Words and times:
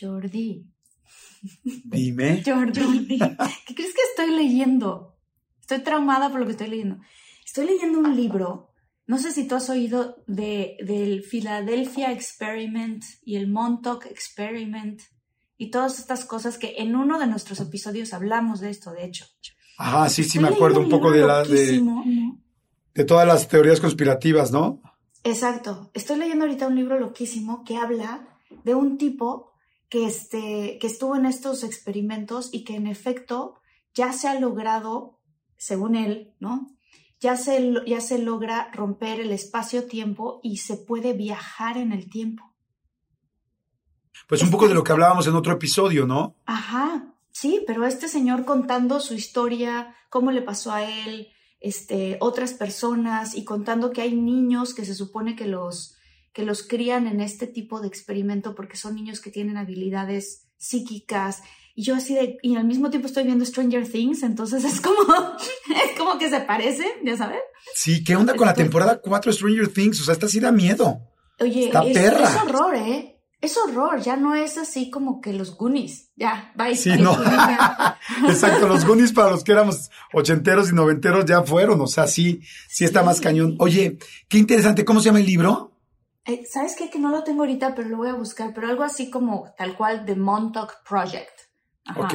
Jordi. 0.00 0.66
Dime. 1.84 2.42
Jordi. 2.44 3.18
¿Qué 3.66 3.74
crees 3.74 3.94
que 3.94 4.02
estoy 4.10 4.34
leyendo? 4.34 5.16
Estoy 5.60 5.80
traumada 5.80 6.30
por 6.30 6.40
lo 6.40 6.46
que 6.46 6.52
estoy 6.52 6.68
leyendo. 6.68 6.98
Estoy 7.44 7.66
leyendo 7.66 7.98
un 7.98 8.16
libro. 8.16 8.72
No 9.06 9.18
sé 9.18 9.32
si 9.32 9.48
tú 9.48 9.56
has 9.56 9.68
oído 9.70 10.22
de, 10.26 10.76
del 10.84 11.22
Philadelphia 11.22 12.12
Experiment 12.12 13.04
y 13.24 13.36
el 13.36 13.48
Montauk 13.48 14.06
Experiment 14.06 15.00
y 15.56 15.70
todas 15.70 15.98
estas 15.98 16.24
cosas 16.24 16.58
que 16.58 16.76
en 16.78 16.94
uno 16.96 17.18
de 17.18 17.26
nuestros 17.26 17.60
episodios 17.60 18.14
hablamos 18.14 18.60
de 18.60 18.70
esto, 18.70 18.92
de 18.92 19.04
hecho. 19.04 19.26
Ajá, 19.78 20.08
sí, 20.08 20.24
sí, 20.24 20.38
me 20.38 20.48
acuerdo 20.48 20.80
un 20.80 20.88
poco 20.88 21.10
de, 21.10 21.26
la, 21.26 21.42
de, 21.42 21.82
de 22.94 23.04
todas 23.04 23.26
las 23.26 23.48
teorías 23.48 23.80
conspirativas, 23.80 24.52
¿no? 24.52 24.80
Exacto. 25.24 25.90
Estoy 25.92 26.18
leyendo 26.18 26.44
ahorita 26.44 26.66
un 26.66 26.76
libro 26.76 26.98
loquísimo 26.98 27.64
que 27.64 27.76
habla 27.76 28.28
de 28.64 28.74
un 28.74 28.96
tipo 28.96 29.49
que, 29.90 30.06
este, 30.06 30.78
que 30.80 30.86
estuvo 30.86 31.16
en 31.16 31.26
estos 31.26 31.64
experimentos 31.64 32.48
y 32.52 32.64
que 32.64 32.76
en 32.76 32.86
efecto 32.86 33.60
ya 33.92 34.12
se 34.12 34.28
ha 34.28 34.38
logrado, 34.38 35.20
según 35.56 35.96
él, 35.96 36.32
¿no? 36.38 36.68
Ya 37.18 37.36
se, 37.36 37.74
ya 37.86 38.00
se 38.00 38.18
logra 38.18 38.70
romper 38.72 39.20
el 39.20 39.32
espacio-tiempo 39.32 40.40
y 40.42 40.58
se 40.58 40.76
puede 40.76 41.12
viajar 41.12 41.76
en 41.76 41.92
el 41.92 42.08
tiempo. 42.08 42.54
Pues 44.28 44.42
un 44.42 44.50
poco 44.50 44.68
de 44.68 44.74
lo 44.74 44.84
que 44.84 44.92
hablábamos 44.92 45.26
en 45.26 45.34
otro 45.34 45.52
episodio, 45.52 46.06
¿no? 46.06 46.36
Ajá, 46.46 47.12
sí, 47.32 47.64
pero 47.66 47.84
este 47.84 48.06
señor 48.06 48.44
contando 48.44 49.00
su 49.00 49.14
historia, 49.14 49.96
cómo 50.08 50.30
le 50.30 50.40
pasó 50.40 50.72
a 50.72 50.84
él, 50.84 51.28
este, 51.58 52.16
otras 52.20 52.54
personas 52.54 53.34
y 53.34 53.44
contando 53.44 53.90
que 53.90 54.02
hay 54.02 54.14
niños 54.14 54.72
que 54.72 54.84
se 54.84 54.94
supone 54.94 55.34
que 55.34 55.46
los, 55.46 55.96
que 56.32 56.44
los 56.44 56.62
crían 56.62 57.06
en 57.06 57.20
este 57.20 57.46
tipo 57.46 57.80
de 57.80 57.88
experimento 57.88 58.54
porque 58.54 58.76
son 58.76 58.94
niños 58.94 59.20
que 59.20 59.30
tienen 59.30 59.56
habilidades 59.56 60.46
psíquicas. 60.58 61.42
Y 61.74 61.84
yo 61.84 61.94
así 61.94 62.14
de, 62.14 62.38
y 62.42 62.56
al 62.56 62.64
mismo 62.64 62.90
tiempo 62.90 63.06
estoy 63.06 63.24
viendo 63.24 63.44
Stranger 63.44 63.88
Things, 63.88 64.22
entonces 64.22 64.64
es 64.64 64.80
como, 64.80 64.98
es 65.04 65.98
como 65.98 66.18
que 66.18 66.28
se 66.28 66.40
parece, 66.40 66.84
ya 67.04 67.16
sabes. 67.16 67.40
Sí, 67.74 68.04
¿qué 68.04 68.16
onda 68.16 68.34
con 68.34 68.46
la 68.46 68.54
temporada 68.54 69.00
4 69.00 69.30
de 69.30 69.36
Stranger 69.36 69.68
Things? 69.68 70.00
O 70.00 70.04
sea, 70.04 70.14
esta 70.14 70.28
sí 70.28 70.40
da 70.40 70.52
miedo. 70.52 71.00
Oye, 71.38 71.70
es, 71.70 71.96
es 71.96 72.36
horror, 72.36 72.74
¿eh? 72.74 73.20
es 73.40 73.56
horror, 73.56 74.00
ya 74.02 74.16
no 74.16 74.34
es 74.34 74.58
así 74.58 74.90
como 74.90 75.20
que 75.20 75.32
los 75.32 75.56
Goonies, 75.56 76.10
ya, 76.14 76.52
bye. 76.56 76.76
Sí, 76.76 76.90
no. 76.98 77.12
Exacto, 78.28 78.68
los 78.68 78.84
Goonies 78.84 79.12
para 79.12 79.30
los 79.30 79.44
que 79.44 79.52
éramos 79.52 79.90
ochenteros 80.12 80.70
y 80.70 80.74
noventeros 80.74 81.24
ya 81.24 81.42
fueron, 81.42 81.80
o 81.80 81.86
sea, 81.86 82.06
sí, 82.06 82.42
sí 82.68 82.84
está 82.84 83.02
más 83.02 83.20
cañón. 83.20 83.56
Oye, 83.58 83.98
qué 84.28 84.38
interesante, 84.38 84.84
¿cómo 84.84 85.00
se 85.00 85.06
llama 85.06 85.20
el 85.20 85.26
libro? 85.26 85.69
Eh, 86.26 86.42
¿Sabes 86.50 86.76
qué? 86.76 86.90
Que 86.90 86.98
no 86.98 87.10
lo 87.10 87.24
tengo 87.24 87.42
ahorita, 87.42 87.74
pero 87.74 87.88
lo 87.88 87.96
voy 87.98 88.08
a 88.08 88.14
buscar, 88.14 88.52
pero 88.54 88.68
algo 88.68 88.82
así 88.82 89.10
como 89.10 89.52
tal 89.56 89.76
cual 89.76 90.04
The 90.04 90.16
Montauk 90.16 90.82
Project. 90.86 91.32
Ajá, 91.86 92.00
ok. 92.00 92.14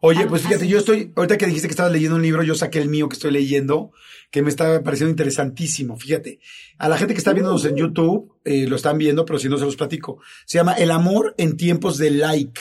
Oye, 0.00 0.26
pues 0.26 0.42
fíjate, 0.42 0.68
yo 0.68 0.78
estoy, 0.78 1.12
ahorita 1.16 1.36
que 1.36 1.46
dijiste 1.46 1.66
que 1.66 1.72
estabas 1.72 1.92
leyendo 1.92 2.16
un 2.16 2.22
libro, 2.22 2.42
yo 2.42 2.54
saqué 2.54 2.78
el 2.78 2.88
mío 2.88 3.08
que 3.08 3.14
estoy 3.14 3.32
leyendo, 3.32 3.90
que 4.30 4.42
me 4.42 4.48
está 4.48 4.82
pareciendo 4.82 5.10
interesantísimo. 5.10 5.96
Fíjate, 5.96 6.40
a 6.78 6.88
la 6.88 6.96
gente 6.96 7.14
que 7.14 7.18
está 7.18 7.32
viéndonos 7.32 7.64
en 7.64 7.76
YouTube, 7.76 8.36
eh, 8.44 8.66
lo 8.68 8.76
están 8.76 8.98
viendo, 8.98 9.24
pero 9.24 9.38
si 9.38 9.48
no 9.48 9.58
se 9.58 9.64
los 9.64 9.76
platico. 9.76 10.20
Se 10.46 10.58
llama 10.58 10.74
El 10.74 10.90
amor 10.90 11.34
en 11.36 11.56
tiempos 11.56 11.98
de 11.98 12.10
like. 12.12 12.60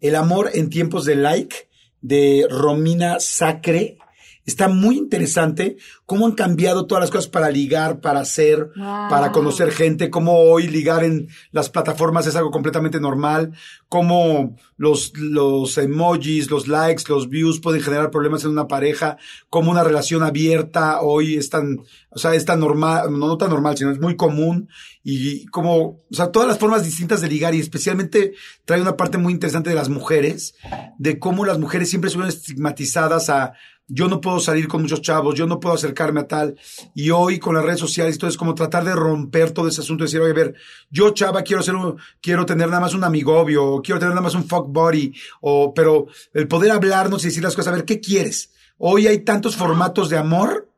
El 0.00 0.16
amor 0.16 0.50
en 0.54 0.70
tiempos 0.70 1.04
de 1.04 1.16
like, 1.16 1.68
de 2.00 2.46
Romina 2.50 3.20
Sacre. 3.20 3.98
Está 4.48 4.66
muy 4.66 4.96
interesante 4.96 5.76
cómo 6.06 6.24
han 6.24 6.32
cambiado 6.32 6.86
todas 6.86 7.02
las 7.02 7.10
cosas 7.10 7.28
para 7.28 7.50
ligar, 7.50 8.00
para 8.00 8.20
hacer, 8.20 8.70
para 8.74 9.30
conocer 9.30 9.70
gente, 9.72 10.08
cómo 10.08 10.38
hoy 10.38 10.68
ligar 10.68 11.04
en 11.04 11.28
las 11.52 11.68
plataformas 11.68 12.26
es 12.26 12.34
algo 12.34 12.50
completamente 12.50 12.98
normal, 12.98 13.52
cómo 13.90 14.56
los, 14.78 15.12
los 15.18 15.76
emojis, 15.76 16.50
los 16.50 16.66
likes, 16.66 17.02
los 17.08 17.28
views 17.28 17.60
pueden 17.60 17.82
generar 17.82 18.10
problemas 18.10 18.42
en 18.44 18.52
una 18.52 18.68
pareja, 18.68 19.18
cómo 19.50 19.70
una 19.70 19.84
relación 19.84 20.22
abierta 20.22 21.02
hoy 21.02 21.36
es 21.36 21.50
tan, 21.50 21.80
o 22.08 22.18
sea, 22.18 22.34
es 22.34 22.46
tan 22.46 22.60
normal, 22.60 23.10
no, 23.10 23.26
no 23.26 23.36
tan 23.36 23.50
normal, 23.50 23.76
sino 23.76 23.90
es 23.90 24.00
muy 24.00 24.16
común 24.16 24.70
y 25.04 25.44
como, 25.48 25.76
o 25.78 26.04
sea, 26.10 26.32
todas 26.32 26.48
las 26.48 26.58
formas 26.58 26.84
distintas 26.84 27.20
de 27.20 27.28
ligar 27.28 27.54
y 27.54 27.60
especialmente 27.60 28.32
trae 28.64 28.80
una 28.80 28.96
parte 28.96 29.18
muy 29.18 29.34
interesante 29.34 29.68
de 29.68 29.76
las 29.76 29.90
mujeres, 29.90 30.54
de 30.96 31.18
cómo 31.18 31.44
las 31.44 31.58
mujeres 31.58 31.90
siempre 31.90 32.08
son 32.08 32.26
estigmatizadas 32.26 33.28
a 33.28 33.52
yo 33.88 34.06
no 34.06 34.20
puedo 34.20 34.38
salir 34.38 34.68
con 34.68 34.82
muchos 34.82 35.00
chavos, 35.00 35.34
yo 35.34 35.46
no 35.46 35.58
puedo 35.58 35.74
acercarme 35.74 36.20
a 36.20 36.28
tal. 36.28 36.56
Y 36.94 37.10
hoy 37.10 37.38
con 37.38 37.54
las 37.54 37.64
redes 37.64 37.80
sociales, 37.80 38.14
entonces 38.14 38.36
como 38.36 38.54
tratar 38.54 38.84
de 38.84 38.94
romper 38.94 39.50
todo 39.52 39.66
ese 39.66 39.80
asunto, 39.80 40.04
decir, 40.04 40.20
oye, 40.20 40.30
a 40.30 40.34
ver, 40.34 40.54
yo 40.90 41.10
chava 41.10 41.42
quiero 41.42 41.62
ser 41.62 41.74
un, 41.74 41.96
quiero 42.20 42.44
tener 42.44 42.68
nada 42.68 42.80
más 42.80 42.94
un 42.94 43.04
amigobio, 43.04 43.64
o 43.64 43.82
quiero 43.82 43.98
tener 43.98 44.14
nada 44.14 44.22
más 44.22 44.34
un 44.34 44.44
fuck 44.44 44.66
body, 44.68 45.14
o, 45.40 45.72
pero 45.72 46.06
el 46.34 46.46
poder 46.46 46.70
hablarnos 46.70 47.22
y 47.24 47.28
decir 47.28 47.42
las 47.42 47.56
cosas, 47.56 47.72
a 47.72 47.76
ver, 47.76 47.86
¿qué 47.86 47.98
quieres? 47.98 48.52
Hoy 48.76 49.06
hay 49.06 49.20
tantos 49.20 49.56
formatos 49.56 50.10
de 50.10 50.18
amor 50.18 50.68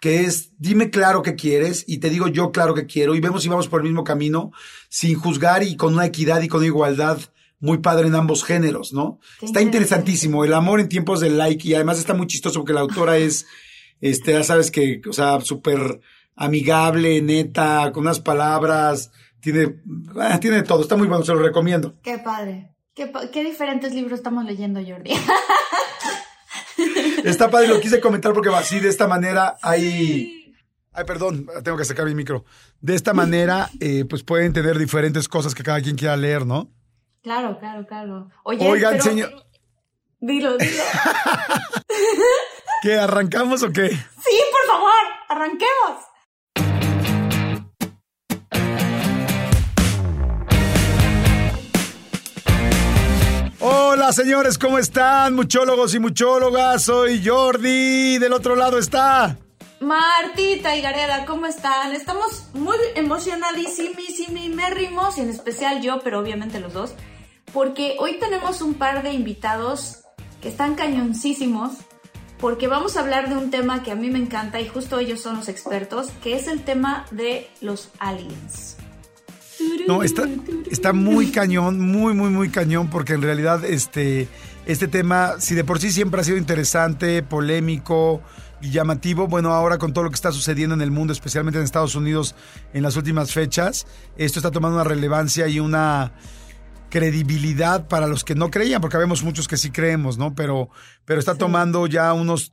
que 0.00 0.22
es, 0.22 0.52
dime 0.58 0.90
claro 0.90 1.22
qué 1.22 1.34
quieres 1.34 1.84
y 1.86 1.98
te 1.98 2.08
digo 2.08 2.28
yo 2.28 2.52
claro 2.52 2.74
que 2.74 2.86
quiero 2.86 3.14
y 3.14 3.20
vemos 3.20 3.42
si 3.42 3.48
vamos 3.48 3.68
por 3.68 3.80
el 3.80 3.86
mismo 3.86 4.04
camino 4.04 4.52
sin 4.88 5.18
juzgar 5.18 5.62
y 5.62 5.76
con 5.76 5.94
una 5.94 6.06
equidad 6.06 6.40
y 6.42 6.48
con 6.48 6.64
igualdad 6.64 7.18
muy 7.60 7.78
padre 7.78 8.06
en 8.06 8.14
ambos 8.14 8.44
géneros, 8.44 8.92
¿no? 8.92 9.18
está 9.42 9.60
interesantísimo. 9.60 10.44
El 10.44 10.54
amor 10.54 10.80
en 10.80 10.88
tiempos 10.88 11.20
de 11.20 11.30
like 11.30 11.66
y 11.66 11.74
además 11.74 11.98
está 11.98 12.14
muy 12.14 12.26
chistoso 12.26 12.60
porque 12.60 12.72
la 12.72 12.80
autora 12.80 13.18
es, 13.18 13.46
este, 14.00 14.32
ya 14.32 14.44
sabes 14.44 14.70
que, 14.70 15.00
o 15.08 15.12
sea, 15.12 15.40
súper 15.40 16.00
amigable, 16.36 17.20
neta, 17.20 17.90
con 17.92 18.04
unas 18.04 18.20
palabras, 18.20 19.10
tiene, 19.40 19.80
ah, 20.16 20.38
tiene 20.40 20.62
todo. 20.62 20.82
Está 20.82 20.96
muy 20.96 21.08
bueno, 21.08 21.24
se 21.24 21.32
lo 21.32 21.40
recomiendo. 21.40 21.94
Qué 22.02 22.18
padre. 22.18 22.74
Qué, 22.94 23.12
qué 23.32 23.44
diferentes 23.44 23.94
libros 23.94 24.18
estamos 24.18 24.44
leyendo, 24.44 24.80
Jordi. 24.84 25.12
está 27.24 27.50
padre, 27.50 27.68
lo 27.68 27.80
quise 27.80 28.00
comentar 28.00 28.32
porque 28.32 28.50
así 28.50 28.80
de 28.80 28.88
esta 28.88 29.06
manera 29.06 29.56
hay... 29.62 30.54
Ay, 30.92 31.04
perdón, 31.04 31.46
tengo 31.62 31.76
que 31.76 31.84
sacar 31.84 32.06
mi 32.06 32.14
micro. 32.14 32.44
De 32.80 32.94
esta 32.94 33.14
manera, 33.14 33.70
eh, 33.78 34.04
pues 34.08 34.24
pueden 34.24 34.52
tener 34.52 34.78
diferentes 34.78 35.28
cosas 35.28 35.54
que 35.54 35.62
cada 35.62 35.80
quien 35.80 35.94
quiera 35.94 36.16
leer, 36.16 36.44
¿no? 36.44 36.72
Claro, 37.22 37.58
claro, 37.58 37.86
claro. 37.86 38.30
Oye, 38.44 38.68
Oigan, 38.68 39.00
señor. 39.00 39.44
Dilo, 40.20 40.56
dilo. 40.56 40.82
¿Qué, 42.82 42.96
arrancamos 42.96 43.62
o 43.62 43.72
qué? 43.72 43.90
Sí, 43.90 44.40
por 44.52 44.66
favor, 44.66 44.92
arranquemos. 45.28 46.04
Hola 53.60 54.12
señores, 54.12 54.56
¿cómo 54.56 54.78
están? 54.78 55.34
Muchólogos 55.34 55.94
y 55.94 55.98
muchólogas, 55.98 56.84
soy 56.84 57.24
Jordi, 57.24 58.18
del 58.18 58.32
otro 58.32 58.54
lado 58.54 58.78
está... 58.78 59.36
Martita 59.80 60.76
y 60.76 60.82
Gareda, 60.82 61.24
¿cómo 61.24 61.46
están? 61.46 61.92
Estamos 61.92 62.48
muy 62.52 62.76
emocionadísimos 62.96 65.18
y 65.18 65.20
en 65.20 65.28
especial 65.28 65.80
yo, 65.80 66.00
pero 66.02 66.18
obviamente 66.18 66.58
los 66.58 66.72
dos, 66.72 66.94
porque 67.52 67.96
hoy 68.00 68.18
tenemos 68.18 68.60
un 68.60 68.74
par 68.74 69.02
de 69.02 69.12
invitados 69.12 70.00
que 70.40 70.48
están 70.48 70.74
cañoncísimos, 70.74 71.72
porque 72.38 72.66
vamos 72.66 72.96
a 72.96 73.00
hablar 73.00 73.28
de 73.28 73.36
un 73.36 73.50
tema 73.50 73.82
que 73.82 73.92
a 73.92 73.94
mí 73.94 74.10
me 74.10 74.18
encanta 74.18 74.60
y 74.60 74.68
justo 74.68 74.98
ellos 74.98 75.20
son 75.20 75.36
los 75.36 75.48
expertos, 75.48 76.10
que 76.22 76.36
es 76.36 76.48
el 76.48 76.62
tema 76.62 77.06
de 77.10 77.48
los 77.60 77.90
aliens. 77.98 78.76
No, 79.86 80.02
está, 80.02 80.24
está 80.70 80.92
muy 80.92 81.30
cañón, 81.30 81.80
muy, 81.80 82.14
muy, 82.14 82.30
muy 82.30 82.50
cañón, 82.50 82.90
porque 82.90 83.14
en 83.14 83.22
realidad 83.22 83.64
este, 83.64 84.28
este 84.66 84.88
tema, 84.88 85.40
si 85.40 85.54
de 85.54 85.64
por 85.64 85.80
sí 85.80 85.90
siempre 85.90 86.20
ha 86.20 86.24
sido 86.24 86.36
interesante, 86.36 87.22
polémico 87.22 88.22
llamativo, 88.60 89.28
bueno, 89.28 89.52
ahora 89.52 89.78
con 89.78 89.92
todo 89.92 90.04
lo 90.04 90.10
que 90.10 90.16
está 90.16 90.32
sucediendo 90.32 90.74
en 90.74 90.80
el 90.80 90.90
mundo, 90.90 91.12
especialmente 91.12 91.58
en 91.58 91.64
Estados 91.64 91.94
Unidos 91.94 92.34
en 92.72 92.82
las 92.82 92.96
últimas 92.96 93.32
fechas, 93.32 93.86
esto 94.16 94.38
está 94.38 94.50
tomando 94.50 94.76
una 94.76 94.84
relevancia 94.84 95.48
y 95.48 95.60
una 95.60 96.12
credibilidad 96.90 97.86
para 97.86 98.06
los 98.06 98.24
que 98.24 98.34
no 98.34 98.50
creían, 98.50 98.80
porque 98.80 98.96
vemos 98.96 99.22
muchos 99.22 99.46
que 99.46 99.56
sí 99.56 99.70
creemos, 99.70 100.18
¿no? 100.18 100.34
Pero, 100.34 100.70
pero 101.04 101.20
está 101.20 101.34
tomando 101.34 101.86
ya 101.86 102.12
unos 102.12 102.52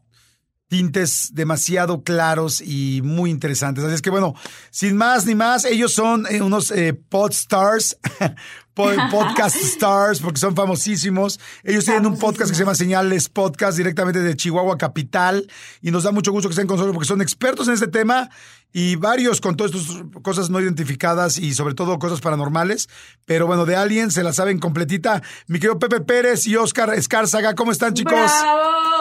tintes 0.67 1.29
demasiado 1.33 2.03
claros 2.03 2.61
y 2.61 3.01
muy 3.03 3.29
interesantes. 3.29 3.83
Así 3.83 3.95
es 3.95 4.01
que 4.01 4.09
bueno, 4.09 4.33
sin 4.71 4.97
más 4.97 5.25
ni 5.25 5.35
más, 5.35 5.65
ellos 5.65 5.93
son 5.93 6.25
eh, 6.29 6.41
unos 6.41 6.71
eh, 6.71 6.93
podstars, 6.93 7.97
podcast 8.75 9.55
stars, 9.55 10.19
porque 10.19 10.39
son 10.39 10.55
famosísimos. 10.55 11.39
Ellos 11.63 11.85
tienen 11.85 12.05
un 12.05 12.19
podcast 12.19 12.49
que 12.49 12.55
se 12.55 12.63
llama 12.63 12.75
Señales 12.75 13.29
Podcast 13.29 13.77
directamente 13.77 14.19
de 14.21 14.35
Chihuahua 14.35 14.77
Capital 14.77 15.49
y 15.81 15.91
nos 15.91 16.03
da 16.03 16.11
mucho 16.11 16.31
gusto 16.31 16.49
que 16.49 16.53
estén 16.53 16.67
con 16.67 16.75
nosotros 16.75 16.93
porque 16.93 17.07
son 17.07 17.21
expertos 17.21 17.67
en 17.67 17.75
este 17.75 17.87
tema 17.87 18.29
y 18.73 18.97
varios 18.97 19.39
con 19.39 19.55
todas 19.55 19.73
estas 19.73 20.03
cosas 20.21 20.49
no 20.49 20.59
identificadas 20.59 21.37
y 21.37 21.53
sobre 21.53 21.73
todo 21.73 21.97
cosas 21.99 22.19
paranormales. 22.19 22.89
Pero 23.25 23.47
bueno, 23.47 23.65
de 23.65 23.77
alguien 23.77 24.11
se 24.11 24.23
la 24.23 24.33
saben 24.33 24.59
completita. 24.59 25.21
Mi 25.47 25.59
querido 25.59 25.79
Pepe 25.79 26.01
Pérez 26.01 26.45
y 26.45 26.57
Oscar 26.57 26.93
Escárzaga, 26.93 27.55
¿cómo 27.55 27.71
están 27.71 27.93
chicos? 27.93 28.13
¡Bravo! 28.13 28.94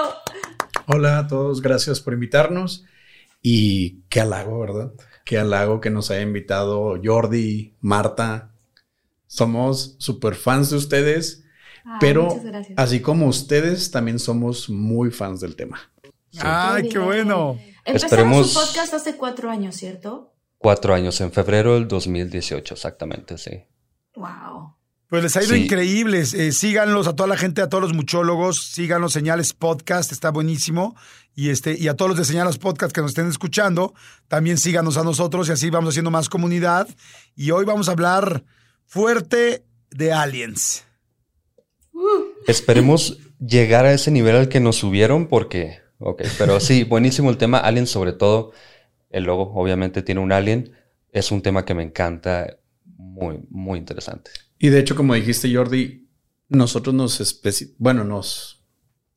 Hola 0.87 1.19
a 1.19 1.27
todos, 1.27 1.63
gracias 1.63 2.01
por 2.01 2.13
invitarnos 2.13 2.85
y 3.41 4.03
qué 4.09 4.21
halago, 4.21 4.61
¿verdad? 4.61 4.93
Qué 5.25 5.39
halago 5.39 5.81
que 5.81 5.91
nos 5.91 6.11
haya 6.11 6.21
invitado 6.21 7.01
Jordi, 7.03 7.75
Marta. 7.81 8.53
Somos 9.27 9.97
súper 9.99 10.35
fans 10.35 10.71
de 10.71 10.77
ustedes, 10.77 11.45
pero 12.01 12.29
así 12.77 13.01
como 13.01 13.27
ustedes, 13.27 13.91
también 13.91 14.19
somos 14.19 14.69
muy 14.69 15.11
fans 15.11 15.41
del 15.41 15.57
tema. 15.57 15.81
¡Ay, 16.41 16.89
qué 16.89 16.99
bueno! 16.99 17.59
Empezaron 17.85 18.45
su 18.45 18.55
podcast 18.55 18.95
hace 18.95 19.17
cuatro 19.17 19.51
años, 19.51 19.77
¿cierto? 19.77 20.35
Cuatro 20.59 20.95
años, 20.95 21.21
en 21.21 21.33
febrero 21.33 21.75
del 21.75 21.89
2018, 21.89 22.75
exactamente, 22.75 23.37
sí. 23.39 23.65
¡Wow! 24.17 24.74
Pues 25.15 25.23
les 25.23 25.37
ha 25.37 25.45
ido 25.45 25.55
increíbles. 25.55 26.35
Eh, 26.35 26.51
síganlos 26.51 27.07
a 27.07 27.15
toda 27.15 27.29
la 27.29 27.37
gente, 27.37 27.63
a 27.63 27.69
todos 27.69 27.85
los 27.85 27.95
muchólogos, 27.95 28.65
síganlos 28.65 29.13
Señales 29.13 29.53
Podcast, 29.53 30.11
está 30.11 30.33
buenísimo. 30.33 30.97
Y 31.37 31.51
este, 31.51 31.79
y 31.79 31.87
a 31.87 31.95
todos 31.95 32.09
los 32.09 32.19
de 32.19 32.25
Señales 32.25 32.59
Podcast 32.59 32.93
que 32.93 33.01
nos 33.01 33.13
estén 33.13 33.29
escuchando, 33.29 33.95
también 34.27 34.59
síganos 34.59 34.97
a 34.97 35.05
nosotros 35.05 35.49
y 35.49 35.53
así 35.53 35.71
vamos 35.71 35.91
haciendo 35.91 36.11
más 36.11 36.29
comunidad. 36.29 36.89
Y 37.37 37.53
hoy 37.53 37.65
vamos 37.65 37.89
a 37.89 37.93
hablar 37.93 38.43
fuerte 38.87 39.65
de 39.93 40.13
aliens. 40.13 40.85
Uh. 41.93 42.25
Esperemos 42.49 43.19
llegar 43.39 43.87
a 43.87 43.93
ese 43.93 44.11
nivel 44.11 44.35
al 44.35 44.49
que 44.49 44.59
nos 44.59 44.75
subieron, 44.75 45.29
porque, 45.29 45.79
ok, 46.01 46.23
pero 46.39 46.59
sí, 46.59 46.83
buenísimo 46.91 47.31
el 47.31 47.37
tema. 47.37 47.59
Aliens, 47.59 47.91
sobre 47.91 48.15
todo, 48.15 48.51
el 49.11 49.23
logo 49.23 49.53
obviamente 49.55 50.03
tiene 50.03 50.21
un 50.21 50.33
alien. 50.33 50.73
Es 51.13 51.31
un 51.31 51.41
tema 51.41 51.65
que 51.65 51.75
me 51.75 51.85
encanta, 51.85 52.59
muy, 53.15 53.41
muy 53.49 53.79
interesante. 53.79 54.31
Y 54.59 54.69
de 54.69 54.81
hecho, 54.81 54.97
como 54.97 55.15
dijiste, 55.15 55.55
Jordi, 55.55 56.09
nosotros 56.49 56.95
nos, 56.95 57.41
bueno, 57.79 58.05
nos, 58.05 58.65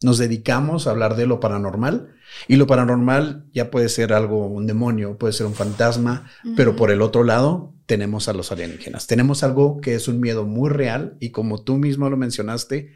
nos 0.02 0.18
dedicamos 0.18 0.88
a 0.88 0.92
hablar 0.92 1.16
de 1.16 1.26
lo 1.26 1.40
paranormal. 1.40 2.14
Y 2.48 2.58
lo 2.58 2.68
paranormal 2.68 3.46
ya 3.54 3.72
puede 3.72 3.90
ser 3.90 4.14
algo, 4.14 4.48
un 4.48 4.68
demonio, 4.68 5.18
puede 5.18 5.34
ser 5.34 5.48
un 5.48 5.56
fantasma, 5.56 6.30
pero 6.56 6.76
por 6.76 6.92
el 6.92 7.02
otro 7.02 7.24
lado 7.24 7.74
tenemos 7.86 8.28
a 8.28 8.34
los 8.34 8.52
alienígenas. 8.52 9.08
Tenemos 9.08 9.44
algo 9.44 9.80
que 9.82 9.96
es 9.96 10.08
un 10.08 10.20
miedo 10.20 10.46
muy 10.46 10.70
real 10.70 11.18
y 11.20 11.32
como 11.32 11.64
tú 11.64 11.78
mismo 11.78 12.10
lo 12.10 12.18
mencionaste, 12.18 12.94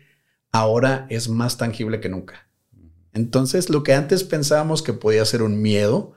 ahora 0.52 1.08
es 1.10 1.30
más 1.30 1.58
tangible 1.58 2.02
que 2.02 2.10
nunca. 2.10 2.50
Entonces, 3.14 3.70
lo 3.70 3.84
que 3.84 3.94
antes 3.94 4.24
pensábamos 4.24 4.84
que 4.84 4.94
podía 4.94 5.26
ser 5.26 5.42
un 5.42 5.62
miedo, 5.62 6.14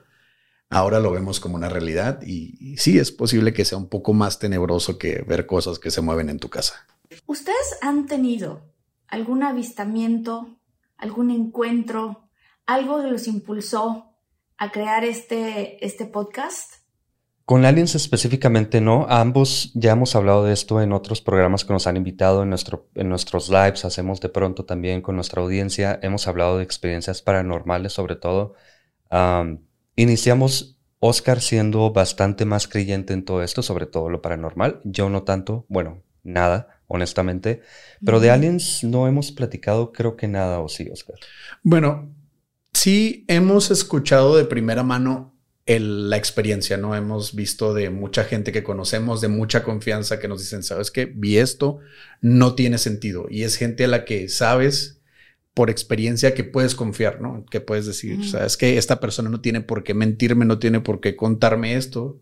ahora 0.75 0.99
lo 0.99 1.09
vemos 1.09 1.39
como 1.39 1.55
una 1.55 1.69
realidad 1.69 2.21
y, 2.21 2.75
sí 2.77 2.99
es 2.99 3.09
posible 3.09 3.53
que 3.53 3.63
sea 3.63 3.77
un 3.77 3.87
poco 3.87 4.13
más 4.13 4.39
tenebroso 4.39 4.97
que 4.97 5.23
ver 5.25 5.45
cosas 5.45 5.79
que 5.79 5.89
se 5.89 6.01
mueven 6.01 6.29
en 6.29 6.37
tu 6.37 6.49
casa. 6.49 6.85
¿Ustedes 7.27 7.77
han 7.81 8.07
tenido 8.07 8.61
algún 9.07 9.43
avistamiento, 9.43 10.49
algún 10.97 11.31
encuentro, 11.31 12.27
algo 12.65 13.01
que 13.01 13.07
los 13.07 13.27
impulsó 13.27 14.17
a 14.57 14.71
crear 14.73 15.05
este, 15.05 15.83
este 15.85 16.05
podcast? 16.07 16.73
Con 17.45 17.63
aliens 17.63 17.95
específicamente 17.95 18.81
no. 18.81 19.05
Ambos 19.07 19.71
ya 19.75 19.93
hemos 19.93 20.13
hablado 20.13 20.43
de 20.43 20.51
esto 20.51 20.81
en 20.81 20.91
otros 20.91 21.21
programas 21.21 21.63
que 21.63 21.71
nos 21.71 21.87
han 21.87 21.95
invitado 21.95 22.43
en, 22.43 22.49
nuestro, 22.49 22.89
en 22.95 23.07
nuestros 23.07 23.47
lives. 23.47 23.85
Hacemos 23.85 24.19
de 24.19 24.27
pronto 24.27 24.65
también 24.65 25.01
con 25.01 25.15
nuestra 25.15 25.41
audiencia. 25.41 25.97
Hemos 26.01 26.27
hablado 26.27 26.57
de 26.57 26.65
experiencias 26.65 27.21
paranormales 27.21 27.93
sobre 27.93 28.17
todo. 28.17 28.55
Iniciamos 29.95 30.77
Oscar 30.99 31.41
siendo 31.41 31.91
bastante 31.91 32.45
más 32.45 32.67
creyente 32.67 33.13
en 33.13 33.23
todo 33.23 33.43
esto, 33.43 33.61
sobre 33.61 33.85
todo 33.85 34.09
lo 34.09 34.21
paranormal. 34.21 34.81
Yo 34.83 35.09
no 35.09 35.23
tanto, 35.23 35.65
bueno, 35.69 36.03
nada, 36.23 36.81
honestamente. 36.87 37.61
Pero 38.03 38.19
de 38.19 38.31
aliens 38.31 38.83
no 38.83 39.07
hemos 39.07 39.31
platicado, 39.31 39.91
creo 39.91 40.15
que 40.15 40.27
nada, 40.27 40.59
¿o 40.59 40.67
sí, 40.67 40.89
Oscar? 40.91 41.15
Bueno, 41.63 42.13
sí 42.73 43.25
hemos 43.27 43.71
escuchado 43.71 44.35
de 44.35 44.45
primera 44.45 44.83
mano 44.83 45.33
la 45.67 46.17
experiencia, 46.17 46.77
¿no? 46.77 46.95
Hemos 46.95 47.33
visto 47.33 47.73
de 47.73 47.89
mucha 47.89 48.23
gente 48.23 48.51
que 48.51 48.63
conocemos, 48.63 49.19
de 49.21 49.29
mucha 49.29 49.63
confianza, 49.63 50.19
que 50.19 50.27
nos 50.27 50.41
dicen, 50.41 50.61
¿sabes 50.61 50.91
qué? 50.91 51.05
Vi 51.05 51.37
esto, 51.37 51.79
no 52.21 52.53
tiene 52.53 52.77
sentido. 52.77 53.25
Y 53.29 53.43
es 53.43 53.55
gente 53.55 53.85
a 53.85 53.87
la 53.87 54.05
que 54.05 54.29
sabes 54.29 54.94
por 55.55 55.69
experiencia 55.69 56.35
que 56.35 56.43
puedes 56.43 56.75
confiar, 56.75 57.21
¿no? 57.21 57.45
Que 57.49 57.61
puedes 57.61 57.85
decir, 57.85 58.19
o 58.19 58.23
sea, 58.25 58.45
es 58.45 58.57
que 58.57 58.77
esta 58.77 58.99
persona 58.99 59.29
no 59.29 59.39
tiene 59.39 59.61
por 59.61 59.83
qué 59.83 59.93
mentirme, 59.93 60.43
no 60.43 60.59
tiene 60.59 60.81
por 60.81 60.99
qué 60.99 61.15
contarme 61.15 61.75
esto. 61.75 62.19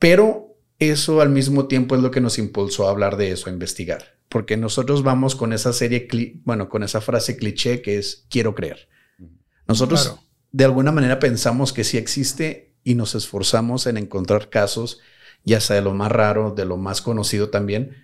Pero 0.00 0.56
eso 0.80 1.20
al 1.20 1.30
mismo 1.30 1.68
tiempo 1.68 1.94
es 1.94 2.02
lo 2.02 2.10
que 2.10 2.20
nos 2.20 2.36
impulsó 2.36 2.88
a 2.88 2.90
hablar 2.90 3.16
de 3.16 3.30
eso, 3.30 3.48
a 3.48 3.52
investigar. 3.52 4.18
Porque 4.28 4.56
nosotros 4.56 5.04
vamos 5.04 5.36
con 5.36 5.52
esa 5.52 5.72
serie, 5.72 6.08
bueno, 6.44 6.68
con 6.68 6.82
esa 6.82 7.00
frase 7.00 7.36
cliché 7.36 7.80
que 7.80 7.96
es 7.96 8.26
quiero 8.28 8.56
creer. 8.56 8.88
Nosotros 9.68 10.18
de 10.50 10.64
alguna 10.64 10.90
manera 10.90 11.20
pensamos 11.20 11.72
que 11.72 11.84
sí 11.84 11.96
existe 11.96 12.74
y 12.82 12.96
nos 12.96 13.14
esforzamos 13.14 13.86
en 13.86 13.98
encontrar 13.98 14.50
casos, 14.50 14.98
ya 15.44 15.60
sea 15.60 15.76
de 15.76 15.82
lo 15.82 15.94
más 15.94 16.10
raro, 16.10 16.50
de 16.56 16.64
lo 16.64 16.76
más 16.76 17.02
conocido 17.02 17.50
también, 17.50 18.02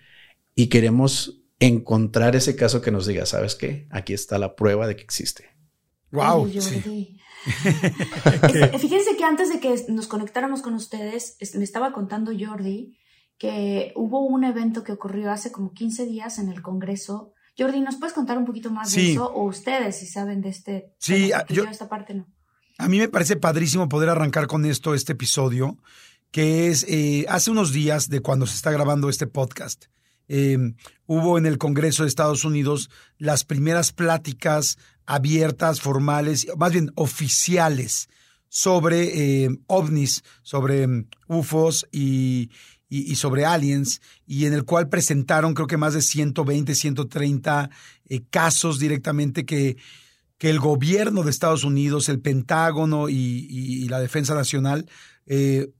y 0.55 0.69
queremos 0.69 1.44
encontrar 1.61 2.37
ese 2.37 2.57
caso 2.57 2.81
que 2.81 2.91
nos 2.91 3.07
diga, 3.07 3.27
¿sabes 3.27 3.55
qué? 3.55 3.87
Aquí 3.91 4.13
está 4.13 4.39
la 4.39 4.57
prueba 4.57 4.87
de 4.87 4.97
que 4.97 5.03
existe. 5.03 5.51
Wow. 6.11 6.47
fíjense 8.79 9.17
que 9.17 9.25
antes 9.25 9.51
de 9.51 9.61
que 9.61 9.85
nos 9.89 10.07
conectáramos 10.07 10.63
con 10.63 10.75
ustedes, 10.75 11.37
me 11.55 11.65
estaba 11.65 11.93
contando 11.93 12.33
Jordi 12.39 12.97
que 13.39 13.93
hubo 13.97 14.25
un 14.25 14.45
evento 14.45 14.85
que 14.85 14.93
ocurrió 14.93 15.33
hace 15.33 15.51
como 15.51 15.73
15 15.73 16.07
días 16.07 16.39
en 16.39 16.49
el 16.49 16.63
Congreso. 16.63 17.33
Jordi, 17.59 17.81
¿nos 17.81 17.97
puedes 17.97 18.15
contar 18.15 18.39
un 18.39 18.45
poquito 18.45 18.71
más 18.71 18.95
de 18.95 19.13
eso? 19.13 19.33
O 19.33 19.45
ustedes, 19.45 19.99
si 19.99 20.07
saben 20.07 20.41
de 20.41 20.51
este. 20.51 20.93
Sí, 20.99 21.31
yo, 21.51 21.65
esta 21.65 21.89
parte 21.89 22.15
no. 22.15 22.29
A 22.79 22.89
mí 22.89 22.99
me 22.99 23.09
parece 23.09 23.37
padrísimo 23.37 23.89
poder 23.89 24.09
arrancar 24.09 24.47
con 24.47 24.65
esto, 24.65 24.95
este 24.95 25.13
episodio, 25.13 25.79
que 26.31 26.69
es 26.69 26.85
eh, 26.89 27.27
hace 27.29 27.51
unos 27.51 27.73
días 27.73 28.09
de 28.09 28.21
cuando 28.21 28.47
se 28.47 28.57
está 28.57 28.73
grabando 28.73 29.09
este 29.09 29.27
podcast. 29.27 29.85
Em, 30.29 30.75
hubo 31.07 31.39
en 31.39 31.47
el 31.47 31.59
Congreso 31.59 32.03
de 32.03 32.09
Estados 32.09 32.45
Unidos 32.45 32.91
las 33.19 33.45
primeras 33.45 33.93
pláticas 33.93 34.79
abiertas, 35.07 35.81
formales, 35.81 36.47
más 36.57 36.73
bien 36.73 36.91
oficiales, 36.95 38.09
sobre 38.49 39.45
em, 39.45 39.59
ovnis, 39.67 40.23
sobre 40.43 40.83
em, 40.83 41.07
UFOs 41.29 41.87
y, 41.91 42.51
sobre 43.17 43.45
aliens, 43.45 44.01
y 44.27 44.47
en 44.47 44.53
el 44.53 44.65
cual 44.65 44.89
presentaron 44.89 45.53
creo 45.55 45.67
que 45.67 45.77
más 45.77 45.95
de 45.95 46.03
120, 46.03 46.75
130 46.75 47.71
eh, 48.09 48.21
casos 48.31 48.79
directamente 48.79 49.45
que, 49.45 49.77
que 50.39 50.51
el 50.51 50.61
gobierno 50.61 51.23
de 51.23 51.31
Estados 51.31 51.65
Unidos, 51.65 52.09
el 52.09 52.21
Pentágono 52.21 53.09
y, 53.09 53.89
la 53.89 53.99
Defensa 53.99 54.35
Nacional 54.35 54.87
eh, 55.27 55.71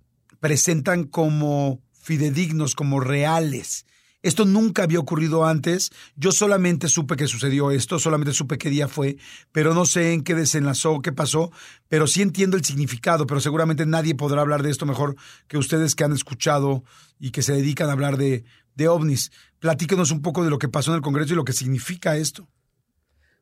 presentan 0.41 1.05
como 1.05 1.81
fidedignos, 1.93 2.75
como 2.75 3.01
reales. 3.01 3.87
Esto 4.25 4.47
nunca 4.47 4.85
había 4.85 4.99
ocurrido 4.99 5.45
antes. 5.45 5.91
Yo 6.17 6.33
solamente 6.33 6.89
supe 6.89 7.15
que 7.15 7.27
sucedió 7.27 7.71
esto, 7.71 7.99
solamente 7.99 8.33
supe 8.33 8.57
qué 8.57 8.71
día 8.71 8.89
fue, 8.89 9.19
pero 9.53 9.75
no 9.75 9.85
sé 9.85 10.15
en 10.15 10.25
qué 10.25 10.35
desenlazó, 10.35 11.03
qué 11.03 11.13
pasó, 11.13 11.53
pero 11.89 12.07
sí 12.07 12.23
entiendo 12.23 12.57
el 12.57 12.65
significado, 12.65 13.27
pero 13.27 13.39
seguramente 13.41 13.85
nadie 13.85 14.15
podrá 14.15 14.41
hablar 14.41 14.63
de 14.63 14.71
esto 14.71 14.87
mejor 14.87 15.15
que 15.47 15.59
ustedes 15.59 15.95
que 15.95 16.05
han 16.05 16.15
escuchado 16.15 16.85
y 17.21 17.33
que 17.33 17.43
se 17.43 17.53
dedican 17.53 17.91
a 17.91 17.93
hablar 17.93 18.17
de, 18.17 18.45
de 18.75 18.89
ovnis. 18.89 19.31
Platíquenos 19.59 20.11
un 20.11 20.23
poco 20.23 20.43
de 20.43 20.49
lo 20.49 20.59
que 20.59 20.71
pasó 20.71 20.93
en 20.93 20.97
el 20.97 21.03
Congreso 21.03 21.35
y 21.35 21.37
lo 21.37 21.45
que 21.45 21.53
significa 21.53 22.17
esto. 22.17 22.49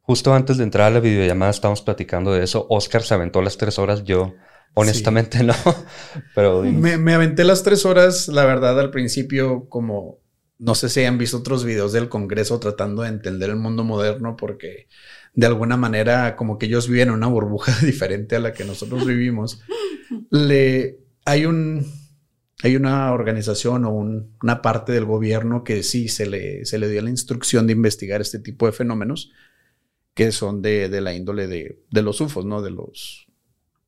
Justo 0.01 0.35
antes 0.35 0.57
de 0.57 0.65
entrar 0.65 0.89
a 0.89 0.95
la 0.95 0.99
videollamada 1.01 1.53
estábamos 1.53 1.83
platicando 1.83 2.33
de 2.33 2.43
eso. 2.43 2.67
Oscar 2.69 3.05
se 3.05 3.15
aventó 3.15 3.41
las 3.41 3.57
tres 3.57 3.79
horas, 3.79 4.03
yo 4.03 4.35
Honestamente 4.75 5.43
no, 5.45 5.55
pero... 6.35 6.63
Me, 6.65 6.97
me, 6.97 7.15
aventé 7.15 7.45
las 7.45 7.63
tres 7.63 7.85
horas, 7.85 8.29
la 8.29 8.45
verdad, 8.45 8.79
al 8.81 8.91
principio 8.91 9.69
como... 9.69 10.22
No 10.63 10.77
sé 10.77 10.89
si 10.89 11.01
hayan 11.01 11.19
visto 11.19 11.39
otros 11.39 11.65
videos 11.65 11.93
del 11.93 12.09
Congreso 12.09 12.61
tratando 12.61 13.03
de 13.03 13.09
entender 13.09 13.51
el 13.51 13.57
mundo 13.57 13.83
moderno 13.83 14.37
porque 14.37 14.87
de 15.35 15.47
alguna 15.47 15.77
manera 15.77 16.37
como 16.37 16.57
que 16.57 16.67
ellos 16.67 16.87
viven 16.87 17.09
en 17.09 17.15
una 17.15 17.27
burbuja 17.27 17.77
diferente 17.85 18.37
a 18.37 18.41
la 18.41 18.53
que 18.53 18.65
nosotros 18.65 19.05
vivimos. 19.05 19.61
Le, 20.31 21.01
hay 21.25 21.47
un 21.47 21.85
hay 22.63 22.77
una 22.77 23.13
organización 23.13 23.85
o 23.87 23.91
una 23.91 24.63
parte 24.63 24.93
del 24.93 25.05
gobierno 25.05 25.65
que 25.65 25.83
sí 25.83 26.07
se 26.07 26.27
le, 26.27 26.65
se 26.65 26.79
le 26.79 26.89
dio 26.89 27.03
la 27.03 27.11
instrucción 27.11 27.67
de 27.67 27.73
investigar 27.73 28.21
este 28.21 28.39
tipo 28.39 28.67
de 28.67 28.73
fenómenos 28.73 29.33
que 30.15 30.31
son 30.31 30.63
de, 30.63 30.89
la 31.01 31.13
índole 31.13 31.49
de, 31.49 31.81
de, 31.91 32.03
los 32.03 32.21
UFOs, 32.21 32.45
¿no? 32.45 32.63
De 32.63 32.71
los 32.71 33.27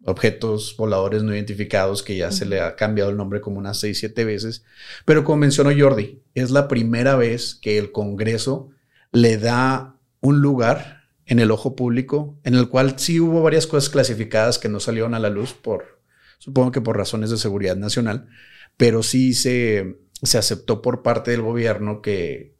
objetos 0.04 0.76
voladores 0.76 1.22
no 1.22 1.34
identificados 1.34 2.02
que 2.02 2.16
ya 2.16 2.30
se 2.30 2.46
le 2.46 2.60
ha 2.60 2.76
cambiado 2.76 3.10
el 3.10 3.16
nombre 3.16 3.40
como 3.40 3.58
unas 3.58 3.80
seis, 3.80 3.98
siete 3.98 4.24
veces. 4.24 4.64
Pero 5.04 5.24
como 5.24 5.38
mencionó 5.38 5.70
Jordi, 5.76 6.22
es 6.34 6.50
la 6.50 6.68
primera 6.68 7.16
vez 7.16 7.54
que 7.54 7.78
el 7.78 7.92
Congreso 7.92 8.70
le 9.12 9.38
da 9.38 9.98
un 10.20 10.40
lugar 10.40 11.04
en 11.26 11.38
el 11.38 11.50
ojo 11.50 11.74
público 11.74 12.38
en 12.44 12.54
el 12.54 12.68
cual 12.68 12.98
sí 12.98 13.20
hubo 13.20 13.42
varias 13.42 13.66
cosas 13.66 13.90
clasificadas 13.90 14.58
que 14.58 14.68
no 14.68 14.80
salieron 14.80 15.14
a 15.14 15.18
la 15.18 15.30
luz 15.30 15.54
por, 15.54 16.00
supongo 16.38 16.72
que 16.72 16.80
por 16.80 16.96
razones 16.96 17.30
de 17.30 17.38
seguridad 17.38 17.76
nacional, 17.76 18.28
pero 18.76 19.02
sí 19.02 19.32
se, 19.32 19.98
se 20.22 20.38
aceptó 20.38 20.82
por 20.82 21.02
parte 21.02 21.30
del 21.30 21.42
gobierno 21.42 22.02
que, 22.02 22.56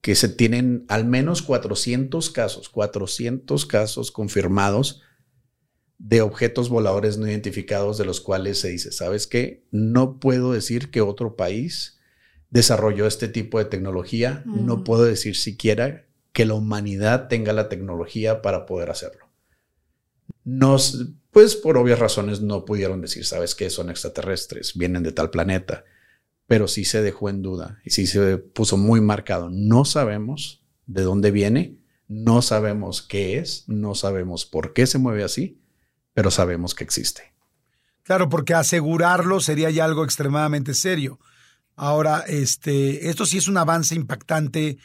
que 0.00 0.14
se 0.14 0.28
tienen 0.28 0.84
al 0.88 1.06
menos 1.06 1.42
400 1.42 2.30
casos, 2.30 2.68
400 2.68 3.64
casos 3.66 4.10
confirmados 4.10 5.02
de 6.02 6.22
objetos 6.22 6.70
voladores 6.70 7.18
no 7.18 7.28
identificados 7.28 7.98
de 7.98 8.06
los 8.06 8.22
cuales 8.22 8.58
se 8.58 8.70
dice, 8.70 8.90
¿sabes 8.90 9.26
qué? 9.26 9.66
No 9.70 10.18
puedo 10.18 10.52
decir 10.52 10.90
que 10.90 11.02
otro 11.02 11.36
país 11.36 12.00
desarrolló 12.48 13.06
este 13.06 13.28
tipo 13.28 13.58
de 13.58 13.66
tecnología, 13.66 14.42
no 14.46 14.78
mm. 14.78 14.84
puedo 14.84 15.04
decir 15.04 15.36
siquiera 15.36 16.06
que 16.32 16.46
la 16.46 16.54
humanidad 16.54 17.28
tenga 17.28 17.52
la 17.52 17.68
tecnología 17.68 18.40
para 18.40 18.64
poder 18.64 18.90
hacerlo. 18.90 19.26
Nos, 20.42 21.06
pues 21.30 21.54
por 21.54 21.76
obvias 21.76 21.98
razones 21.98 22.40
no 22.40 22.64
pudieron 22.64 23.02
decir, 23.02 23.26
sabes 23.26 23.54
que 23.54 23.68
son 23.68 23.90
extraterrestres, 23.90 24.72
vienen 24.74 25.02
de 25.02 25.12
tal 25.12 25.28
planeta, 25.28 25.84
pero 26.46 26.66
sí 26.66 26.86
se 26.86 27.02
dejó 27.02 27.28
en 27.28 27.42
duda 27.42 27.78
y 27.84 27.90
sí 27.90 28.06
se 28.06 28.38
puso 28.38 28.78
muy 28.78 29.02
marcado. 29.02 29.50
No 29.50 29.84
sabemos 29.84 30.64
de 30.86 31.02
dónde 31.02 31.30
viene, 31.30 31.76
no 32.08 32.40
sabemos 32.40 33.02
qué 33.02 33.36
es, 33.36 33.64
no 33.68 33.94
sabemos 33.94 34.46
por 34.46 34.72
qué 34.72 34.86
se 34.86 34.98
mueve 34.98 35.24
así, 35.24 35.60
pero 36.14 36.30
sabemos 36.30 36.74
que 36.74 36.84
existe. 36.84 37.32
Claro, 38.02 38.28
porque 38.28 38.54
asegurarlo 38.54 39.40
sería 39.40 39.70
ya 39.70 39.84
algo 39.84 40.04
extremadamente 40.04 40.74
serio. 40.74 41.20
Ahora, 41.76 42.24
este, 42.26 43.08
esto 43.08 43.24
sí 43.24 43.38
es 43.38 43.48
un 43.48 43.56
avance 43.56 43.94
impactante 43.94 44.78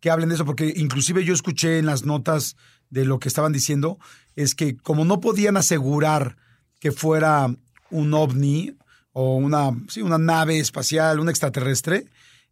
que 0.00 0.10
hablen 0.10 0.28
de 0.28 0.36
eso, 0.36 0.44
porque 0.44 0.72
inclusive 0.76 1.24
yo 1.24 1.34
escuché 1.34 1.78
en 1.78 1.86
las 1.86 2.04
notas 2.04 2.56
de 2.90 3.04
lo 3.04 3.18
que 3.18 3.28
estaban 3.28 3.52
diciendo, 3.52 3.98
es 4.36 4.54
que 4.54 4.76
como 4.76 5.04
no 5.04 5.20
podían 5.20 5.56
asegurar 5.56 6.36
que 6.80 6.92
fuera 6.92 7.54
un 7.90 8.14
ovni 8.14 8.76
o 9.12 9.36
una, 9.36 9.70
sí, 9.88 10.02
una 10.02 10.18
nave 10.18 10.58
espacial, 10.58 11.20
un 11.20 11.28
extraterrestre, 11.28 12.06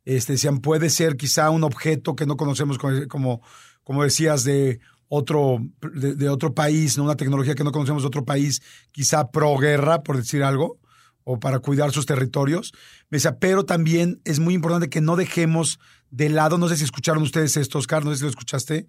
este, 0.05 0.35
decían, 0.35 0.61
puede 0.61 0.91
ser 0.91 1.17
quizá 1.17 1.51
un 1.51 1.65
objeto 1.65 2.15
que 2.15 2.27
no 2.27 2.37
conocemos 2.37 2.79
como, 2.79 3.43
como 3.83 4.05
decías, 4.05 4.45
de 4.45 4.81
otro, 5.13 5.59
de, 5.93 6.29
otro 6.29 6.55
país, 6.55 6.97
¿no? 6.97 7.03
una 7.03 7.17
tecnología 7.17 7.57
que 7.57 7.65
no 7.65 7.73
conocemos 7.73 8.05
de 8.05 8.07
otro 8.07 8.25
país, 8.25 8.63
quizá 8.93 9.33
pro 9.33 9.57
guerra, 9.57 10.05
por 10.05 10.17
decir 10.17 10.45
algo, 10.45 10.79
o 11.25 11.41
para 11.41 11.59
cuidar 11.59 11.91
sus 11.91 12.07
territorios. 12.07 12.73
Decía, 13.11 13.37
pero 13.41 13.65
también 13.65 14.21
es 14.25 14.39
muy 14.39 14.55
importante 14.55 14.89
que 14.89 15.01
no 15.01 15.17
dejemos 15.17 15.81
de 16.11 16.29
lado, 16.29 16.59
no 16.59 16.69
sé 16.69 16.77
si 16.77 16.85
escucharon 16.85 17.25
ustedes 17.25 17.57
esto, 17.57 17.79
Oscar, 17.79 18.05
no 18.05 18.13
sé 18.13 18.19
si 18.19 18.23
lo 18.23 18.31
escuchaste, 18.31 18.87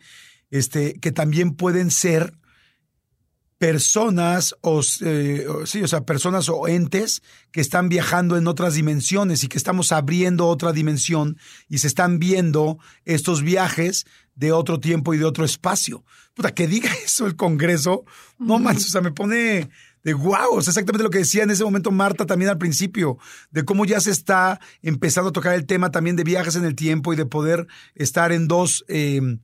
este, 0.51 0.93
que 0.99 1.11
también 1.11 1.55
pueden 1.55 1.89
ser 1.89 2.33
personas 3.57 4.55
o, 4.61 4.81
eh, 5.01 5.45
sí, 5.65 5.81
o 5.81 5.87
sea, 5.87 6.01
personas 6.01 6.49
o 6.49 6.67
entes 6.67 7.21
que 7.51 7.61
están 7.61 7.89
viajando 7.89 8.37
en 8.37 8.47
otras 8.47 8.75
dimensiones 8.75 9.43
y 9.43 9.47
que 9.47 9.57
estamos 9.57 9.91
abriendo 9.91 10.47
otra 10.47 10.71
dimensión 10.71 11.37
y 11.67 11.79
se 11.79 11.87
están 11.87 12.19
viendo 12.19 12.77
estos 13.05 13.41
viajes 13.43 14.05
de 14.35 14.51
otro 14.51 14.79
tiempo 14.79 15.13
y 15.13 15.17
de 15.17 15.25
otro 15.25 15.45
espacio. 15.45 16.03
Puta, 16.33 16.53
que 16.53 16.67
diga 16.67 16.89
eso 17.05 17.25
el 17.25 17.35
Congreso, 17.35 18.05
no 18.39 18.59
manches, 18.59 18.87
o 18.87 18.89
sea, 18.91 19.01
me 19.01 19.11
pone 19.11 19.69
de 20.03 20.13
wow, 20.15 20.59
es 20.59 20.67
exactamente 20.67 21.03
lo 21.03 21.11
que 21.11 21.19
decía 21.19 21.43
en 21.43 21.51
ese 21.51 21.63
momento 21.63 21.91
Marta 21.91 22.25
también 22.25 22.49
al 22.49 22.57
principio, 22.57 23.19
de 23.51 23.63
cómo 23.63 23.85
ya 23.85 23.99
se 23.99 24.09
está 24.09 24.59
empezando 24.81 25.29
a 25.29 25.33
tocar 25.33 25.53
el 25.53 25.67
tema 25.67 25.91
también 25.91 26.15
de 26.15 26.23
viajes 26.23 26.55
en 26.55 26.65
el 26.65 26.75
tiempo 26.75 27.13
y 27.13 27.15
de 27.15 27.25
poder 27.25 27.67
estar 27.95 28.31
en 28.31 28.47
dos... 28.47 28.83
Eh, 28.87 29.37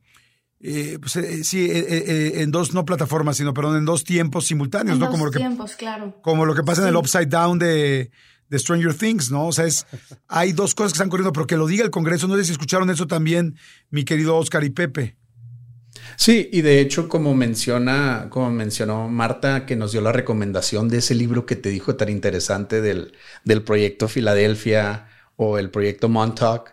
eh, 0.60 0.98
pues, 1.00 1.16
eh, 1.18 1.44
sí, 1.44 1.68
eh, 1.70 2.42
en 2.42 2.50
dos 2.50 2.74
no 2.74 2.84
plataformas, 2.84 3.38
sino 3.38 3.54
perdón, 3.54 3.78
en 3.78 3.86
dos 3.86 4.04
tiempos 4.04 4.48
simultáneos, 4.48 4.96
en 4.96 5.00
¿no? 5.00 5.06
Dos 5.06 5.14
como 5.14 5.26
lo 5.26 5.32
que, 5.32 5.38
tiempos, 5.38 5.76
claro. 5.76 6.20
Como 6.24 6.46
lo 6.46 6.56
que 6.56 6.64
pasa 6.64 6.82
en 6.82 6.88
el 6.88 6.96
Upside 6.96 7.28
Down 7.28 7.60
de, 7.60 8.10
de, 8.50 8.60
Stranger 8.60 8.94
Things, 8.94 9.32
¿no? 9.32 9.48
O 9.48 9.52
sea, 9.52 9.66
es, 9.66 9.86
hay 10.28 10.54
dos 10.54 10.76
cosas 10.76 10.94
que 10.94 10.98
están 10.98 11.10
corriendo, 11.10 11.34
pero 11.34 11.48
que 11.48 11.58
lo 11.58 11.68
diga 11.68 11.84
el 11.84 11.92
Congreso, 11.92 12.28
no 12.28 12.36
sé 12.38 12.46
si 12.46 12.52
escucharon 12.52 12.90
eso 12.90 13.08
también, 13.08 13.56
mi 13.90 14.04
querido 14.04 14.36
Oscar 14.38 14.64
y 14.64 14.70
Pepe. 14.70 15.18
Sí, 16.16 16.50
y 16.52 16.62
de 16.62 16.80
hecho, 16.80 17.10
como 17.10 17.36
menciona, 17.36 18.28
como 18.30 18.50
mencionó 18.50 19.08
Marta, 19.08 19.66
que 19.66 19.76
nos 19.76 19.92
dio 19.92 20.02
la 20.02 20.12
recomendación 20.12 20.90
de 20.90 20.98
ese 20.98 21.16
libro 21.16 21.46
que 21.46 21.56
te 21.56 21.70
dijo 21.70 21.96
tan 21.96 22.10
interesante 22.10 22.82
del, 22.82 23.14
del 23.44 23.62
proyecto 23.64 24.08
Filadelfia 24.08 25.08
o 25.36 25.58
el 25.58 25.70
proyecto 25.70 26.10
Montauk. 26.10 26.72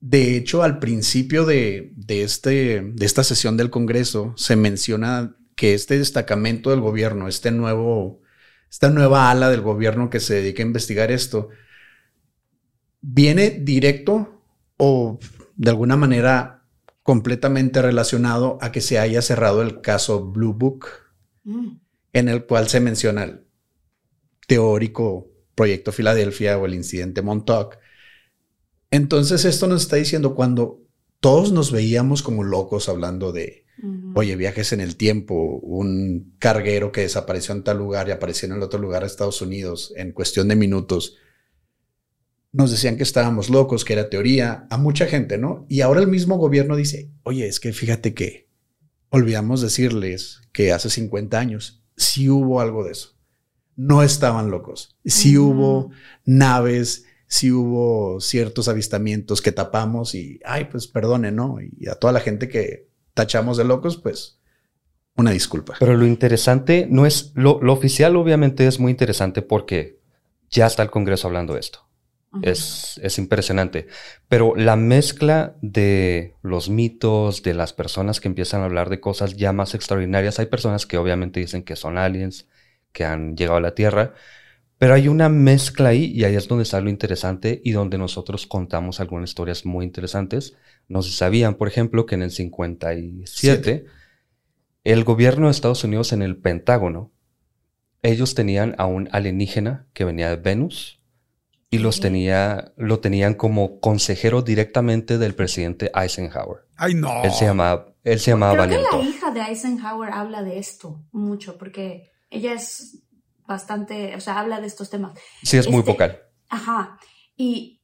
De 0.00 0.36
hecho, 0.36 0.62
al 0.62 0.78
principio 0.78 1.44
de, 1.44 1.92
este, 2.08 2.80
de 2.82 3.06
esta 3.06 3.22
sesión 3.22 3.56
del 3.56 3.70
Congreso 3.70 4.34
se 4.36 4.56
menciona 4.56 5.36
que 5.54 5.74
este 5.74 5.98
destacamento 5.98 6.70
del 6.70 6.80
gobierno, 6.80 7.28
este 7.28 7.50
nuevo, 7.50 8.20
esta 8.70 8.90
nueva 8.90 9.30
ala 9.30 9.50
del 9.50 9.62
gobierno 9.62 10.10
que 10.10 10.20
se 10.20 10.34
dedica 10.34 10.62
a 10.62 10.66
investigar 10.66 11.10
esto, 11.10 11.48
viene 13.00 13.50
directo 13.50 14.42
o 14.76 15.18
de 15.56 15.70
alguna 15.70 15.96
manera 15.96 16.64
completamente 17.02 17.82
relacionado 17.82 18.58
a 18.60 18.70
que 18.70 18.80
se 18.80 18.98
haya 18.98 19.22
cerrado 19.22 19.62
el 19.62 19.80
caso 19.80 20.30
Blue 20.30 20.54
Book, 20.54 20.86
mm. 21.44 21.68
en 22.12 22.28
el 22.28 22.46
cual 22.46 22.68
se 22.68 22.80
menciona 22.80 23.24
el 23.24 23.46
teórico 24.46 25.28
proyecto 25.54 25.92
Filadelfia 25.92 26.56
o 26.56 26.66
el 26.66 26.74
incidente 26.74 27.22
Montauk, 27.22 27.76
entonces 28.90 29.44
esto 29.44 29.66
nos 29.66 29.82
está 29.82 29.96
diciendo 29.96 30.34
cuando 30.34 30.80
todos 31.20 31.52
nos 31.52 31.70
veíamos 31.70 32.22
como 32.22 32.44
locos 32.44 32.88
hablando 32.88 33.32
de, 33.32 33.66
oye, 34.14 34.36
viajes 34.36 34.72
en 34.72 34.80
el 34.80 34.96
tiempo, 34.96 35.58
un 35.62 36.34
carguero 36.38 36.92
que 36.92 37.02
desapareció 37.02 37.54
en 37.54 37.64
tal 37.64 37.78
lugar 37.78 38.08
y 38.08 38.12
apareció 38.12 38.46
en 38.46 38.54
el 38.54 38.62
otro 38.62 38.80
lugar 38.80 39.02
de 39.02 39.08
Estados 39.08 39.40
Unidos 39.42 39.92
en 39.96 40.12
cuestión 40.12 40.48
de 40.48 40.56
minutos. 40.56 41.16
Nos 42.52 42.70
decían 42.70 42.96
que 42.96 43.02
estábamos 43.02 43.48
locos, 43.50 43.84
que 43.84 43.92
era 43.92 44.10
teoría, 44.10 44.66
a 44.70 44.76
mucha 44.76 45.06
gente, 45.06 45.38
¿no? 45.38 45.66
Y 45.68 45.82
ahora 45.82 46.00
el 46.00 46.08
mismo 46.08 46.36
gobierno 46.36 46.76
dice, 46.76 47.10
oye, 47.22 47.46
es 47.46 47.60
que 47.60 47.72
fíjate 47.72 48.14
que 48.14 48.48
olvidamos 49.08 49.60
decirles 49.60 50.40
que 50.52 50.72
hace 50.72 50.90
50 50.90 51.38
años 51.38 51.84
sí 51.96 52.28
hubo 52.28 52.60
algo 52.60 52.84
de 52.84 52.92
eso. 52.92 53.16
No 53.76 54.02
estaban 54.02 54.50
locos. 54.50 54.98
Sí 55.04 55.38
hubo 55.38 55.90
naves 56.24 57.04
sí 57.30 57.52
hubo 57.52 58.20
ciertos 58.20 58.66
avistamientos 58.66 59.40
que 59.40 59.52
tapamos 59.52 60.16
y, 60.16 60.40
ay, 60.44 60.64
pues 60.64 60.88
perdone, 60.88 61.30
¿no? 61.30 61.58
Y 61.60 61.88
a 61.88 61.94
toda 61.94 62.12
la 62.12 62.18
gente 62.18 62.48
que 62.48 62.89
tachamos 63.14 63.56
de 63.56 63.64
locos, 63.64 63.96
pues 63.96 64.40
una 65.16 65.32
disculpa. 65.32 65.74
Pero 65.78 65.96
lo 65.96 66.06
interesante 66.06 66.86
no 66.88 67.06
es, 67.06 67.32
lo, 67.34 67.58
oficial 67.72 68.16
obviamente 68.16 68.66
es 68.66 68.78
muy 68.80 68.90
interesante 68.90 69.42
porque 69.42 70.00
ya 70.50 70.66
está 70.66 70.82
el 70.82 70.90
Congreso 70.90 71.28
hablando 71.28 71.54
de 71.54 71.60
esto. 71.60 71.86
es, 72.42 73.00
es, 73.02 73.18
impresionante. 73.18 73.88
Pero 74.28 74.54
la 74.54 74.76
mezcla 74.76 75.56
de 75.62 76.36
los 76.42 76.70
mitos, 76.70 77.42
de 77.42 77.54
las 77.54 77.72
personas 77.72 78.20
que 78.20 78.28
empiezan 78.28 78.62
a 78.62 78.66
hablar 78.66 78.88
de 78.88 79.00
cosas 79.00 79.36
ya 79.36 79.52
más 79.52 79.74
extraordinarias, 79.74 80.38
hay 80.38 80.46
personas 80.46 80.86
que 80.86 80.96
obviamente 80.96 81.40
dicen 81.40 81.64
que 81.64 81.74
son 81.74 81.98
aliens, 81.98 82.48
que 82.92 83.04
han 83.04 83.36
llegado 83.36 83.58
a 83.58 83.60
la 83.60 83.74
Tierra, 83.74 84.14
pero 84.78 84.94
hay 84.94 85.08
una 85.08 85.28
mezcla 85.28 85.90
ahí 85.90 86.06
y 86.06 86.24
ahí 86.24 86.36
es 86.36 86.48
donde 86.48 86.62
está 86.62 86.80
lo 86.80 86.88
interesante 86.88 87.60
y 87.62 87.72
donde 87.72 87.98
nosotros 87.98 88.46
contamos 88.46 88.98
algunas 88.98 89.28
historias 89.28 89.66
muy 89.66 89.84
interesantes. 89.84 90.56
No 90.90 91.02
se 91.02 91.12
sabían, 91.12 91.54
por 91.54 91.68
ejemplo, 91.68 92.04
que 92.04 92.16
en 92.16 92.22
el 92.22 92.32
57 92.32 93.86
el 94.84 95.04
gobierno 95.04 95.46
de 95.46 95.52
Estados 95.52 95.84
Unidos 95.84 96.12
en 96.12 96.20
el 96.22 96.36
Pentágono, 96.36 97.12
ellos 98.02 98.34
tenían 98.34 98.74
a 98.78 98.86
un 98.86 99.08
alienígena 99.12 99.86
que 99.92 100.04
venía 100.04 100.30
de 100.30 100.36
Venus 100.36 101.00
y 101.70 101.78
los 101.78 102.00
tenía, 102.00 102.72
lo 102.76 102.98
tenían 102.98 103.34
como 103.34 103.78
consejero 103.78 104.42
directamente 104.42 105.16
del 105.18 105.34
presidente 105.34 105.92
Eisenhower. 105.94 106.62
Ay, 106.76 106.94
no. 106.94 107.22
Él 107.22 107.30
se 107.30 107.44
llamaba, 107.44 107.94
él 108.02 108.18
se 108.18 108.32
llamaba 108.32 108.66
Creo 108.66 108.84
que 108.90 108.96
la 108.96 109.02
hija 109.04 109.30
de 109.30 109.40
Eisenhower 109.42 110.10
habla 110.12 110.42
de 110.42 110.58
esto 110.58 111.04
mucho 111.12 111.56
porque 111.56 112.10
ella 112.30 112.54
es 112.54 113.04
bastante, 113.46 114.16
o 114.16 114.20
sea, 114.20 114.40
habla 114.40 114.60
de 114.60 114.66
estos 114.66 114.90
temas. 114.90 115.12
Sí, 115.42 115.56
es 115.58 115.68
muy 115.68 115.80
Este, 115.80 115.90
vocal. 115.92 116.22
Ajá. 116.48 116.98
Y, 117.36 117.80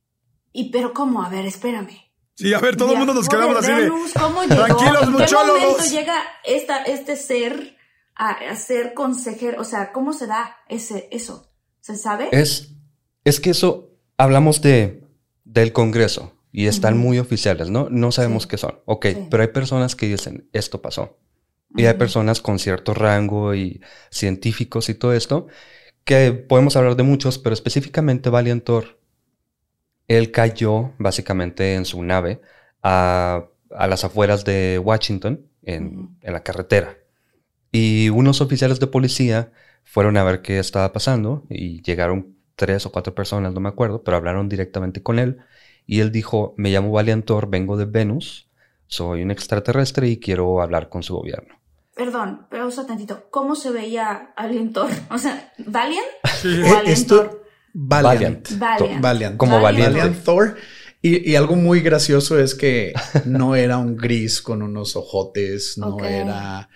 y, 0.53 0.71
pero 0.71 0.93
¿cómo? 0.93 1.23
A 1.23 1.29
ver, 1.29 1.45
espérame. 1.47 2.06
Sí, 2.37 2.53
a 2.53 2.59
ver, 2.61 2.77
todo 2.77 2.93
el 2.93 2.99
mundo 2.99 3.15
nos 3.15 3.29
quedamos 3.29 3.57
así 3.57 3.73
de. 3.73 3.89
¿Cómo 3.89 4.43
llegó? 4.43 4.65
Tranquilos, 4.67 5.03
¿En 5.03 5.13
qué 5.15 5.19
muchólogos. 5.23 5.61
momento 5.63 5.85
llega 5.91 6.23
esta, 6.45 6.83
este 6.85 7.17
ser 7.17 7.77
a, 8.15 8.31
a 8.51 8.57
ser 8.57 8.93
consejero? 8.95 9.61
O 9.61 9.65
sea, 9.65 9.91
¿cómo 9.93 10.13
se 10.13 10.27
da 10.27 10.57
ese, 10.69 11.09
eso? 11.11 11.51
¿Se 11.81 11.97
sabe? 11.97 12.29
Es, 12.33 12.73
es 13.25 13.41
que 13.41 13.51
eso, 13.51 13.91
hablamos 14.19 14.61
de, 14.61 15.03
del 15.45 15.73
Congreso 15.73 16.33
y 16.53 16.67
están 16.67 16.95
Ujú. 16.95 17.03
muy 17.05 17.19
oficiales, 17.19 17.71
¿no? 17.71 17.89
No 17.91 18.13
sabemos 18.13 18.43
Sí. 18.45 18.49
qué 18.51 18.59
son. 18.59 18.81
Ok, 18.85 19.07
Sí. 19.07 19.27
pero 19.31 19.43
hay 19.43 19.49
personas 19.49 19.97
que 19.97 20.07
dicen, 20.07 20.49
esto 20.53 20.83
pasó. 20.83 21.19
Y 21.75 21.85
hay 21.87 21.95
personas 21.95 22.41
con 22.41 22.59
cierto 22.59 22.95
rango 22.95 23.55
y 23.55 23.81
científicos 24.11 24.89
y 24.89 24.95
todo 24.95 25.13
esto, 25.13 25.47
que 26.05 26.33
podemos 26.33 26.77
hablar 26.77 26.97
de 26.97 27.03
muchos, 27.03 27.39
pero 27.39 27.53
específicamente 27.55 28.31
Valiantor, 28.31 28.96
él 30.09 30.31
cayó 30.31 30.93
básicamente 30.99 31.75
en 31.75 31.85
su 31.85 32.03
nave 32.03 32.41
a, 32.83 33.47
a 33.71 33.87
las 33.87 34.05
afueras 34.05 34.45
de 34.45 34.81
Washington, 34.83 35.47
en, 35.63 36.17
en 36.21 36.33
la 36.33 36.43
carretera. 36.43 36.97
Y 37.73 38.09
unos 38.11 38.41
oficiales 38.41 38.81
de 38.81 38.87
policía 38.87 39.53
fueron 39.85 40.17
a 40.17 40.25
ver 40.25 40.43
qué 40.43 40.59
estaba 40.59 40.93
pasando 40.93 41.45
y 41.49 41.83
llegaron 41.83 42.37
tres 42.55 42.87
o 42.87 42.93
cuatro 42.93 43.15
personas, 43.15 43.53
no 43.53 43.61
me 43.61 43.69
acuerdo, 43.69 44.03
pero 44.03 44.17
hablaron 44.17 44.49
directamente 44.49 45.03
con 45.03 45.19
él. 45.19 45.39
Y 45.87 46.01
él 46.01 46.11
dijo, 46.11 46.55
me 46.57 46.71
llamo 46.71 46.91
Valiantor, 46.91 47.49
vengo 47.49 47.77
de 47.77 47.85
Venus, 47.85 48.49
soy 48.87 49.23
un 49.23 49.31
extraterrestre 49.31 50.09
y 50.09 50.19
quiero 50.19 50.61
hablar 50.63 50.89
con 50.89 51.03
su 51.03 51.15
gobierno. 51.15 51.55
Perdón, 51.95 52.47
pero 52.51 52.65
pausa 52.65 52.87
tantito. 52.87 53.29
¿Cómo 53.31 53.55
se 53.55 53.71
veía 53.71 54.33
Alientor? 54.37 54.91
O 55.11 55.19
sea, 55.19 55.53
¿Valiant? 55.59 56.07
Sí. 56.25 56.61
¿O 56.63 56.67
Eh, 56.67 56.83
esto, 56.87 57.43
Valiant. 57.79 58.49
Valiant. 58.59 59.03
Valiant. 59.03 59.37
Como 59.37 59.61
valiente. 59.61 59.99
Valiant 59.99 60.25
Thor. 60.25 60.57
Y, 61.03 61.31
y 61.31 61.37
algo 61.37 61.57
muy 61.57 61.81
gracioso 61.81 62.39
es 62.39 62.55
que 62.55 62.95
no 63.27 63.55
era 63.55 63.77
un 63.77 63.97
gris 63.97 64.41
con 64.41 64.63
unos 64.63 64.97
ojotes, 64.97 65.77
no 65.77 66.03
era, 66.03 66.71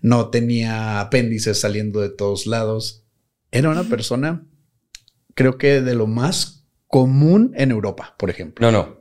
no 0.00 0.30
tenía 0.30 1.00
apéndices 1.00 1.60
saliendo 1.60 2.00
de 2.00 2.08
todos 2.08 2.46
lados. 2.46 3.04
Era 3.50 3.68
una 3.68 3.84
persona, 3.84 4.46
creo 5.34 5.58
que 5.58 5.82
de 5.82 5.94
lo 5.94 6.06
más 6.06 6.66
común 6.86 7.52
en 7.54 7.70
Europa, 7.70 8.14
por 8.18 8.30
ejemplo. 8.30 8.70
No, 8.70 8.72
no. 8.72 9.00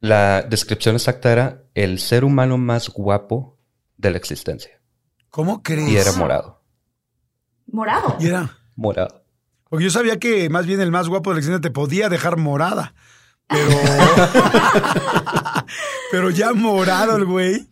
La 0.00 0.40
descripción 0.42 0.94
exacta 0.94 1.30
era 1.30 1.64
el 1.74 1.98
ser 1.98 2.24
humano 2.24 2.56
más 2.56 2.88
guapo 2.88 3.58
de 3.98 4.10
la 4.10 4.16
existencia. 4.16 4.80
¿Cómo 5.28 5.62
crees? 5.62 5.90
Y 5.90 5.96
era 5.98 6.12
morado. 6.12 6.62
Morado. 7.66 8.16
Y 8.18 8.26
era. 8.26 8.58
Morado. 8.74 9.23
Porque 9.74 9.86
yo 9.86 9.90
sabía 9.90 10.20
que 10.20 10.48
más 10.50 10.66
bien 10.66 10.80
el 10.80 10.92
más 10.92 11.08
guapo 11.08 11.30
de 11.30 11.34
la 11.34 11.40
escena 11.40 11.60
te 11.60 11.72
podía 11.72 12.08
dejar 12.08 12.36
morada. 12.36 12.94
Pero. 13.48 13.70
pero 16.12 16.30
ya 16.30 16.52
morado 16.52 17.16
el 17.16 17.24
güey. 17.24 17.68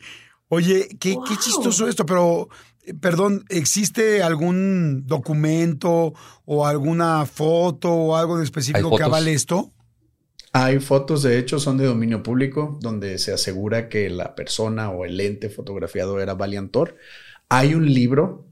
Oye, 0.48 0.88
qué, 0.98 1.16
qué 1.24 1.36
chistoso 1.36 1.86
esto, 1.86 2.04
pero. 2.04 2.48
eh, 2.82 2.94
Perdón, 2.94 3.44
¿existe 3.50 4.20
algún 4.20 5.06
documento 5.06 6.12
o 6.44 6.66
alguna 6.66 7.24
foto 7.24 7.92
o 7.92 8.16
algo 8.16 8.36
de 8.36 8.42
específico 8.46 8.96
que 8.96 9.04
avale 9.04 9.32
esto? 9.32 9.72
Hay 10.52 10.80
fotos, 10.80 11.22
de 11.22 11.38
hecho, 11.38 11.60
son 11.60 11.78
de 11.78 11.86
dominio 11.86 12.24
público, 12.24 12.80
donde 12.80 13.18
se 13.18 13.32
asegura 13.32 13.88
que 13.88 14.10
la 14.10 14.34
persona 14.34 14.90
o 14.90 15.04
el 15.04 15.20
ente 15.20 15.50
fotografiado 15.50 16.18
era 16.20 16.34
Valiantor. 16.34 16.96
Hay 17.48 17.76
un 17.76 17.86
libro 17.94 18.51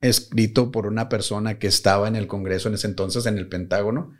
escrito 0.00 0.70
por 0.70 0.86
una 0.86 1.08
persona 1.08 1.58
que 1.58 1.66
estaba 1.66 2.08
en 2.08 2.16
el 2.16 2.26
Congreso 2.26 2.68
en 2.68 2.74
ese 2.74 2.86
entonces, 2.86 3.26
en 3.26 3.38
el 3.38 3.48
Pentágono, 3.48 4.12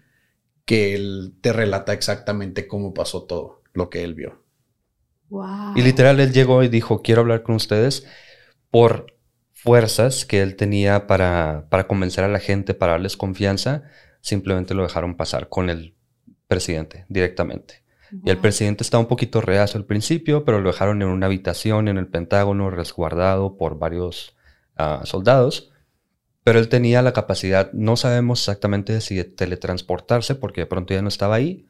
que 0.65 0.95
él 0.95 1.35
te 1.41 1.53
relata 1.53 1.93
exactamente 1.93 2.67
cómo 2.67 2.95
pasó 2.95 3.25
todo, 3.25 3.63
lo 3.73 3.91
que 3.91 4.03
él 4.05 4.15
vio. 4.15 4.43
Wow. 5.29 5.77
Y 5.77 5.83
literal 5.83 6.21
él 6.21 6.33
llegó 6.33 6.63
y 6.63 6.69
dijo, 6.69 7.03
quiero 7.03 7.23
hablar 7.23 7.43
con 7.43 7.55
ustedes 7.55 8.07
por 8.71 9.17
fuerzas 9.53 10.25
que 10.25 10.43
él 10.43 10.57
tenía 10.57 11.07
para, 11.07 11.67
para 11.71 11.87
convencer 11.87 12.25
a 12.25 12.29
la 12.29 12.39
gente, 12.39 12.75
para 12.75 12.93
darles 12.93 13.17
confianza. 13.17 13.85
Simplemente 14.21 14.75
lo 14.75 14.83
dejaron 14.83 15.17
pasar 15.17 15.49
con 15.49 15.71
el 15.71 15.97
presidente 16.47 17.05
directamente. 17.09 17.83
Y 18.25 18.31
el 18.31 18.39
presidente 18.39 18.85
estaba 18.85 19.01
un 19.01 19.09
poquito 19.09 19.41
reacio 19.41 19.79
al 19.79 19.85
principio, 19.85 20.45
pero 20.45 20.61
lo 20.61 20.71
dejaron 20.71 21.03
en 21.03 21.09
una 21.09 21.27
habitación 21.27 21.89
en 21.89 21.99
el 21.99 22.07
Pentágono, 22.07 22.71
resguardado 22.71 23.57
por 23.57 23.79
varios 23.79 24.36
ah, 24.77 25.03
soldados. 25.05 25.73
Pero 26.45 26.61
él 26.61 26.69
tenía 26.69 27.03
la 27.03 27.13
capacidad, 27.13 27.73
no 27.73 27.97
sabemos 27.97 28.41
exactamente 28.41 29.01
si 29.01 29.17
de 29.17 29.25
teletransportarse, 29.25 30.37
porque 30.37 30.61
de 30.63 30.67
pronto 30.67 30.95
ya 30.95 31.03
no 31.03 31.09
estaba 31.09 31.35
ahí, 31.35 31.67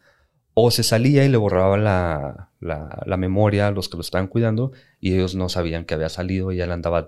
o 0.53 0.71
se 0.71 0.83
salía 0.83 1.25
y 1.25 1.29
le 1.31 1.39
borraba 1.39 1.79
la, 1.79 2.51
la- 2.61 3.03
la 3.07 3.17
memoria 3.17 3.69
a 3.69 3.71
los 3.71 3.89
que 3.89 3.97
lo 3.97 4.03
estaban 4.03 4.29
cuidando, 4.29 4.73
y 5.01 5.15
ellos 5.15 5.35
no 5.35 5.49
sabían 5.49 5.87
que 5.87 5.95
había 5.95 6.11
salido 6.11 6.53
y 6.53 6.61
él 6.61 6.73
andaba 6.73 7.07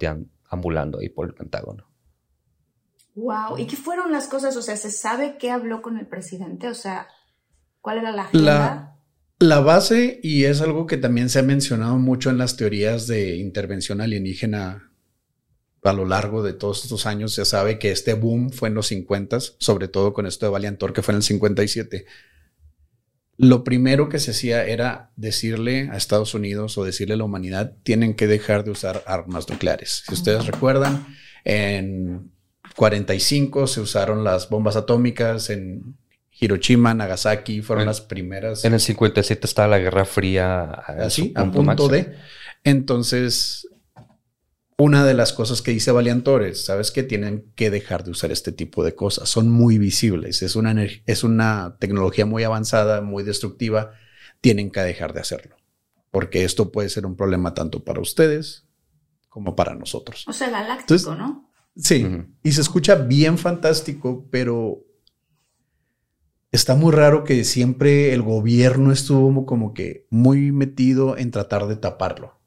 ambulando 0.50 0.98
ahí 1.00 1.10
por 1.10 1.26
el 1.26 1.34
Pentágono. 1.34 1.86
Wow. 3.14 3.58
¿Y 3.58 3.66
qué 3.66 3.76
fueron 3.76 4.12
las 4.12 4.28
cosas? 4.28 4.56
O 4.56 4.62
sea, 4.62 4.76
¿se 4.76 4.90
sabe 4.90 5.36
qué 5.38 5.50
habló 5.50 5.82
con 5.82 5.98
el 5.98 6.06
presidente? 6.06 6.68
O 6.68 6.74
sea, 6.74 7.08
¿cuál 7.80 7.98
era 7.98 8.12
la 8.12 8.22
agenda? 8.22 8.96
La, 9.40 9.46
la 9.56 9.60
base, 9.60 10.20
y 10.22 10.44
es 10.44 10.60
algo 10.60 10.86
que 10.86 10.96
también 10.96 11.28
se 11.28 11.40
ha 11.40 11.42
mencionado 11.42 11.98
mucho 11.98 12.30
en 12.30 12.38
las 12.38 12.56
teorías 12.56 13.06
de 13.06 13.36
intervención 13.36 14.00
alienígena 14.00 14.87
a 15.84 15.92
lo 15.92 16.04
largo 16.04 16.42
de 16.42 16.52
todos 16.52 16.82
estos 16.84 17.06
años, 17.06 17.34
se 17.34 17.44
sabe 17.44 17.78
que 17.78 17.90
este 17.92 18.14
boom 18.14 18.50
fue 18.50 18.68
en 18.68 18.74
los 18.74 18.88
50, 18.88 19.38
sobre 19.58 19.88
todo 19.88 20.12
con 20.12 20.26
esto 20.26 20.46
de 20.46 20.50
Valiantor, 20.50 20.92
que 20.92 21.02
fue 21.02 21.12
en 21.12 21.16
el 21.18 21.22
57. 21.22 22.04
Lo 23.36 23.62
primero 23.62 24.08
que 24.08 24.18
se 24.18 24.32
hacía 24.32 24.64
era 24.66 25.12
decirle 25.14 25.88
a 25.92 25.96
Estados 25.96 26.34
Unidos 26.34 26.76
o 26.76 26.84
decirle 26.84 27.14
a 27.14 27.18
la 27.18 27.24
humanidad, 27.24 27.74
tienen 27.84 28.14
que 28.14 28.26
dejar 28.26 28.64
de 28.64 28.72
usar 28.72 29.04
armas 29.06 29.48
nucleares. 29.48 30.02
Si 30.08 30.12
ustedes 30.14 30.44
recuerdan, 30.46 31.06
en 31.44 32.32
45 32.74 33.68
se 33.68 33.80
usaron 33.80 34.24
las 34.24 34.48
bombas 34.48 34.74
atómicas, 34.74 35.50
en 35.50 35.96
Hiroshima, 36.40 36.94
Nagasaki, 36.94 37.62
fueron 37.62 37.82
En- 37.82 37.86
las 37.86 38.00
primeras 38.00 38.64
En 38.64 38.74
el 38.74 38.80
57 38.80 39.46
estaba 39.46 39.68
la 39.68 39.78
Guerra 39.78 40.04
Fría 40.04 40.62
así, 40.64 41.32
a 41.36 41.42
punto 41.42 41.58
punto 41.58 41.62
máximo. 41.62 41.88
de. 41.90 42.14
Entonces, 42.64 43.68
una 44.78 45.04
de 45.04 45.12
las 45.14 45.32
cosas 45.32 45.60
que 45.60 45.72
dice 45.72 45.90
Valiantor 45.90 46.44
es, 46.44 46.64
¿sabes 46.64 46.92
que 46.92 47.02
Tienen 47.02 47.52
que 47.56 47.68
dejar 47.68 48.04
de 48.04 48.12
usar 48.12 48.30
este 48.30 48.52
tipo 48.52 48.84
de 48.84 48.94
cosas. 48.94 49.28
Son 49.28 49.50
muy 49.50 49.76
visibles. 49.76 50.42
Es 50.42 50.54
una, 50.54 50.74
es 51.04 51.24
una 51.24 51.76
tecnología 51.80 52.24
muy 52.26 52.44
avanzada, 52.44 53.00
muy 53.00 53.24
destructiva. 53.24 53.90
Tienen 54.40 54.70
que 54.70 54.80
dejar 54.80 55.12
de 55.12 55.20
hacerlo. 55.20 55.56
Porque 56.12 56.44
esto 56.44 56.70
puede 56.70 56.88
ser 56.88 57.06
un 57.06 57.16
problema 57.16 57.54
tanto 57.54 57.84
para 57.84 58.00
ustedes 58.00 58.66
como 59.28 59.56
para 59.56 59.74
nosotros. 59.74 60.24
O 60.28 60.32
sea, 60.32 60.48
galáctico, 60.48 60.94
Entonces- 60.94 61.18
¿no? 61.18 61.50
Sí, 61.76 62.04
y 62.42 62.52
se 62.52 62.60
escucha 62.60 62.96
bien 62.96 63.38
fantástico, 63.38 64.26
pero 64.32 64.84
está 66.50 66.74
muy 66.74 66.90
raro 66.92 67.22
que 67.22 67.44
siempre 67.44 68.12
el 68.12 68.22
gobierno 68.22 68.90
estuvo 68.90 69.46
como 69.46 69.74
que 69.74 70.06
muy 70.10 70.50
metido 70.50 71.16
en 71.16 71.30
tratar 71.30 71.66
de 71.68 71.76
taparlo. 71.76 72.37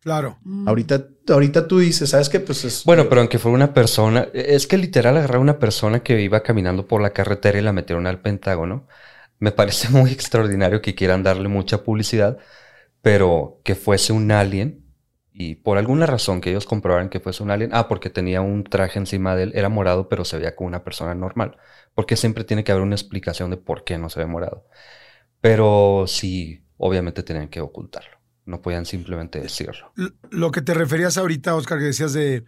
Claro. 0.00 0.38
Mm. 0.44 0.68
Ahorita, 0.68 1.06
ahorita 1.28 1.66
tú 1.66 1.78
dices, 1.80 2.10
¿sabes 2.10 2.28
qué? 2.28 2.40
Pues 2.40 2.64
es. 2.64 2.84
Bueno, 2.84 3.08
pero 3.08 3.20
aunque 3.20 3.38
fue 3.38 3.50
una 3.50 3.74
persona, 3.74 4.28
es 4.32 4.66
que 4.66 4.78
literal 4.78 5.16
agarrar 5.16 5.36
a 5.36 5.40
una 5.40 5.58
persona 5.58 6.00
que 6.00 6.20
iba 6.20 6.42
caminando 6.42 6.86
por 6.86 7.02
la 7.02 7.10
carretera 7.10 7.58
y 7.58 7.62
la 7.62 7.72
metieron 7.72 8.06
al 8.06 8.20
Pentágono, 8.20 8.86
me 9.38 9.52
parece 9.52 9.88
muy 9.90 10.10
extraordinario 10.10 10.82
que 10.82 10.94
quieran 10.94 11.22
darle 11.22 11.48
mucha 11.48 11.84
publicidad, 11.84 12.38
pero 13.02 13.60
que 13.64 13.74
fuese 13.74 14.12
un 14.12 14.30
alien 14.30 14.88
y 15.40 15.54
por 15.54 15.78
alguna 15.78 16.04
razón 16.04 16.40
que 16.40 16.50
ellos 16.50 16.66
comprobaran 16.66 17.10
que 17.10 17.20
fuese 17.20 17.44
un 17.44 17.52
alien, 17.52 17.70
ah, 17.72 17.86
porque 17.86 18.10
tenía 18.10 18.40
un 18.40 18.64
traje 18.64 18.98
encima 18.98 19.36
de 19.36 19.44
él, 19.44 19.52
era 19.54 19.68
morado, 19.68 20.08
pero 20.08 20.24
se 20.24 20.36
veía 20.36 20.56
como 20.56 20.66
una 20.66 20.82
persona 20.82 21.14
normal, 21.14 21.56
porque 21.94 22.16
siempre 22.16 22.42
tiene 22.42 22.64
que 22.64 22.72
haber 22.72 22.82
una 22.82 22.96
explicación 22.96 23.48
de 23.50 23.56
por 23.56 23.84
qué 23.84 23.98
no 23.98 24.10
se 24.10 24.18
ve 24.18 24.26
morado. 24.26 24.66
Pero 25.40 26.06
sí, 26.08 26.66
obviamente 26.76 27.22
tenían 27.22 27.48
que 27.48 27.60
ocultarlo, 27.60 28.17
no 28.48 28.62
podían 28.62 28.86
simplemente 28.86 29.40
decirlo. 29.40 29.92
Lo 30.30 30.50
que 30.50 30.62
te 30.62 30.74
referías 30.74 31.18
ahorita, 31.18 31.54
Oscar, 31.54 31.78
que 31.78 31.84
decías 31.84 32.14
de, 32.14 32.44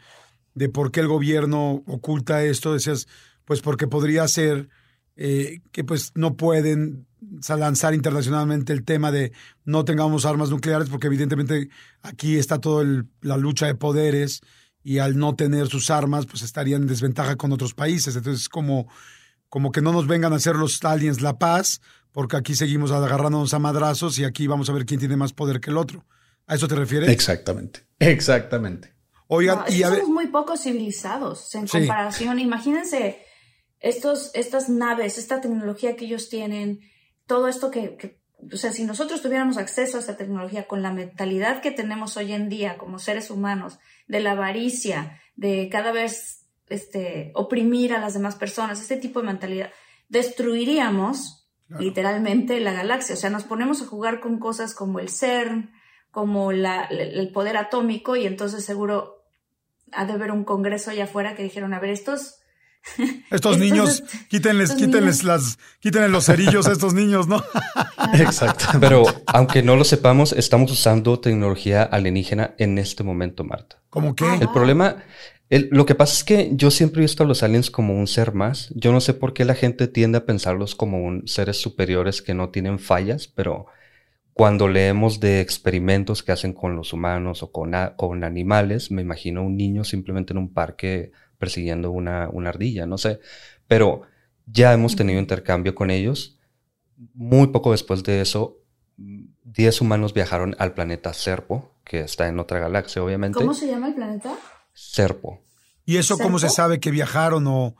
de 0.55 0.69
por 0.69 0.91
qué 0.91 1.01
el 1.01 1.09
gobierno 1.09 1.83
oculta 1.87 2.43
esto, 2.43 2.73
decías, 2.73 3.07
pues 3.45 3.61
porque 3.61 3.87
podría 3.87 4.27
ser 4.27 4.69
eh, 5.17 5.61
que 5.73 5.85
pues 5.85 6.13
no 6.15 6.37
pueden 6.37 7.07
lanzar 7.49 7.95
internacionalmente 7.95 8.73
el 8.73 8.85
tema 8.85 9.13
de 9.13 9.33
no 9.65 9.85
tengamos 9.85 10.25
armas 10.25 10.49
nucleares, 10.49 10.89
porque 10.89 11.09
evidentemente 11.09 11.69
aquí 12.01 12.37
está 12.37 12.61
toda 12.61 13.05
la 13.21 13.37
lucha 13.37 13.67
de 13.67 13.75
poderes 13.75 14.41
y 14.83 14.99
al 14.99 15.19
no 15.19 15.37
tener 15.37 15.69
sus 15.69 15.91
armas, 15.91 16.25
pues 16.25 16.43
estarían 16.43 16.83
en 16.83 16.89
desventaja 16.89 17.37
con 17.37 17.53
otros 17.53 17.75
países. 17.75 18.17
Entonces, 18.17 18.49
como, 18.49 18.89
como 19.51 19.71
que 19.71 19.83
no 19.83 19.93
nos 19.93 20.07
vengan 20.07 20.33
a 20.33 20.37
hacer 20.37 20.57
los 20.57 20.83
aliens 20.83 21.21
la 21.21 21.39
paz, 21.39 21.83
porque 22.13 22.37
aquí 22.37 22.55
seguimos 22.55 22.91
agarrándonos 22.91 23.55
a 23.55 23.59
madrazos 23.59 24.19
y 24.19 24.25
aquí 24.25 24.47
vamos 24.47 24.69
a 24.69 24.73
ver 24.73 24.87
quién 24.87 25.01
tiene 25.01 25.17
más 25.17 25.33
poder 25.33 25.61
que 25.61 25.71
el 25.71 25.77
otro. 25.77 26.05
¿A 26.47 26.55
eso 26.55 26.67
te 26.67 26.75
refieres? 26.75 27.09
Exactamente. 27.09 27.87
Exactamente. 27.99 28.93
Oigan, 29.29 29.65
y 29.69 29.81
somos 29.83 30.09
muy 30.09 30.27
poco 30.27 30.57
civilizados 30.57 31.55
en 31.55 31.69
comparación. 31.69 32.41
Imagínense 32.41 33.25
estos, 33.79 34.33
estas 34.35 34.69
naves, 34.69 35.19
esta 35.19 35.41
tecnología 35.41 35.95
que 35.95 36.07
ellos 36.07 36.29
tienen, 36.29 36.81
todo 37.27 37.47
esto 37.47 37.71
que, 37.71 38.19
o 38.53 38.57
sea, 38.57 38.73
si 38.73 38.85
nosotros 38.85 39.23
tuviéramos 39.23 39.57
acceso 39.57 39.97
a 39.97 40.01
esta 40.01 40.17
tecnología 40.17 40.67
con 40.67 40.83
la 40.83 40.93
mentalidad 40.93 41.63
que 41.63 41.71
tenemos 41.71 42.17
hoy 42.17 42.33
en 42.33 42.49
día 42.49 42.77
como 42.77 42.99
seres 42.99 43.31
humanos, 43.31 43.79
de 44.09 44.19
la 44.19 44.33
avaricia, 44.33 45.21
de 45.37 45.69
cada 45.71 45.93
vez 45.93 46.47
este, 46.69 47.31
oprimir 47.35 47.95
a 47.95 48.01
las 48.01 48.15
demás 48.15 48.35
personas, 48.35 48.81
este 48.81 48.97
tipo 48.97 49.21
de 49.21 49.27
mentalidad, 49.27 49.71
destruiríamos 50.09 51.40
literalmente 51.79 52.59
la 52.61 52.73
galaxia. 52.73 53.15
O 53.15 53.19
sea, 53.19 53.31
nos 53.31 53.45
ponemos 53.45 53.83
a 53.83 53.87
jugar 53.87 54.21
con 54.21 54.39
cosas 54.39 54.75
como 54.75 54.99
el 54.99 55.09
CERN, 55.09 55.71
como 56.11 56.53
la, 56.53 56.85
el 56.85 57.31
poder 57.31 57.57
atómico, 57.57 58.17
y 58.17 58.27
entonces 58.27 58.65
seguro 58.65 59.25
ha 59.93 60.05
de 60.05 60.13
haber 60.13 60.31
un 60.31 60.45
congreso 60.45 60.91
allá 60.91 61.05
afuera 61.05 61.35
que 61.35 61.43
dijeron, 61.43 61.75
a 61.75 61.81
ver, 61.81 61.91
estos... 61.91 62.37
Estos 63.31 63.59
niños, 63.59 64.03
quítenles, 64.29 64.73
quítenles 64.73 65.23
las, 65.23 65.59
quítenles 65.81 66.11
los 66.11 66.25
cerillos 66.25 66.67
a 66.67 66.73
estos 66.73 66.95
niños, 66.95 67.29
¿no? 67.29 67.45
Exacto. 68.15 68.65
Pero 68.81 69.05
aunque 69.27 69.63
no 69.63 69.77
lo 69.77 69.85
sepamos, 69.85 70.33
estamos 70.33 70.73
usando 70.73 71.21
tecnología 71.21 71.83
alienígena 71.83 72.55
en 72.57 72.79
este 72.79 73.05
momento, 73.05 73.45
Marta. 73.45 73.83
¿Cómo 73.91 74.15
qué? 74.15 74.25
El 74.41 74.49
problema 74.49 74.97
lo 75.51 75.85
que 75.85 75.97
pasa 75.97 76.15
es 76.15 76.25
que 76.25 76.51
yo 76.53 76.71
siempre 76.71 77.01
he 77.01 77.05
visto 77.05 77.25
a 77.25 77.27
los 77.27 77.43
aliens 77.43 77.71
como 77.71 77.99
un 77.99 78.07
ser 78.07 78.33
más. 78.35 78.73
Yo 78.77 78.93
no 78.93 79.01
sé 79.01 79.15
por 79.15 79.35
qué 79.35 79.45
la 79.45 79.55
gente 79.55 79.89
tiende 79.89 80.19
a 80.19 80.27
pensarlos 80.27 80.77
como 80.77 81.05
un, 81.05 81.27
seres 81.27 81.61
superiores 81.61 82.23
que 82.23 82.35
no 82.35 82.51
tienen 82.51 82.79
fallas, 82.79 83.27
pero 83.27 83.67
cuando 84.33 84.69
leemos 84.69 85.19
de 85.19 85.41
experimentos 85.41 86.23
que 86.23 86.31
hacen 86.31 86.53
con 86.53 86.77
los 86.77 86.93
humanos 86.93 87.43
o 87.43 87.51
con, 87.51 87.73
con 87.97 88.23
animales, 88.23 88.93
me 88.93 89.03
imagino 89.03 89.43
un 89.43 89.57
niño 89.57 89.83
simplemente 89.83 90.33
en 90.33 90.39
un 90.39 90.55
parque 90.55 91.11
persiguiendo 91.37 91.91
una, 91.91 92.29
una 92.31 92.51
ardilla, 92.51 92.87
no 92.87 92.97
sé. 92.97 93.19
Pero 93.67 94.03
ya 94.47 94.73
hemos 94.73 94.95
tenido 94.95 95.19
intercambio 95.19 95.75
con 95.75 95.91
ellos. 95.91 96.39
Muy 97.13 97.49
poco 97.49 97.73
después 97.73 98.05
de 98.05 98.21
eso, 98.21 98.61
10 98.97 99.81
humanos 99.81 100.15
viajaron 100.15 100.55
al 100.59 100.75
planeta 100.75 101.13
Serpo, 101.13 101.75
que 101.83 102.01
está 102.01 102.29
en 102.29 102.39
otra 102.39 102.61
galaxia, 102.61 103.03
obviamente. 103.03 103.39
¿Cómo 103.39 103.55
se 103.55 103.67
llama 103.67 103.89
el 103.89 103.95
planeta? 103.95 104.33
Serpo. 104.81 105.43
¿Y 105.85 105.99
eso 105.99 106.17
cómo 106.17 106.39
se 106.39 106.49
sabe 106.49 106.81
que 106.81 106.91
viajaron 106.91 107.47
o, 107.47 107.75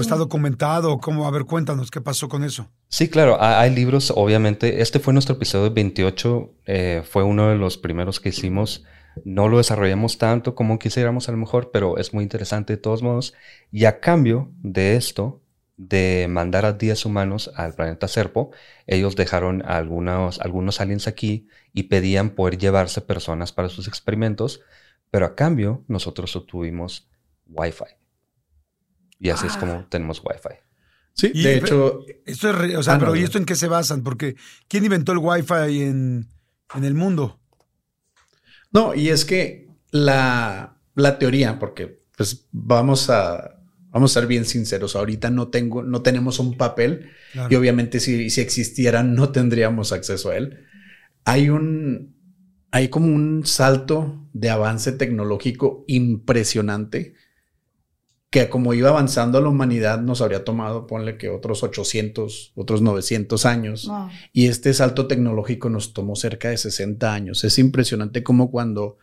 está 0.00 0.16
documentado? 0.16 0.98
¿Cómo? 0.98 1.26
A 1.26 1.30
ver, 1.30 1.44
cuéntanos, 1.44 1.90
¿qué 1.90 2.00
pasó 2.00 2.28
con 2.28 2.44
eso? 2.44 2.70
Sí, 2.88 3.08
claro, 3.08 3.36
hay 3.40 3.74
libros, 3.74 4.10
obviamente. 4.16 4.80
Este 4.80 5.00
fue 5.00 5.12
nuestro 5.12 5.36
episodio 5.36 5.70
28, 5.70 6.54
eh, 6.64 7.02
fue 7.08 7.24
uno 7.24 7.50
de 7.50 7.56
los 7.56 7.76
primeros 7.76 8.20
que 8.20 8.30
hicimos. 8.30 8.84
No 9.24 9.48
lo 9.48 9.58
desarrollamos 9.58 10.16
tanto 10.16 10.54
como 10.54 10.78
quisiéramos 10.78 11.28
a 11.28 11.32
lo 11.32 11.38
mejor, 11.38 11.70
pero 11.72 11.98
es 11.98 12.14
muy 12.14 12.22
interesante 12.22 12.72
de 12.72 12.78
todos 12.78 13.02
modos. 13.02 13.34
Y 13.70 13.84
a 13.84 14.00
cambio 14.00 14.50
de 14.62 14.96
esto, 14.96 15.42
de 15.76 16.26
mandar 16.28 16.64
a 16.64 16.72
10 16.72 17.04
humanos 17.04 17.50
al 17.54 17.74
planeta 17.74 18.08
Serpo, 18.08 18.50
ellos 18.86 19.14
dejaron 19.14 19.62
algunos, 19.66 20.40
algunos 20.40 20.80
aliens 20.80 21.06
aquí 21.06 21.48
y 21.74 21.84
pedían 21.84 22.30
poder 22.30 22.58
llevarse 22.58 23.02
personas 23.02 23.52
para 23.52 23.68
sus 23.68 23.88
experimentos 23.88 24.60
pero 25.10 25.26
a 25.26 25.34
cambio, 25.34 25.84
nosotros 25.88 26.34
obtuvimos 26.36 27.08
Wi-Fi. 27.46 27.96
Y 29.18 29.30
así 29.30 29.46
es 29.46 29.56
como 29.56 29.72
ah. 29.72 29.86
tenemos 29.88 30.22
Wi-Fi. 30.24 30.56
Sí, 31.14 31.42
de 31.42 31.56
hecho. 31.56 32.04
Esto 32.24 32.50
es, 32.64 32.76
o 32.76 32.82
sea, 32.82 32.94
ah, 32.94 32.98
pero 32.98 33.14
¿y 33.16 33.22
esto 33.22 33.38
en 33.38 33.44
qué 33.44 33.56
se 33.56 33.68
basan? 33.68 34.02
Porque 34.02 34.36
¿quién 34.68 34.84
inventó 34.84 35.12
el 35.12 35.18
Wi-Fi 35.18 35.82
en, 35.82 36.28
en 36.74 36.84
el 36.84 36.94
mundo? 36.94 37.38
No, 38.72 38.94
y 38.94 39.08
es 39.08 39.24
que 39.24 39.68
la, 39.90 40.78
la 40.94 41.18
teoría, 41.18 41.58
porque 41.58 42.00
pues 42.16 42.46
vamos 42.52 43.10
a, 43.10 43.60
vamos 43.90 44.12
a 44.12 44.20
ser 44.20 44.28
bien 44.28 44.44
sinceros, 44.44 44.94
ahorita 44.94 45.30
no 45.30 45.48
tengo, 45.48 45.82
no 45.82 46.02
tenemos 46.02 46.38
un 46.38 46.56
papel 46.56 47.10
y 47.48 47.54
obviamente 47.54 48.00
si, 48.00 48.30
si 48.30 48.40
existiera 48.40 49.02
no 49.02 49.30
tendríamos 49.30 49.92
acceso 49.92 50.30
a 50.30 50.36
él. 50.36 50.66
Hay 51.24 51.50
un, 51.50 52.16
hay 52.70 52.88
como 52.88 53.06
un 53.06 53.44
salto 53.44 54.19
de 54.32 54.50
avance 54.50 54.92
tecnológico 54.92 55.84
impresionante 55.86 57.14
que 58.30 58.48
como 58.48 58.74
iba 58.74 58.90
avanzando 58.90 59.40
la 59.40 59.48
humanidad 59.48 60.00
nos 60.00 60.20
habría 60.20 60.44
tomado, 60.44 60.86
ponle 60.86 61.18
que 61.18 61.28
otros 61.28 61.64
800, 61.64 62.52
otros 62.54 62.80
900 62.80 63.44
años. 63.44 63.90
Y 64.32 64.46
este 64.46 64.72
salto 64.72 65.08
tecnológico 65.08 65.68
nos 65.68 65.92
tomó 65.92 66.14
cerca 66.14 66.48
de 66.48 66.56
60 66.56 67.12
años. 67.12 67.42
Es 67.42 67.58
impresionante 67.58 68.22
como 68.22 68.52
cuando 68.52 68.98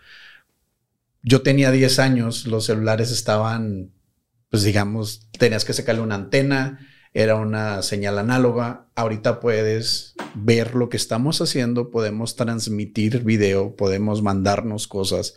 yo 1.24 1.42
tenía 1.42 1.72
10 1.72 2.00
años, 2.00 2.48
los 2.48 2.66
celulares 2.66 3.12
estaban, 3.12 3.92
pues 4.50 4.63
digamos, 4.63 5.28
tenías 5.38 5.66
que 5.66 5.74
sacarle 5.74 6.02
una 6.02 6.16
antena, 6.16 6.88
era 7.17 7.34
una 7.34 7.82
señal 7.82 8.19
análoga. 8.19 8.86
Ahorita 8.93 9.39
puedes 9.39 10.13
ver 10.36 10.75
lo 10.75 10.88
que 10.88 10.97
estamos 10.97 11.41
haciendo, 11.41 11.89
podemos 11.89 12.36
transmitir 12.36 13.23
video, 13.23 13.75
podemos 13.75 14.21
mandarnos 14.21 14.88
cosas, 14.88 15.34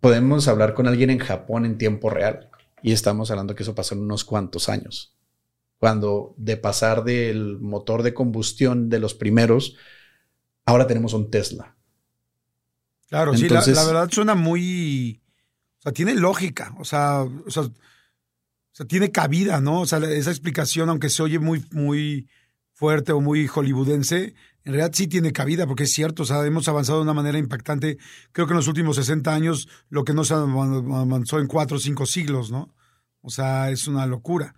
podemos 0.00 0.48
hablar 0.48 0.72
con 0.72 0.86
alguien 0.86 1.10
en 1.10 1.18
Japón 1.18 1.66
en 1.66 1.76
tiempo 1.76 2.08
real. 2.08 2.48
Y 2.82 2.92
estamos 2.92 3.30
hablando 3.30 3.54
que 3.54 3.64
eso 3.64 3.74
pasó 3.74 3.94
en 3.94 4.00
unos 4.00 4.24
cuantos 4.24 4.70
años. 4.70 5.14
Cuando 5.76 6.34
de 6.38 6.56
pasar 6.56 7.04
del 7.04 7.58
motor 7.60 8.02
de 8.02 8.14
combustión 8.14 8.88
de 8.88 8.98
los 8.98 9.12
primeros, 9.12 9.76
ahora 10.64 10.86
tenemos 10.86 11.12
un 11.12 11.30
Tesla. 11.30 11.76
Claro, 13.10 13.36
sí, 13.36 13.46
la, 13.46 13.60
verdad 13.60 14.08
suena 14.10 14.34
muy... 14.34 15.20
O 15.80 15.82
sea, 15.82 15.92
tiene 15.92 16.14
lógica. 16.14 16.74
O 16.78 16.84
sea, 16.86 17.24
o 17.24 17.50
sea 17.50 17.64
sea, 18.80 18.86
tiene 18.86 19.10
cabida, 19.10 19.60
¿no? 19.60 19.80
O 19.80 19.86
sea, 19.86 19.98
esa 19.98 20.30
explicación, 20.30 20.88
aunque 20.88 21.10
se 21.10 21.22
oye 21.22 21.38
muy, 21.38 21.64
muy 21.70 22.28
fuerte 22.72 23.12
o 23.12 23.20
muy 23.20 23.46
hollywoodense, 23.46 24.34
en 24.64 24.72
realidad 24.72 24.92
sí 24.94 25.06
tiene 25.06 25.32
cabida, 25.32 25.66
porque 25.66 25.84
es 25.84 25.92
cierto, 25.92 26.22
o 26.22 26.26
sea, 26.26 26.44
hemos 26.46 26.68
avanzado 26.68 26.98
de 26.98 27.04
una 27.04 27.14
manera 27.14 27.38
impactante. 27.38 27.98
Creo 28.32 28.46
que 28.46 28.52
en 28.52 28.58
los 28.58 28.68
últimos 28.68 28.96
60 28.96 29.34
años, 29.34 29.68
lo 29.88 30.04
que 30.04 30.12
no 30.12 30.24
se 30.24 30.34
avanzó 30.34 31.38
en 31.38 31.46
cuatro 31.46 31.76
o 31.76 31.80
cinco 31.80 32.06
siglos, 32.06 32.50
¿no? 32.50 32.74
O 33.22 33.30
sea, 33.30 33.70
es 33.70 33.86
una 33.86 34.06
locura. 34.06 34.54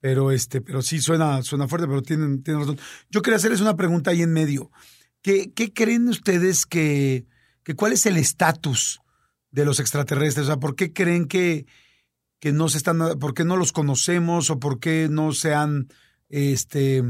Pero 0.00 0.30
este, 0.30 0.60
pero 0.60 0.82
sí 0.82 1.00
suena, 1.00 1.42
suena 1.42 1.66
fuerte, 1.66 1.88
pero 1.88 2.02
tienen, 2.02 2.42
tienen 2.42 2.60
razón. 2.60 2.78
Yo 3.10 3.22
quería 3.22 3.36
hacerles 3.36 3.60
una 3.60 3.76
pregunta 3.76 4.10
ahí 4.10 4.22
en 4.22 4.32
medio. 4.32 4.70
¿Qué, 5.22 5.52
qué 5.52 5.72
creen 5.72 6.08
ustedes 6.08 6.66
que, 6.66 7.26
que 7.62 7.74
cuál 7.74 7.92
es 7.92 8.04
el 8.04 8.18
estatus 8.18 9.00
de 9.50 9.64
los 9.64 9.80
extraterrestres? 9.80 10.44
O 10.44 10.48
sea, 10.48 10.58
¿por 10.58 10.76
qué 10.76 10.92
creen 10.92 11.26
que, 11.26 11.66
que 12.44 12.52
no 12.52 12.68
se 12.68 12.76
están, 12.76 13.18
por 13.18 13.32
qué 13.32 13.42
no 13.42 13.56
los 13.56 13.72
conocemos 13.72 14.50
o 14.50 14.60
por 14.60 14.78
qué 14.78 15.08
no 15.10 15.32
se 15.32 15.54
han 15.54 15.88
este, 16.28 17.02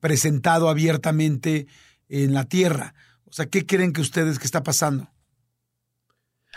presentado 0.00 0.70
abiertamente 0.70 1.66
en 2.08 2.32
la 2.32 2.48
Tierra. 2.48 2.94
O 3.26 3.32
sea, 3.34 3.44
¿qué 3.44 3.66
creen 3.66 3.92
que 3.92 4.00
ustedes 4.00 4.38
que 4.38 4.46
está 4.46 4.62
pasando? 4.62 5.10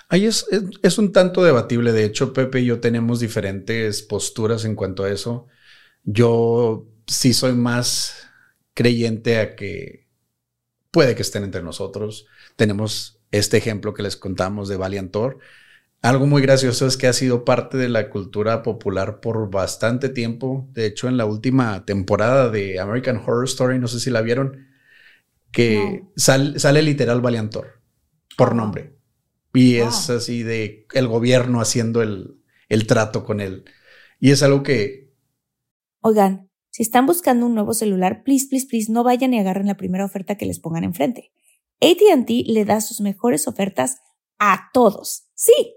Ahí 0.07 0.25
es, 0.25 0.45
es, 0.83 0.97
un 0.97 1.11
tanto 1.11 1.43
debatible. 1.43 1.91
De 1.91 2.05
hecho, 2.05 2.31
Pepe 2.31 2.61
y 2.61 2.67
yo 2.67 2.79
tenemos 2.79 3.19
diferentes 3.19 4.03
posturas 4.03 4.63
en 4.63 4.75
cuanto 4.75 5.03
a 5.03 5.11
eso. 5.11 5.47
Yo 6.05 6.87
sí 7.07 7.33
soy 7.33 7.55
más 7.55 8.29
creyente 8.73 9.37
a 9.37 9.53
que 9.57 10.07
puede 10.91 11.13
que 11.13 11.23
estén 11.23 11.43
entre 11.43 11.61
nosotros. 11.61 12.25
Tenemos 12.55 13.19
este 13.31 13.57
ejemplo 13.57 13.93
que 13.93 14.03
les 14.03 14.15
contamos 14.15 14.69
de 14.69 14.77
Valiantor 14.77 15.39
algo 16.01 16.27
muy 16.27 16.41
gracioso 16.41 16.86
es 16.86 16.95
que 16.95 17.07
ha 17.07 17.13
sido 17.13 17.43
parte 17.43 17.77
de 17.77 17.89
la 17.89 18.10
cultura 18.10 18.62
popular 18.62 19.19
por 19.19 19.49
bastante 19.49 20.10
tiempo. 20.10 20.67
De 20.71 20.86
hecho, 20.86 21.07
en 21.07 21.17
la 21.17 21.25
última 21.25 21.86
temporada 21.86 22.49
de 22.49 22.79
American 22.79 23.17
Horror 23.17 23.45
Story, 23.45 23.79
no 23.79 23.88
sé 23.88 23.99
si 23.99 24.12
la 24.12 24.21
vieron, 24.21 24.67
que 25.51 26.03
sale 26.15 26.81
literal 26.83 27.21
Valiantor 27.21 27.81
por 28.38 28.53
nombre. 28.53 28.95
Y 29.53 29.77
es 29.77 30.12
así 30.12 30.43
de 30.43 30.86
el 30.93 31.07
gobierno 31.07 31.62
haciendo 31.62 32.03
el, 32.03 32.39
el 32.69 32.86
trato 32.86 33.23
con 33.23 33.41
él. 33.41 33.65
Y 34.19 34.29
es 34.31 34.43
algo 34.43 34.62
que... 34.62 35.12
Oigan, 36.01 36.51
si 36.69 36.83
están 36.83 37.07
buscando 37.07 37.47
un 37.47 37.55
nuevo 37.55 37.73
celular, 37.73 38.21
please, 38.23 38.45
please, 38.47 38.67
please, 38.69 38.91
no 38.91 39.03
vayan 39.03 39.33
y 39.33 39.39
agarren 39.39 39.65
la 39.65 39.77
primera 39.77 40.05
oferta 40.05 40.36
que 40.36 40.45
les 40.45 40.60
pongan 40.60 40.83
enfrente. 40.83 41.31
ATT 41.81 42.29
le 42.45 42.65
da 42.65 42.81
sus 42.81 43.01
mejores 43.01 43.47
ofertas 43.47 43.97
a 44.38 44.69
todos. 44.73 45.23
Sí 45.33 45.76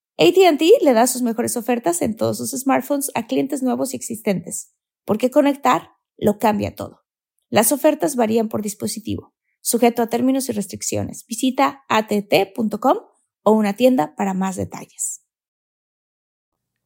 ATT 0.21 0.61
le 0.83 0.93
da 0.93 1.07
sus 1.07 1.23
mejores 1.23 1.57
ofertas 1.57 2.03
en 2.03 2.15
todos 2.15 2.37
sus 2.37 2.51
smartphones 2.51 3.09
a 3.15 3.25
clientes 3.25 3.63
nuevos 3.63 3.93
y 3.93 3.97
existentes, 3.97 4.75
porque 5.03 5.31
conectar 5.31 5.93
lo 6.15 6.37
cambia 6.37 6.75
todo. 6.75 7.01
Las 7.49 7.71
ofertas 7.71 8.15
varían 8.15 8.47
por 8.47 8.61
dispositivo, 8.61 9.33
sujeto 9.61 10.03
a 10.03 10.07
términos 10.09 10.47
y 10.47 10.51
restricciones. 10.51 11.25
Visita 11.27 11.85
att.com 11.89 12.97
o 13.41 13.51
una 13.51 13.73
tienda 13.73 14.15
para 14.15 14.35
más 14.35 14.57
detalles. 14.57 15.23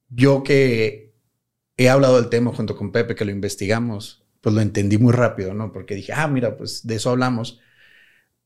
Yo 0.07 0.43
que 0.43 1.13
he 1.75 1.89
hablado 1.89 2.15
del 2.15 2.29
tema 2.29 2.53
junto 2.53 2.77
con 2.77 2.93
Pepe, 2.93 3.15
que 3.15 3.25
lo 3.25 3.31
investigamos, 3.31 4.25
pues 4.39 4.55
lo 4.55 4.61
entendí 4.61 4.97
muy 4.97 5.11
rápido, 5.11 5.53
¿no? 5.53 5.73
Porque 5.73 5.95
dije, 5.95 6.13
ah, 6.13 6.29
mira, 6.29 6.55
pues 6.55 6.87
de 6.87 6.95
eso 6.95 7.09
hablamos. 7.09 7.59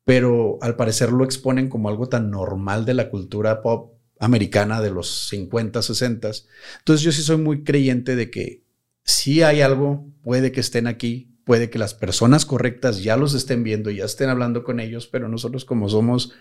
Pero 0.03 0.57
al 0.61 0.75
parecer 0.75 1.11
lo 1.11 1.23
exponen 1.23 1.69
como 1.69 1.89
algo 1.89 2.09
tan 2.09 2.31
normal 2.31 2.85
de 2.85 2.95
la 2.95 3.11
cultura 3.11 3.61
pop 3.61 3.98
americana 4.19 4.81
de 4.81 4.91
los 4.91 5.29
50, 5.29 5.81
60. 5.81 6.31
Entonces 6.79 7.03
yo 7.03 7.11
sí 7.11 7.23
soy 7.23 7.37
muy 7.37 7.63
creyente 7.63 8.15
de 8.15 8.29
que 8.29 8.63
si 9.03 9.41
hay 9.41 9.61
algo, 9.61 10.05
puede 10.21 10.51
que 10.51 10.59
estén 10.59 10.85
aquí, 10.85 11.39
puede 11.45 11.69
que 11.69 11.79
las 11.79 11.95
personas 11.95 12.45
correctas 12.45 13.01
ya 13.01 13.17
los 13.17 13.33
estén 13.33 13.63
viendo, 13.63 13.89
ya 13.89 14.05
estén 14.05 14.29
hablando 14.29 14.63
con 14.63 14.79
ellos, 14.79 15.07
pero 15.07 15.29
nosotros 15.29 15.65
como 15.65 15.89
somos 15.89 16.33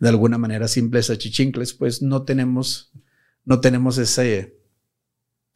de 0.00 0.08
alguna 0.08 0.38
manera 0.38 0.66
simples 0.66 1.10
achichincles, 1.10 1.74
pues 1.74 2.02
no 2.02 2.24
tenemos, 2.24 2.90
no 3.44 3.60
tenemos 3.60 3.98
ese, 3.98 4.58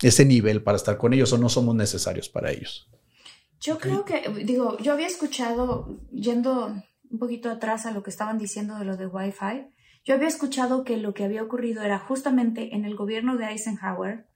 ese 0.00 0.24
nivel 0.24 0.62
para 0.62 0.76
estar 0.76 0.96
con 0.96 1.12
ellos 1.12 1.32
o 1.32 1.38
no 1.38 1.48
somos 1.48 1.74
necesarios 1.74 2.28
para 2.28 2.52
ellos. 2.52 2.88
Yo 3.60 3.78
creo 3.78 4.04
que, 4.04 4.22
digo, 4.44 4.78
yo 4.78 4.92
había 4.92 5.06
escuchado, 5.06 5.98
yendo 6.12 6.72
un 7.10 7.18
poquito 7.18 7.50
atrás 7.50 7.84
a 7.84 7.90
lo 7.90 8.02
que 8.02 8.10
estaban 8.10 8.38
diciendo 8.38 8.78
de 8.78 8.84
lo 8.84 8.96
de 8.96 9.06
Wi-Fi, 9.06 9.66
yo 10.04 10.14
había 10.14 10.28
escuchado 10.28 10.84
que 10.84 10.96
lo 10.96 11.14
que 11.14 11.24
había 11.24 11.42
ocurrido 11.42 11.82
era 11.82 11.98
justamente 11.98 12.74
en 12.74 12.84
el 12.84 12.96
gobierno 12.96 13.36
de 13.36 13.46
Eisenhower, 13.46 14.26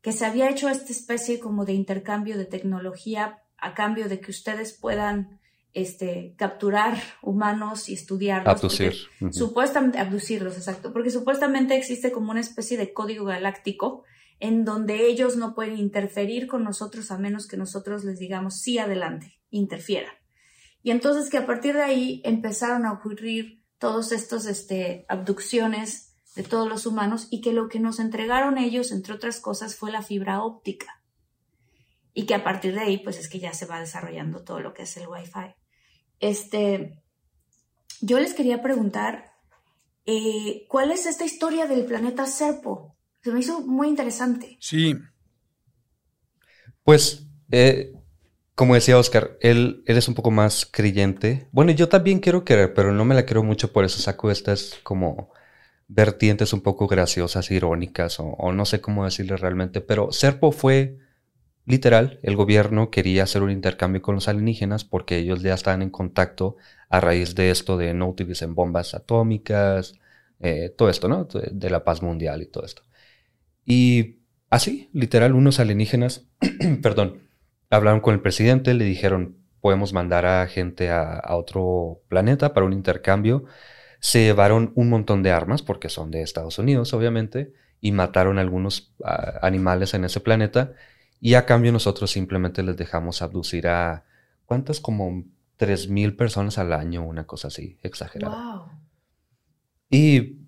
que 0.00 0.12
se 0.12 0.26
había 0.26 0.50
hecho 0.50 0.68
esta 0.68 0.92
especie 0.92 1.38
como 1.38 1.64
de 1.64 1.74
intercambio 1.74 2.36
de 2.36 2.44
tecnología 2.44 3.42
a 3.56 3.74
cambio 3.74 4.08
de 4.08 4.20
que 4.20 4.30
ustedes 4.30 4.76
puedan 4.78 5.40
este, 5.74 6.34
capturar 6.36 6.98
humanos 7.22 7.88
y 7.88 7.94
estudiarlos. 7.94 8.56
Abducir. 8.56 8.94
Supuestamente, 9.30 9.98
abducirlos, 9.98 10.56
exacto, 10.56 10.92
porque 10.92 11.10
supuestamente 11.10 11.76
existe 11.76 12.10
como 12.10 12.30
una 12.30 12.40
especie 12.40 12.76
de 12.76 12.92
código 12.92 13.24
galáctico 13.24 14.04
en 14.40 14.64
donde 14.64 15.06
ellos 15.06 15.36
no 15.36 15.54
pueden 15.54 15.78
interferir 15.78 16.48
con 16.48 16.64
nosotros 16.64 17.12
a 17.12 17.18
menos 17.18 17.46
que 17.46 17.56
nosotros 17.56 18.04
les 18.04 18.18
digamos 18.18 18.60
sí 18.60 18.78
adelante, 18.78 19.38
interfiera. 19.50 20.08
Y 20.82 20.90
entonces 20.90 21.30
que 21.30 21.38
a 21.38 21.46
partir 21.46 21.74
de 21.74 21.82
ahí 21.82 22.20
empezaron 22.24 22.84
a 22.84 22.92
ocurrir 22.92 23.61
todos 23.82 24.12
estos 24.12 24.46
este, 24.46 25.04
abducciones 25.08 26.14
de 26.36 26.44
todos 26.44 26.68
los 26.68 26.86
humanos 26.86 27.26
y 27.30 27.40
que 27.40 27.52
lo 27.52 27.68
que 27.68 27.80
nos 27.80 27.98
entregaron 27.98 28.56
ellos, 28.56 28.92
entre 28.92 29.12
otras 29.12 29.40
cosas, 29.40 29.74
fue 29.74 29.90
la 29.90 30.02
fibra 30.02 30.40
óptica. 30.44 31.02
Y 32.14 32.26
que 32.26 32.36
a 32.36 32.44
partir 32.44 32.74
de 32.74 32.80
ahí, 32.82 32.98
pues 32.98 33.18
es 33.18 33.28
que 33.28 33.40
ya 33.40 33.52
se 33.54 33.66
va 33.66 33.80
desarrollando 33.80 34.44
todo 34.44 34.60
lo 34.60 34.72
que 34.72 34.82
es 34.82 34.96
el 34.98 35.08
Wi-Fi. 35.08 35.56
Este, 36.20 37.02
yo 38.00 38.20
les 38.20 38.34
quería 38.34 38.62
preguntar, 38.62 39.32
eh, 40.06 40.64
¿cuál 40.68 40.92
es 40.92 41.06
esta 41.06 41.24
historia 41.24 41.66
del 41.66 41.84
planeta 41.84 42.26
Serpo? 42.26 42.96
Se 43.24 43.32
me 43.32 43.40
hizo 43.40 43.62
muy 43.62 43.88
interesante. 43.88 44.58
Sí. 44.60 44.94
Pues, 46.84 47.26
eh, 47.50 47.92
como 48.62 48.76
decía 48.76 48.96
Oscar, 48.96 49.36
él, 49.40 49.82
es 49.86 50.06
un 50.06 50.14
poco 50.14 50.30
más 50.30 50.66
creyente. 50.66 51.48
Bueno, 51.50 51.72
yo 51.72 51.88
también 51.88 52.20
quiero 52.20 52.44
querer, 52.44 52.74
pero 52.74 52.92
no 52.92 53.04
me 53.04 53.16
la 53.16 53.24
quiero 53.24 53.42
mucho, 53.42 53.72
por 53.72 53.84
eso 53.84 53.98
saco 54.00 54.30
estas 54.30 54.78
como 54.84 55.32
vertientes 55.88 56.52
un 56.52 56.60
poco 56.60 56.86
graciosas, 56.86 57.50
irónicas, 57.50 58.20
o, 58.20 58.24
o 58.24 58.52
no 58.52 58.64
sé 58.64 58.80
cómo 58.80 59.04
decirle 59.04 59.36
realmente. 59.36 59.80
Pero 59.80 60.12
Serpo 60.12 60.52
fue 60.52 60.96
literal, 61.66 62.20
el 62.22 62.36
gobierno 62.36 62.88
quería 62.88 63.24
hacer 63.24 63.42
un 63.42 63.50
intercambio 63.50 64.00
con 64.00 64.14
los 64.14 64.28
alienígenas 64.28 64.84
porque 64.84 65.18
ellos 65.18 65.42
ya 65.42 65.54
estaban 65.54 65.82
en 65.82 65.90
contacto 65.90 66.56
a 66.88 67.00
raíz 67.00 67.34
de 67.34 67.50
esto 67.50 67.76
de 67.76 67.94
no 67.94 68.08
utilicen 68.08 68.54
bombas 68.54 68.94
atómicas, 68.94 69.98
eh, 70.38 70.72
todo 70.78 70.88
esto, 70.88 71.08
¿no? 71.08 71.24
De 71.24 71.68
la 71.68 71.82
paz 71.82 72.00
mundial 72.00 72.42
y 72.42 72.46
todo 72.46 72.64
esto. 72.64 72.82
Y 73.64 74.20
así, 74.50 74.88
literal, 74.92 75.34
unos 75.34 75.58
alienígenas, 75.58 76.28
perdón, 76.80 77.31
hablaron 77.76 78.00
con 78.00 78.14
el 78.14 78.20
presidente, 78.20 78.74
le 78.74 78.84
dijeron, 78.84 79.36
podemos 79.60 79.92
mandar 79.92 80.26
a 80.26 80.46
gente 80.46 80.90
a, 80.90 81.22
otro 81.30 82.00
planeta 82.08 82.52
para 82.52 82.66
un 82.66 82.72
intercambio. 82.72 83.44
Se 84.00 84.24
llevaron 84.24 84.72
un 84.74 84.90
montón 84.90 85.22
de 85.22 85.30
armas, 85.30 85.62
porque 85.62 85.88
son 85.88 86.10
de 86.10 86.22
Estados 86.22 86.58
Unidos, 86.58 86.92
obviamente, 86.92 87.52
y 87.80 87.92
mataron 87.92 88.38
algunos 88.38 88.94
animales 89.40 89.94
en 89.94 90.04
ese 90.04 90.20
planeta. 90.20 90.72
Y 91.20 91.34
a 91.34 91.46
cambio 91.46 91.72
nosotros 91.72 92.10
simplemente 92.10 92.62
les 92.62 92.76
dejamos 92.76 93.22
abducir 93.22 93.68
a, 93.68 94.04
¿cuántas? 94.44 94.80
Como 94.80 95.24
3.000 95.58 96.16
personas 96.16 96.58
al 96.58 96.72
año, 96.72 97.02
una 97.04 97.24
cosa 97.24 97.48
así, 97.48 97.78
exagerada. 97.82 98.66
Y 99.88 100.41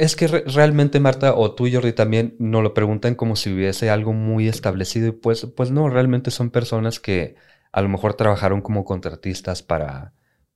es 0.00 0.16
que 0.16 0.26
realmente, 0.28 1.00
Marta, 1.00 1.34
o 1.34 1.54
tú 1.54 1.66
y 1.66 1.74
Jordi 1.74 1.92
también 1.92 2.36
nos 2.38 2.62
lo 2.62 2.74
preguntan 2.74 3.14
como 3.14 3.36
si 3.36 3.52
hubiese 3.52 3.90
algo 3.90 4.12
muy 4.12 4.48
establecido 4.48 5.08
y 5.08 5.12
pues, 5.12 5.46
pues 5.46 5.70
no, 5.70 5.88
realmente 5.88 6.30
son 6.30 6.50
personas 6.50 7.00
que 7.00 7.36
a 7.72 7.82
lo 7.82 7.88
mejor 7.88 8.14
trabajaron 8.14 8.62
como 8.62 8.84
contratistas 8.84 9.62
para 9.62 10.14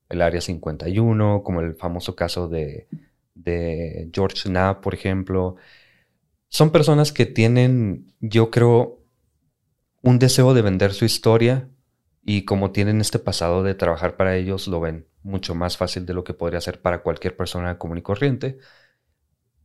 el 0.08 0.22
Área 0.22 0.40
51, 0.40 1.42
como 1.44 1.60
el 1.60 1.74
famoso 1.74 2.16
caso 2.16 2.48
de, 2.48 2.88
de 3.34 4.10
George 4.14 4.48
Knapp, 4.48 4.82
por 4.82 4.94
ejemplo. 4.94 5.56
Son 6.48 6.70
personas 6.70 7.12
que 7.12 7.26
tienen, 7.26 8.14
yo 8.20 8.50
creo, 8.50 9.04
un 10.02 10.18
deseo 10.18 10.54
de 10.54 10.62
vender 10.62 10.94
su 10.94 11.04
historia 11.04 11.68
y 12.24 12.44
como 12.44 12.72
tienen 12.72 13.00
este 13.00 13.18
pasado 13.18 13.62
de 13.62 13.74
trabajar 13.74 14.16
para 14.16 14.36
ellos, 14.36 14.68
lo 14.68 14.80
ven 14.80 15.08
mucho 15.22 15.54
más 15.54 15.76
fácil 15.76 16.06
de 16.06 16.14
lo 16.14 16.24
que 16.24 16.34
podría 16.34 16.60
ser 16.60 16.80
para 16.80 17.02
cualquier 17.02 17.36
persona 17.36 17.78
común 17.78 17.98
y 17.98 18.02
corriente. 18.02 18.58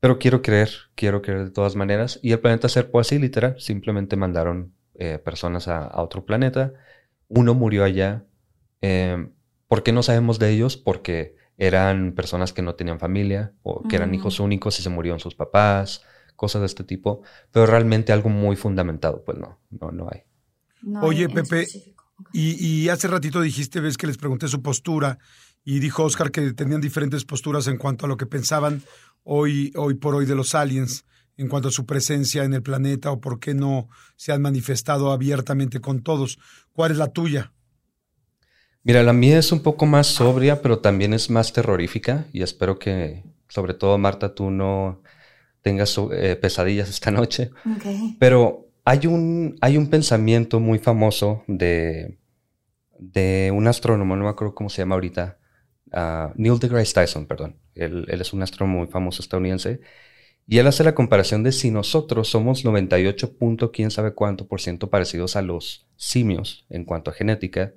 Pero 0.04 0.20
quiero 0.20 0.42
creer, 0.42 0.70
quiero 0.96 1.22
creer 1.22 1.46
de 1.46 1.50
todas 1.50 1.78
maneras. 1.78 2.20
Y 2.22 2.34
el 2.34 2.40
planeta 2.42 2.68
Serpo 2.68 3.00
así, 3.00 3.20
literal. 3.20 3.56
Simplemente 3.58 4.18
mandaron 4.18 4.74
eh, 4.96 5.18
personas 5.18 5.70
a, 5.70 6.02
otro 6.02 6.26
planeta. 6.26 6.74
Uno 7.30 7.54
murió 7.54 7.86
allá. 7.86 8.26
Eh, 8.82 9.30
¿Por 9.70 9.82
qué 9.82 9.94
no 9.94 10.04
sabemos 10.04 10.40
de 10.40 10.50
ellos? 10.50 10.76
Porque 10.76 11.38
eran 11.58 12.12
personas 12.16 12.52
que 12.52 12.62
no 12.62 12.76
tenían 12.76 13.00
familia 13.00 13.54
o 13.62 13.82
que 13.88 13.96
eran 13.96 14.14
hijos 14.14 14.42
únicos 14.42 14.78
y 14.78 14.84
se 14.84 14.90
murieron 14.90 15.22
sus 15.22 15.36
papás, 15.36 16.04
cosas 16.36 16.64
de 16.64 16.66
este 16.66 16.84
tipo. 16.84 17.22
Pero 17.54 17.66
realmente 17.66 18.12
algo 18.12 18.28
muy 18.28 18.58
fundamentado, 18.58 19.24
pues 19.24 19.38
no, 19.38 19.62
no, 19.70 19.92
no 19.92 20.10
hay. 20.12 20.24
Oye, 21.02 21.30
Pepe, 21.30 21.66
y, 22.34 22.68
y, 22.68 22.90
hace 22.90 23.08
ratito 23.08 23.40
dijiste, 23.40 23.80
ves 23.80 23.96
que 23.96 24.08
les 24.08 24.18
pregunté 24.18 24.50
su 24.50 24.62
postura 24.62 25.18
y 25.64 25.80
dijo 25.80 26.04
Oscar 26.04 26.30
que 26.30 26.52
tenían 26.52 26.82
diferentes 26.82 27.24
posturas 27.24 27.68
en 27.68 27.78
cuanto 27.78 28.06
a 28.06 28.10
lo 28.10 28.18
que 28.18 28.26
pensaban 28.26 28.84
hoy, 29.24 29.72
hoy 29.76 29.96
por 29.96 30.16
hoy 30.16 30.26
de 30.26 30.36
los 30.36 30.56
aliens 30.56 31.06
en 31.38 31.48
cuanto 31.48 31.70
a 31.70 31.72
su 31.72 31.86
presencia 31.86 32.44
en 32.44 32.54
el 32.54 32.62
planeta 32.62 33.12
o 33.12 33.20
por 33.20 33.40
qué 33.40 33.54
no 33.54 33.90
se 34.16 34.32
han 34.32 34.42
manifestado 34.42 35.12
abiertamente 35.12 35.82
con 35.82 36.04
todos. 36.04 36.38
¿Cuál 36.74 36.92
es 36.92 36.98
la 36.98 37.08
tuya? 37.08 37.54
Mira, 38.84 39.02
la 39.02 39.14
mía 39.14 39.40
es 39.40 39.52
un 39.52 39.62
poco 39.62 39.86
más 39.86 40.08
sobria, 40.08 40.62
pero 40.62 40.80
también 40.80 41.14
es 41.14 41.30
más 41.30 41.54
terrorífica 41.54 42.28
y 42.34 42.44
espero 42.44 42.78
que, 42.78 43.24
sobre 43.48 43.74
todo 43.74 43.98
Marta, 43.98 44.36
tú 44.36 44.52
no 44.52 45.02
tengas 45.62 45.98
eh, 46.12 46.36
pesadillas 46.36 46.90
esta 46.90 47.10
noche. 47.10 47.52
Pero 48.20 48.68
hay 48.84 49.08
un, 49.08 49.56
hay 49.62 49.78
un 49.78 49.90
pensamiento 49.90 50.60
muy 50.60 50.80
famoso 50.80 51.44
de, 51.48 52.20
de 53.00 53.52
un 53.56 53.68
astrónomo, 53.68 54.16
no 54.16 54.26
me 54.26 54.30
acuerdo 54.30 54.54
cómo 54.54 54.70
se 54.70 54.82
llama 54.82 54.96
ahorita, 54.96 55.40
uh, 55.94 56.32
Neil 56.36 56.60
deGrasse 56.60 56.94
Tyson, 56.94 57.26
perdón. 57.26 57.58
Él, 57.76 58.06
es 58.10 58.34
un 58.34 58.44
astrónomo 58.44 58.80
muy 58.80 58.88
famoso 58.88 59.22
estadounidense. 59.22 59.82
Y 60.48 60.58
él 60.58 60.68
hace 60.68 60.84
la 60.84 60.96
comparación 60.96 61.44
de 61.44 61.52
si 61.52 61.72
nosotros 61.72 62.30
somos 62.30 62.66
98. 62.66 63.38
quién 63.72 63.92
sabe 63.92 64.14
cuánto 64.14 64.48
por 64.48 64.60
ciento 64.60 64.90
parecidos 64.90 65.36
a 65.36 65.42
los 65.42 65.88
simios 65.96 66.66
en 66.70 66.84
cuanto 66.84 67.12
a 67.12 67.14
genética, 67.14 67.74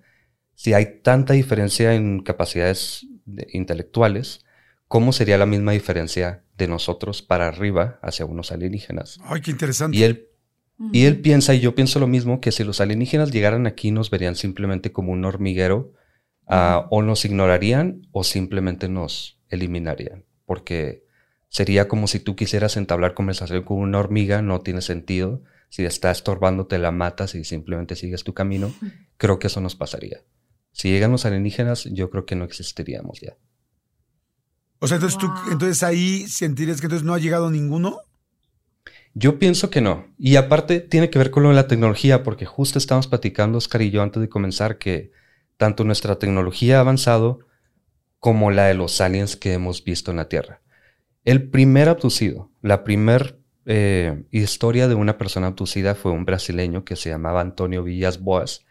si 0.55 0.73
hay 0.73 1.01
tanta 1.03 1.35
diferencia 1.35 1.95
en 1.95 2.23
capacidades 2.23 3.07
intelectuales, 3.53 4.45
¿cómo 4.89 5.13
sería 5.13 5.39
la 5.39 5.47
misma 5.47 5.73
diferencia 5.73 6.45
de 6.57 6.67
nosotros 6.67 7.23
para 7.23 7.47
arriba 7.47 8.01
hacia 8.03 8.25
unos 8.25 8.51
alienígenas? 8.51 9.19
Ay, 9.25 9.43
qué 9.43 9.51
interesante. 9.51 9.97
Y 9.97 10.03
él, 10.03 10.29
y 10.93 11.05
él 11.05 11.21
piensa, 11.21 11.55
y 11.55 11.61
yo 11.61 11.75
pienso 11.75 12.01
lo 12.01 12.07
mismo, 12.07 12.41
que 12.41 12.53
si 12.53 12.65
los 12.65 12.81
alienígenas 12.81 13.31
llegaran 13.31 13.67
aquí 13.67 13.91
nos 13.91 14.11
verían 14.11 14.35
simplemente 14.35 14.93
como 14.93 15.13
un 15.13 15.25
hormiguero 15.25 15.93
Ah, 16.47 16.87
o 16.91 17.03
nos 17.03 17.25
ignorarían 17.25 18.07
o 18.13 18.23
simplemente 18.23 18.89
nos 18.89 19.41
eliminarían, 19.49 20.25
porque 20.45 21.05
sería 21.49 21.89
como 21.89 22.07
si 22.07 22.21
tú 22.21 22.37
quisieras 22.37 22.77
entablar 22.77 23.15
conversación 23.15 23.63
con 23.63 23.79
una 23.79 23.99
hormiga, 23.99 24.43
no 24.43 24.61
tiene 24.61 24.81
sentido. 24.81 25.43
Si 25.69 25.85
está 25.85 26.11
estorbándote, 26.11 26.79
la 26.79 26.93
matas 26.93 27.35
y 27.35 27.43
simplemente 27.43 27.97
sigues 27.97 28.23
tu 28.23 28.33
camino. 28.33 28.73
Creo 29.17 29.39
que 29.39 29.49
eso 29.49 29.61
nos 29.61 29.75
pasaría. 29.75 30.23
Si 30.71 30.89
llegan 30.91 31.11
los 31.11 31.25
alienígenas, 31.27 31.85
yo 31.85 32.11
creo 32.11 32.27
que 32.27 32.37
no 32.37 32.45
existiríamos 32.45 33.21
ya. 33.21 33.37
O 34.79 34.87
sea, 34.87 34.97
entonces 34.97 35.19
tú, 35.19 35.29
entonces 35.51 35.83
ahí 35.83 36.29
sentirías 36.29 36.81
que 36.81 36.87
entonces 36.87 37.05
no 37.05 37.15
ha 37.15 37.19
llegado 37.19 37.51
ninguno. 37.51 38.01
Yo 39.15 39.39
pienso 39.39 39.71
que 39.71 39.81
no. 39.81 40.07
Y 40.19 40.37
aparte 40.37 40.81
tiene 40.81 41.09
que 41.11 41.19
ver 41.19 41.31
con 41.31 41.43
lo 41.43 41.49
de 41.49 41.55
la 41.55 41.67
tecnología, 41.67 42.23
porque 42.23 42.45
justo 42.45 42.79
estamos 42.79 43.09
platicando, 43.09 43.59
Oscar 43.59 43.83
y 43.83 43.91
yo, 43.91 44.03
antes 44.03 44.21
de 44.21 44.29
comenzar, 44.29 44.79
que 44.79 45.11
tanto 45.57 45.85
nuestra 45.85 46.19
tecnología 46.19 46.79
ha 46.79 46.81
avanzado 46.81 47.41
como 48.19 48.51
la 48.51 48.67
de 48.67 48.75
los 48.75 49.01
aliens 49.01 49.37
que 49.37 49.53
hemos 49.53 49.85
visto 49.85 50.11
en 50.11 50.19
la 50.19 50.29
Tierra. 50.29 50.61
El 51.25 51.49
primer 51.49 51.89
abducido, 51.89 52.51
la 52.63 52.85
primera 52.85 53.37
eh, 53.67 54.25
historia 54.31 54.87
de 54.87 54.95
una 54.95 55.19
persona 55.19 55.49
abducida 55.49 55.95
fue 55.95 56.13
un 56.13 56.25
brasileño 56.25 56.85
que 56.85 56.97
se 56.97 57.11
llamaba 57.11 57.41
Antonio 57.41 57.83
Villas 57.83 58.21
Boas. 58.21 58.65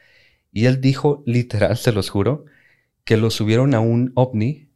Y 0.51 0.65
él 0.65 0.79
dijo, 0.79 1.21
literal, 1.25 1.77
se 1.77 1.91
los 1.91 2.09
juro, 2.09 2.45
que 3.03 3.17
lo 3.17 3.29
subieron 3.29 3.75
a 3.75 3.81
un 3.81 4.11
ovni 4.15 4.69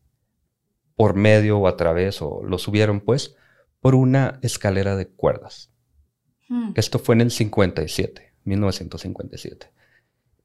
por 0.95 1.15
medio 1.15 1.57
o 1.59 1.67
a 1.67 1.77
través, 1.77 2.21
o 2.21 2.43
lo 2.43 2.57
subieron 2.57 2.99
pues, 2.99 3.35
por 3.79 3.95
una 3.95 4.39
escalera 4.41 4.97
de 4.97 5.07
cuerdas. 5.07 5.71
Hmm. 6.49 6.73
Esto 6.75 6.99
fue 6.99 7.15
en 7.15 7.21
el 7.21 7.31
57, 7.31 8.33
1957. 8.43 9.71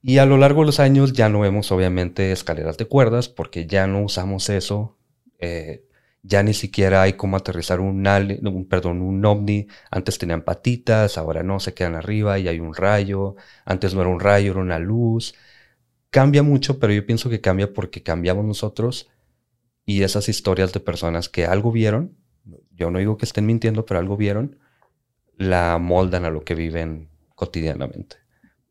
Y 0.06 0.18
a 0.18 0.26
lo 0.26 0.36
largo 0.36 0.60
de 0.60 0.66
los 0.66 0.80
años 0.80 1.14
ya 1.14 1.28
no 1.30 1.40
vemos 1.40 1.72
obviamente 1.72 2.30
escaleras 2.30 2.76
de 2.76 2.84
cuerdas 2.84 3.28
porque 3.28 3.66
ya 3.66 3.86
no 3.86 4.02
usamos 4.02 4.50
eso. 4.50 4.98
Eh, 5.38 5.86
ya 6.22 6.42
ni 6.42 6.54
siquiera 6.54 7.02
hay 7.02 7.14
como 7.14 7.36
aterrizar 7.36 7.80
un, 7.80 8.06
un, 8.06 8.68
perdón, 8.68 9.00
un 9.00 9.24
ovni. 9.24 9.66
Antes 9.90 10.18
tenían 10.18 10.42
patitas, 10.42 11.16
ahora 11.18 11.42
no, 11.42 11.58
se 11.60 11.72
quedan 11.74 11.94
arriba 11.94 12.38
y 12.38 12.48
hay 12.48 12.60
un 12.60 12.74
rayo. 12.74 13.36
Antes 13.64 13.94
no 13.94 14.02
era 14.02 14.10
un 14.10 14.20
rayo, 14.20 14.52
era 14.52 14.60
una 14.60 14.78
luz. 14.78 15.34
Cambia 16.10 16.42
mucho, 16.42 16.78
pero 16.78 16.92
yo 16.92 17.06
pienso 17.06 17.30
que 17.30 17.40
cambia 17.40 17.72
porque 17.72 18.02
cambiamos 18.02 18.44
nosotros 18.44 19.10
y 19.86 20.02
esas 20.02 20.28
historias 20.28 20.72
de 20.72 20.80
personas 20.80 21.28
que 21.28 21.46
algo 21.46 21.72
vieron 21.72 22.16
yo 22.76 22.90
no 22.90 22.98
digo 22.98 23.16
que 23.16 23.24
estén 23.24 23.46
mintiendo, 23.46 23.86
pero 23.86 24.00
algo 24.00 24.16
vieron, 24.16 24.58
la 25.36 25.78
moldan 25.78 26.24
a 26.24 26.30
lo 26.30 26.44
que 26.44 26.54
viven 26.54 27.08
cotidianamente. 27.34 28.23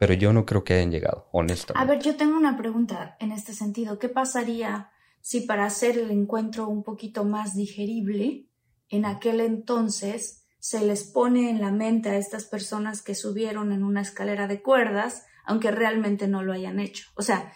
Pero 0.03 0.15
yo 0.15 0.33
no 0.33 0.45
creo 0.45 0.65
que 0.65 0.73
hayan 0.73 0.91
llegado, 0.91 1.29
honestamente. 1.31 1.81
A 1.81 1.85
ver, 1.85 2.03
yo 2.03 2.17
tengo 2.17 2.35
una 2.35 2.57
pregunta 2.57 3.15
en 3.21 3.31
este 3.31 3.53
sentido. 3.53 3.99
¿Qué 3.99 4.09
pasaría 4.09 4.89
si 5.21 5.39
para 5.39 5.65
hacer 5.65 5.97
el 5.97 6.11
encuentro 6.11 6.67
un 6.67 6.83
poquito 6.83 7.23
más 7.23 7.55
digerible, 7.55 8.49
en 8.89 9.05
aquel 9.05 9.39
entonces 9.39 10.43
se 10.59 10.85
les 10.85 11.05
pone 11.05 11.49
en 11.49 11.61
la 11.61 11.71
mente 11.71 12.09
a 12.09 12.17
estas 12.17 12.43
personas 12.43 13.01
que 13.01 13.15
subieron 13.15 13.71
en 13.71 13.81
una 13.81 14.01
escalera 14.01 14.45
de 14.49 14.61
cuerdas, 14.61 15.23
aunque 15.45 15.71
realmente 15.71 16.27
no 16.27 16.43
lo 16.43 16.51
hayan 16.51 16.81
hecho? 16.81 17.05
O 17.15 17.21
sea, 17.21 17.53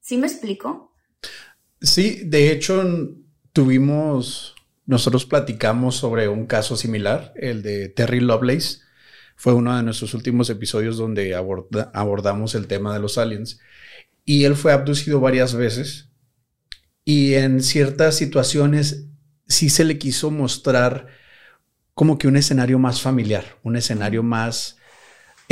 ¿sí 0.00 0.16
me 0.16 0.28
explico? 0.28 0.94
Sí, 1.82 2.22
de 2.24 2.52
hecho 2.52 2.82
tuvimos 3.52 4.54
nosotros 4.86 5.26
platicamos 5.26 5.96
sobre 5.96 6.26
un 6.26 6.46
caso 6.46 6.74
similar, 6.74 7.34
el 7.36 7.62
de 7.62 7.90
Terry 7.90 8.20
Lovelace. 8.20 8.78
Fue 9.42 9.54
uno 9.54 9.76
de 9.76 9.82
nuestros 9.82 10.14
últimos 10.14 10.48
episodios 10.50 10.98
donde 10.98 11.34
abordamos 11.34 12.54
el 12.54 12.68
tema 12.68 12.94
de 12.94 13.00
los 13.00 13.18
aliens. 13.18 13.58
Y 14.24 14.44
él 14.44 14.54
fue 14.54 14.72
abducido 14.72 15.18
varias 15.18 15.56
veces. 15.56 16.10
Y 17.04 17.34
en 17.34 17.60
ciertas 17.60 18.14
situaciones 18.14 19.08
sí 19.48 19.68
se 19.68 19.82
le 19.82 19.98
quiso 19.98 20.30
mostrar 20.30 21.08
como 21.92 22.18
que 22.18 22.28
un 22.28 22.36
escenario 22.36 22.78
más 22.78 23.02
familiar, 23.02 23.58
un 23.64 23.74
escenario 23.74 24.22
más 24.22 24.76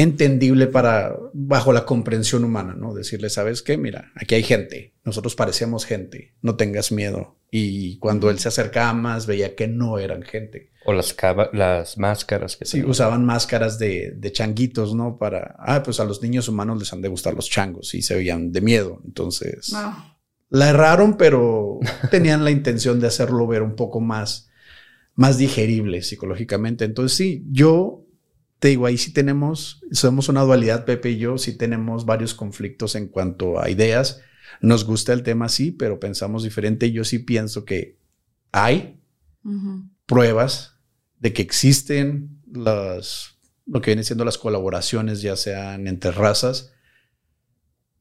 entendible 0.00 0.66
para 0.66 1.16
bajo 1.32 1.72
la 1.72 1.84
comprensión 1.84 2.44
humana, 2.44 2.74
¿no? 2.76 2.94
Decirle, 2.94 3.30
¿sabes 3.30 3.62
qué? 3.62 3.76
Mira, 3.76 4.12
aquí 4.14 4.34
hay 4.34 4.42
gente, 4.42 4.94
nosotros 5.04 5.34
parecemos 5.34 5.84
gente, 5.84 6.34
no 6.42 6.56
tengas 6.56 6.92
miedo. 6.92 7.36
Y 7.50 7.98
cuando 7.98 8.30
él 8.30 8.38
se 8.38 8.48
acercaba 8.48 8.92
más, 8.92 9.26
veía 9.26 9.56
que 9.56 9.66
no 9.66 9.98
eran 9.98 10.22
gente. 10.22 10.70
O 10.84 10.92
las, 10.92 11.16
las 11.52 11.98
máscaras 11.98 12.56
que 12.56 12.64
Sí, 12.64 12.82
usaban 12.84 13.24
máscaras 13.24 13.78
de, 13.78 14.12
de, 14.16 14.32
changuitos, 14.32 14.94
¿no? 14.94 15.18
Para, 15.18 15.56
ah, 15.58 15.82
pues 15.82 15.98
a 16.00 16.04
los 16.04 16.22
niños 16.22 16.48
humanos 16.48 16.78
les 16.78 16.92
han 16.92 17.02
de 17.02 17.08
gustar 17.08 17.34
los 17.34 17.50
changos 17.50 17.92
y 17.94 18.02
se 18.02 18.14
veían 18.14 18.52
de 18.52 18.60
miedo. 18.60 19.00
Entonces, 19.04 19.74
la 20.48 20.70
erraron, 20.70 21.16
pero 21.16 21.80
tenían 22.10 22.44
la 22.44 22.50
intención 22.50 23.00
de 23.00 23.08
hacerlo 23.08 23.46
ver 23.46 23.62
un 23.62 23.74
poco 23.74 24.00
más, 24.00 24.50
más 25.14 25.36
digerible 25.36 26.02
psicológicamente. 26.02 26.84
Entonces, 26.84 27.16
sí, 27.16 27.44
yo 27.50 28.06
te 28.60 28.68
digo, 28.68 28.84
ahí 28.84 28.98
sí 28.98 29.12
tenemos, 29.12 29.80
somos 29.90 30.28
una 30.28 30.42
dualidad, 30.42 30.84
Pepe 30.84 31.12
y 31.12 31.18
yo, 31.18 31.38
sí 31.38 31.56
tenemos 31.56 32.04
varios 32.04 32.34
conflictos 32.34 32.94
en 32.94 33.08
cuanto 33.08 33.58
a 33.58 33.70
ideas. 33.70 34.20
Nos 34.60 34.84
gusta 34.84 35.14
el 35.14 35.22
tema, 35.22 35.48
sí, 35.48 35.72
pero 35.72 35.98
pensamos 35.98 36.44
diferente. 36.44 36.92
Yo 36.92 37.04
sí 37.04 37.20
pienso 37.20 37.64
que 37.64 37.98
hay 38.52 39.00
pruebas 40.04 40.74
de 41.18 41.32
que 41.32 41.40
existen 41.40 42.42
las, 42.52 43.38
lo 43.64 43.80
que 43.80 43.92
vienen 43.92 44.04
siendo 44.04 44.26
las 44.26 44.36
colaboraciones, 44.36 45.22
ya 45.22 45.36
sean 45.36 45.86
entre 45.88 46.10
razas. 46.10 46.74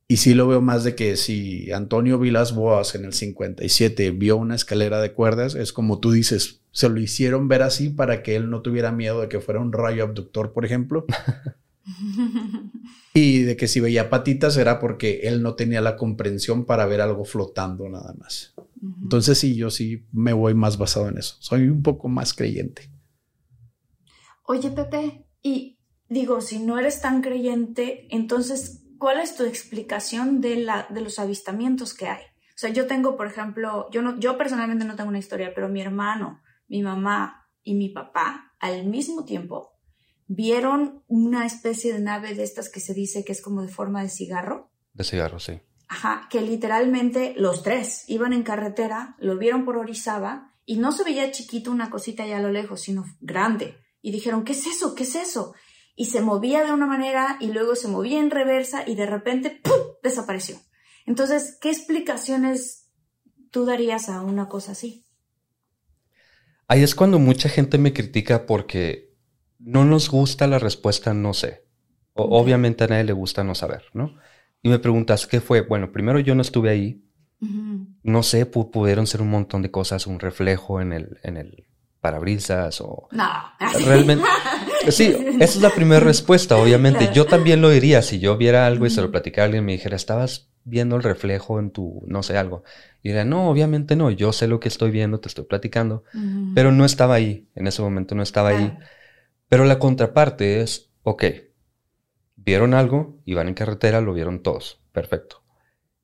Y 0.09 0.17
sí 0.17 0.33
lo 0.33 0.45
veo 0.45 0.59
más 0.59 0.83
de 0.83 0.93
que 0.93 1.15
si 1.15 1.71
Antonio 1.71 2.19
Vilas 2.19 2.53
Boas 2.53 2.95
en 2.95 3.05
el 3.05 3.13
57 3.13 4.11
vio 4.11 4.35
una 4.35 4.55
escalera 4.55 4.99
de 4.99 5.13
cuerdas, 5.13 5.55
es 5.55 5.71
como 5.71 5.99
tú 5.99 6.11
dices, 6.11 6.58
se 6.71 6.89
lo 6.89 6.99
hicieron 6.99 7.47
ver 7.47 7.63
así 7.63 7.89
para 7.89 8.21
que 8.23 8.35
él 8.35 8.49
no 8.49 8.61
tuviera 8.61 8.91
miedo 8.91 9.21
de 9.21 9.29
que 9.29 9.39
fuera 9.39 9.59
un 9.59 9.73
rayo 9.73 10.03
abductor, 10.03 10.53
por 10.53 10.65
ejemplo. 10.65 11.05
y 13.13 13.39
de 13.39 13.57
que 13.57 13.67
si 13.67 13.79
veía 13.79 14.09
patitas 14.09 14.55
era 14.57 14.79
porque 14.79 15.21
él 15.23 15.41
no 15.41 15.55
tenía 15.55 15.81
la 15.81 15.95
comprensión 15.95 16.65
para 16.65 16.85
ver 16.85 17.01
algo 17.01 17.25
flotando 17.25 17.89
nada 17.89 18.13
más. 18.19 18.53
Entonces 19.01 19.37
sí, 19.37 19.55
yo 19.55 19.69
sí 19.69 20.05
me 20.11 20.33
voy 20.33 20.53
más 20.53 20.77
basado 20.77 21.09
en 21.09 21.17
eso. 21.17 21.35
Soy 21.39 21.67
un 21.67 21.81
poco 21.81 22.07
más 22.07 22.33
creyente. 22.33 22.89
Oye, 24.45 24.71
Pepe, 24.71 25.25
y 25.41 25.79
digo, 26.07 26.41
si 26.41 26.59
no 26.59 26.79
eres 26.79 27.01
tan 27.01 27.21
creyente, 27.21 28.07
entonces, 28.09 28.83
¿cuál 28.97 29.19
es 29.19 29.35
tu 29.35 29.43
explicación 29.43 30.41
de, 30.41 30.57
la, 30.57 30.87
de 30.89 31.01
los 31.01 31.19
avistamientos 31.19 31.93
que 31.93 32.07
hay? 32.07 32.23
O 32.23 32.57
sea, 32.59 32.71
yo 32.71 32.87
tengo, 32.87 33.15
por 33.15 33.27
ejemplo, 33.27 33.89
yo, 33.91 34.01
no, 34.01 34.19
yo 34.19 34.37
personalmente 34.37 34.85
no 34.85 34.95
tengo 34.95 35.09
una 35.09 35.19
historia, 35.19 35.53
pero 35.53 35.69
mi 35.69 35.81
hermano 35.81 36.41
mi 36.69 36.81
mamá 36.81 37.49
y 37.63 37.75
mi 37.75 37.89
papá 37.89 38.53
al 38.59 38.85
mismo 38.85 39.25
tiempo 39.25 39.73
vieron 40.27 41.03
una 41.07 41.45
especie 41.45 41.91
de 41.91 41.99
nave 41.99 42.35
de 42.35 42.43
estas 42.43 42.69
que 42.69 42.79
se 42.79 42.93
dice 42.93 43.25
que 43.25 43.31
es 43.31 43.41
como 43.41 43.63
de 43.63 43.67
forma 43.67 44.03
de 44.03 44.09
cigarro. 44.09 44.71
De 44.93 45.03
cigarro, 45.03 45.39
sí. 45.39 45.59
Ajá, 45.87 46.27
que 46.29 46.41
literalmente 46.41 47.33
los 47.35 47.63
tres 47.63 48.05
iban 48.07 48.31
en 48.31 48.43
carretera, 48.43 49.15
lo 49.17 49.37
vieron 49.39 49.65
por 49.65 49.77
Orizaba 49.77 50.53
y 50.65 50.77
no 50.77 50.91
se 50.91 51.03
veía 51.03 51.31
chiquito 51.31 51.71
una 51.71 51.89
cosita 51.89 52.23
allá 52.23 52.37
a 52.37 52.41
lo 52.41 52.51
lejos, 52.51 52.81
sino 52.81 53.05
grande. 53.19 53.75
Y 54.03 54.11
dijeron, 54.11 54.43
¿qué 54.43 54.51
es 54.51 54.67
eso? 54.67 54.93
¿Qué 54.93 55.01
es 55.01 55.15
eso? 55.15 55.55
Y 55.95 56.05
se 56.05 56.21
movía 56.21 56.63
de 56.63 56.71
una 56.71 56.85
manera 56.85 57.37
y 57.39 57.47
luego 57.47 57.75
se 57.75 57.87
movía 57.87 58.19
en 58.19 58.29
reversa 58.29 58.87
y 58.87 58.93
de 58.93 59.07
repente 59.07 59.59
¡pum! 59.63 59.73
desapareció. 60.03 60.57
Entonces, 61.07 61.57
¿qué 61.59 61.69
explicaciones 61.69 62.87
tú 63.49 63.65
darías 63.65 64.09
a 64.09 64.21
una 64.21 64.47
cosa 64.47 64.73
así? 64.73 65.07
Ahí 66.69 66.83
es 66.83 66.93
cuando 66.93 67.17
mucha 67.17 67.49
gente 67.49 67.79
me 67.79 67.93
critica 67.93 68.45
porque 68.45 69.09
no 69.57 69.85
nos 69.85 70.09
gusta 70.09 70.45
la 70.45 70.59
respuesta 70.59 71.15
no 71.15 71.33
sé. 71.33 71.65
Obviamente 72.13 72.83
a 72.83 72.87
nadie 72.87 73.05
le 73.05 73.13
gusta 73.13 73.43
no 73.43 73.55
saber, 73.55 73.85
¿no? 73.93 74.15
Y 74.61 74.69
me 74.69 74.77
preguntas, 74.77 75.25
¿qué 75.25 75.41
fue? 75.41 75.61
Bueno, 75.61 75.91
primero 75.91 76.19
yo 76.19 76.35
no 76.35 76.43
estuve 76.43 76.69
ahí. 76.69 77.03
No 78.03 78.21
sé, 78.21 78.45
pudieron 78.45 79.07
ser 79.07 79.21
un 79.21 79.31
montón 79.31 79.63
de 79.63 79.71
cosas, 79.71 80.05
un 80.05 80.19
reflejo 80.19 80.79
en 80.79 80.93
el, 80.93 81.17
en 81.23 81.37
el 81.37 81.65
parabrisas 82.01 82.81
o... 82.81 83.07
No. 83.11 83.29
Realmente... 83.85 84.25
Sí, 84.87 85.13
esa 85.41 85.43
es 85.43 85.61
la 85.61 85.71
primera 85.71 85.99
respuesta, 85.99 86.55
obviamente. 86.55 87.09
Yo 87.13 87.25
también 87.25 87.61
lo 87.61 87.69
diría 87.69 88.01
si 88.01 88.19
yo 88.19 88.37
viera 88.37 88.65
algo 88.65 88.85
y 88.85 88.89
se 88.89 89.01
lo 89.01 89.11
platicara 89.11 89.43
a 89.43 89.45
alguien 89.47 89.63
y 89.63 89.65
me 89.65 89.71
dijera, 89.73 89.97
estabas 89.97 90.48
viendo 90.63 90.95
el 90.95 91.03
reflejo 91.03 91.59
en 91.59 91.71
tu, 91.71 92.03
no 92.07 92.23
sé, 92.23 92.37
algo. 92.37 92.63
Y 93.01 93.09
diría, 93.09 93.25
no, 93.25 93.49
obviamente 93.49 93.95
no, 93.95 94.11
yo 94.11 94.33
sé 94.33 94.47
lo 94.47 94.59
que 94.59 94.67
estoy 94.67 94.91
viendo, 94.91 95.19
te 95.19 95.27
estoy 95.27 95.45
platicando, 95.45 96.03
pero 96.55 96.71
no 96.71 96.85
estaba 96.85 97.15
ahí, 97.15 97.47
en 97.55 97.67
ese 97.67 97.81
momento 97.81 98.15
no 98.15 98.23
estaba 98.23 98.49
ahí. 98.49 98.77
Pero 99.47 99.65
la 99.65 99.79
contraparte 99.79 100.61
es, 100.61 100.91
ok, 101.03 101.23
vieron 102.35 102.73
algo, 102.73 103.19
iban 103.25 103.47
en 103.47 103.53
carretera, 103.53 104.01
lo 104.01 104.13
vieron 104.13 104.43
todos, 104.43 104.81
perfecto. 104.91 105.43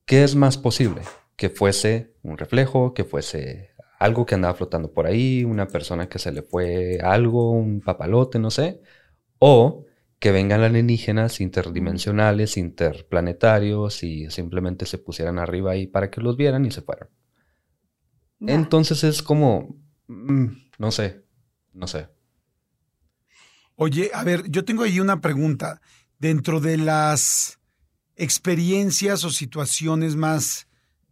¿Qué 0.06 0.24
es 0.24 0.36
más 0.36 0.58
posible? 0.58 1.02
Que 1.36 1.50
fuese 1.50 2.14
un 2.24 2.38
reflejo, 2.38 2.94
que 2.94 3.04
fuese 3.04 3.72
algo 4.00 4.26
que 4.26 4.36
andaba 4.36 4.54
flotando 4.54 4.92
por 4.92 5.06
ahí, 5.06 5.44
una 5.44 5.68
persona 5.68 6.10
que 6.10 6.20
se 6.20 6.32
le 6.32 6.42
fue 6.42 7.00
algo, 7.02 7.52
un 7.52 7.82
papalote, 7.82 8.40
no 8.40 8.52
sé, 8.52 8.82
o 9.40 9.86
que 10.20 10.32
vengan 10.32 10.62
alienígenas 10.62 11.42
interdimensionales, 11.42 12.58
interplanetarios 12.58 14.04
y 14.04 14.30
simplemente 14.32 14.86
se 14.86 14.98
pusieran 14.98 15.40
arriba 15.40 15.72
ahí 15.72 15.88
para 15.88 16.10
que 16.10 16.22
los 16.22 16.38
vieran 16.38 16.66
y 16.66 16.72
se 16.72 16.82
fueran. 16.82 17.10
Entonces 18.40 19.04
es 19.04 19.22
como, 19.22 19.78
mm, 20.08 20.46
no 20.78 20.92
sé, 20.92 21.26
no 21.74 21.88
sé. 21.88 22.10
Oye, 23.76 24.12
a 24.14 24.24
ver, 24.24 24.50
yo 24.50 24.64
tengo 24.64 24.84
ahí 24.84 25.00
una 25.00 25.22
pregunta. 25.22 25.82
Dentro 26.18 26.62
de 26.62 26.78
las 26.78 27.60
experiencias 28.16 29.24
o 29.26 29.30
situaciones 29.30 30.16
más 30.16 30.68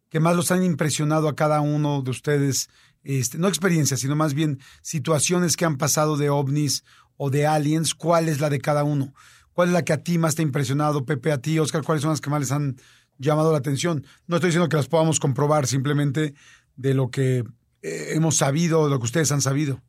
que 0.09 0.19
más 0.19 0.35
los 0.35 0.51
han 0.51 0.63
impresionado 0.63 1.27
a 1.27 1.35
cada 1.35 1.59
uno 1.59 2.03
de 2.03 2.11
ustedes, 2.11 2.69
este, 3.03 3.39
no 3.39 3.47
experiencias, 3.47 3.99
sino 3.99 4.15
más 4.15 4.35
bien 4.35 4.59
situaciones 4.83 5.57
que 5.57 5.65
han 5.65 5.77
pasado 5.77 6.17
de 6.17 6.29
ovnis 6.29 6.83
o 7.17 7.29
de 7.29 7.45
aliens, 7.45 7.93
¿cuál 7.93 8.29
es 8.29 8.39
la 8.39 8.49
de 8.49 8.59
cada 8.59 8.83
uno? 8.83 9.13
¿Cuál 9.53 9.69
es 9.69 9.73
la 9.73 9.85
que 9.85 9.93
a 9.93 10.03
ti 10.03 10.17
más 10.17 10.35
te 10.35 10.41
ha 10.41 10.43
impresionado, 10.43 11.05
Pepe, 11.05 11.31
a 11.31 11.37
ti, 11.37 11.59
Oscar? 11.59 11.83
¿Cuáles 11.83 12.01
son 12.01 12.11
las 12.11 12.21
que 12.21 12.29
más 12.29 12.39
les 12.39 12.51
han 12.51 12.77
llamado 13.19 13.51
la 13.51 13.59
atención? 13.59 14.05
No 14.27 14.37
estoy 14.37 14.49
diciendo 14.49 14.69
que 14.69 14.77
las 14.77 14.87
podamos 14.87 15.19
comprobar, 15.19 15.67
simplemente 15.67 16.33
de 16.75 16.93
lo 16.93 17.11
que 17.11 17.43
eh, 17.81 18.07
hemos 18.13 18.37
sabido, 18.37 18.85
de 18.85 18.89
lo 18.89 18.99
que 18.99 19.05
ustedes 19.05 19.31
han 19.31 19.41
sabido. 19.41 19.81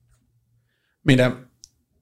Mira, 1.03 1.49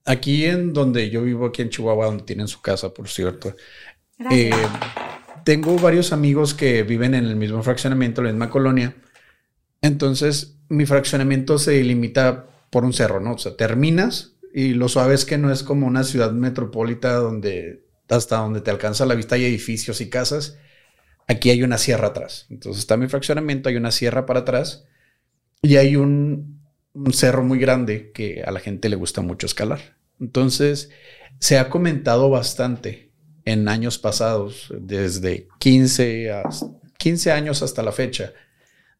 aquí 0.05 0.45
en 0.45 0.73
donde 0.73 1.09
yo 1.09 1.23
vivo, 1.23 1.45
aquí 1.45 1.61
en 1.61 1.69
Chihuahua, 1.69 2.07
donde 2.07 2.23
tienen 2.23 2.47
su 2.47 2.61
casa, 2.61 2.93
por 2.93 3.07
cierto, 3.07 3.55
eh, 4.29 4.51
tengo 5.45 5.77
varios 5.77 6.11
amigos 6.13 6.53
que 6.53 6.83
viven 6.83 7.15
en 7.15 7.25
el 7.25 7.35
mismo 7.35 7.63
fraccionamiento, 7.63 8.21
la 8.21 8.31
misma 8.31 8.49
colonia. 8.49 8.95
Entonces, 9.81 10.57
mi 10.69 10.85
fraccionamiento 10.85 11.57
se 11.57 11.81
limita 11.83 12.47
por 12.69 12.83
un 12.85 12.93
cerro, 12.93 13.19
¿no? 13.19 13.33
O 13.33 13.37
sea, 13.37 13.55
terminas 13.55 14.32
y 14.53 14.75
lo 14.75 14.87
suave 14.87 15.15
es 15.15 15.25
que 15.25 15.37
no 15.37 15.51
es 15.51 15.63
como 15.63 15.87
una 15.87 16.03
ciudad 16.03 16.31
metropolita 16.31 17.15
donde 17.15 17.83
hasta 18.07 18.37
donde 18.37 18.61
te 18.61 18.69
alcanza 18.69 19.07
la 19.07 19.15
vista 19.15 19.35
hay 19.35 19.45
edificios 19.45 19.99
y 19.99 20.09
casas. 20.09 20.57
Aquí 21.27 21.49
hay 21.49 21.63
una 21.63 21.79
sierra 21.79 22.09
atrás. 22.09 22.45
Entonces 22.49 22.81
está 22.81 22.95
mi 22.95 23.07
fraccionamiento, 23.07 23.69
hay 23.69 23.77
una 23.77 23.91
sierra 23.91 24.25
para 24.27 24.41
atrás 24.41 24.85
y 25.61 25.77
hay 25.77 25.95
un, 25.95 26.61
un 26.93 27.13
cerro 27.13 27.43
muy 27.43 27.57
grande 27.57 28.11
que 28.11 28.43
a 28.43 28.51
la 28.51 28.59
gente 28.59 28.89
le 28.89 28.95
gusta 28.95 29.21
mucho 29.21 29.47
escalar. 29.47 29.97
Entonces 30.19 30.91
se 31.39 31.57
ha 31.57 31.69
comentado 31.69 32.29
bastante 32.29 33.11
en 33.45 33.67
años 33.67 33.97
pasados, 33.97 34.71
desde 34.79 35.47
15, 35.59 36.31
a, 36.31 36.43
15 36.97 37.31
años 37.31 37.63
hasta 37.63 37.83
la 37.83 37.91
fecha, 37.91 38.33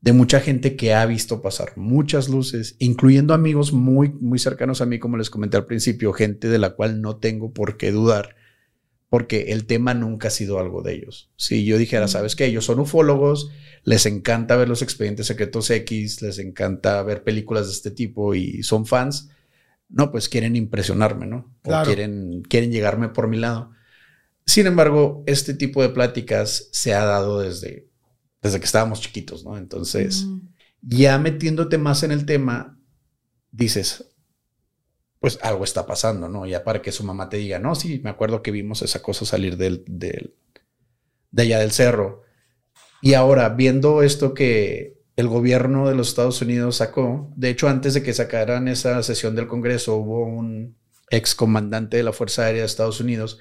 de 0.03 0.11
mucha 0.11 0.41
gente 0.41 0.75
que 0.75 0.93
ha 0.93 1.05
visto 1.05 1.41
pasar 1.41 1.77
muchas 1.77 2.27
luces, 2.27 2.75
incluyendo 2.79 3.33
amigos 3.33 3.71
muy, 3.71 4.09
muy 4.09 4.37
cercanos 4.37 4.81
a 4.81 4.85
mí, 4.85 4.99
como 4.99 5.15
les 5.15 5.29
comenté 5.29 5.55
al 5.55 5.65
principio, 5.65 6.11
gente 6.11 6.49
de 6.49 6.57
la 6.57 6.71
cual 6.71 7.01
no 7.01 7.15
tengo 7.15 7.53
por 7.53 7.77
qué 7.77 7.93
dudar, 7.93 8.35
porque 9.07 9.53
el 9.53 9.65
tema 9.65 9.93
nunca 9.93 10.27
ha 10.27 10.31
sido 10.31 10.59
algo 10.59 10.81
de 10.81 10.95
ellos. 10.95 11.31
Si 11.37 11.63
yo 11.63 11.77
dijera, 11.77 12.09
¿sabes 12.09 12.35
qué? 12.35 12.47
Ellos 12.47 12.65
son 12.65 12.81
ufólogos, 12.81 13.51
les 13.85 14.05
encanta 14.05 14.57
ver 14.57 14.67
los 14.67 14.81
expedientes 14.81 15.27
secretos 15.27 15.69
X, 15.69 16.21
les 16.21 16.37
encanta 16.37 17.01
ver 17.03 17.23
películas 17.23 17.67
de 17.67 17.71
este 17.71 17.89
tipo 17.89 18.35
y 18.35 18.61
son 18.61 18.85
fans, 18.85 19.29
no, 19.87 20.11
pues 20.11 20.27
quieren 20.27 20.57
impresionarme, 20.57 21.27
¿no? 21.27 21.55
O 21.63 21.83
quieren, 21.85 22.41
quieren 22.49 22.73
llegarme 22.73 23.07
por 23.07 23.29
mi 23.29 23.37
lado. 23.37 23.71
Sin 24.45 24.67
embargo, 24.67 25.23
este 25.27 25.53
tipo 25.53 25.81
de 25.81 25.87
pláticas 25.87 26.67
se 26.73 26.93
ha 26.93 27.05
dado 27.05 27.39
desde 27.39 27.92
desde 28.43 28.59
que 28.59 28.65
estábamos 28.65 28.99
chiquitos, 28.99 29.45
¿no? 29.45 29.57
Entonces, 29.57 30.27
ya 30.81 31.17
metiéndote 31.17 31.77
más 31.77 32.03
en 32.03 32.11
el 32.11 32.25
tema, 32.25 32.77
dices, 33.51 34.13
pues 35.19 35.39
algo 35.41 35.63
está 35.63 35.85
pasando, 35.85 36.27
¿no? 36.27 36.45
Ya 36.45 36.65
para 36.65 36.81
que 36.81 36.91
su 36.91 37.05
mamá 37.05 37.29
te 37.29 37.37
diga, 37.37 37.57
no, 37.57 37.73
sí, 37.73 38.01
me 38.03 38.09
acuerdo 38.09 38.43
que 38.43 38.51
vimos 38.51 38.81
esa 38.81 39.01
cosa 39.01 39.25
salir 39.25 39.55
del, 39.55 39.85
del, 39.87 40.35
de 41.31 41.43
allá 41.43 41.59
del 41.59 41.71
cerro. 41.71 42.23
Y 43.01 43.13
ahora, 43.13 43.47
viendo 43.49 44.03
esto 44.03 44.33
que 44.33 45.01
el 45.15 45.29
gobierno 45.29 45.87
de 45.87 45.95
los 45.95 46.09
Estados 46.09 46.41
Unidos 46.41 46.75
sacó, 46.75 47.31
de 47.37 47.49
hecho, 47.49 47.69
antes 47.69 47.93
de 47.93 48.03
que 48.03 48.13
sacaran 48.13 48.67
esa 48.67 49.01
sesión 49.03 49.35
del 49.35 49.47
Congreso, 49.47 49.95
hubo 49.95 50.25
un 50.25 50.75
ex 51.09 51.33
comandante 51.33 51.95
de 51.95 52.03
la 52.03 52.11
Fuerza 52.11 52.43
Aérea 52.43 52.63
de 52.63 52.65
Estados 52.65 52.99
Unidos 52.99 53.39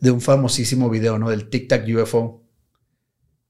de 0.00 0.10
un 0.10 0.20
famosísimo 0.20 0.90
video, 0.90 1.18
¿no? 1.18 1.30
Del 1.30 1.48
Tic 1.48 1.68
Tac 1.68 1.86
UFO, 1.88 2.41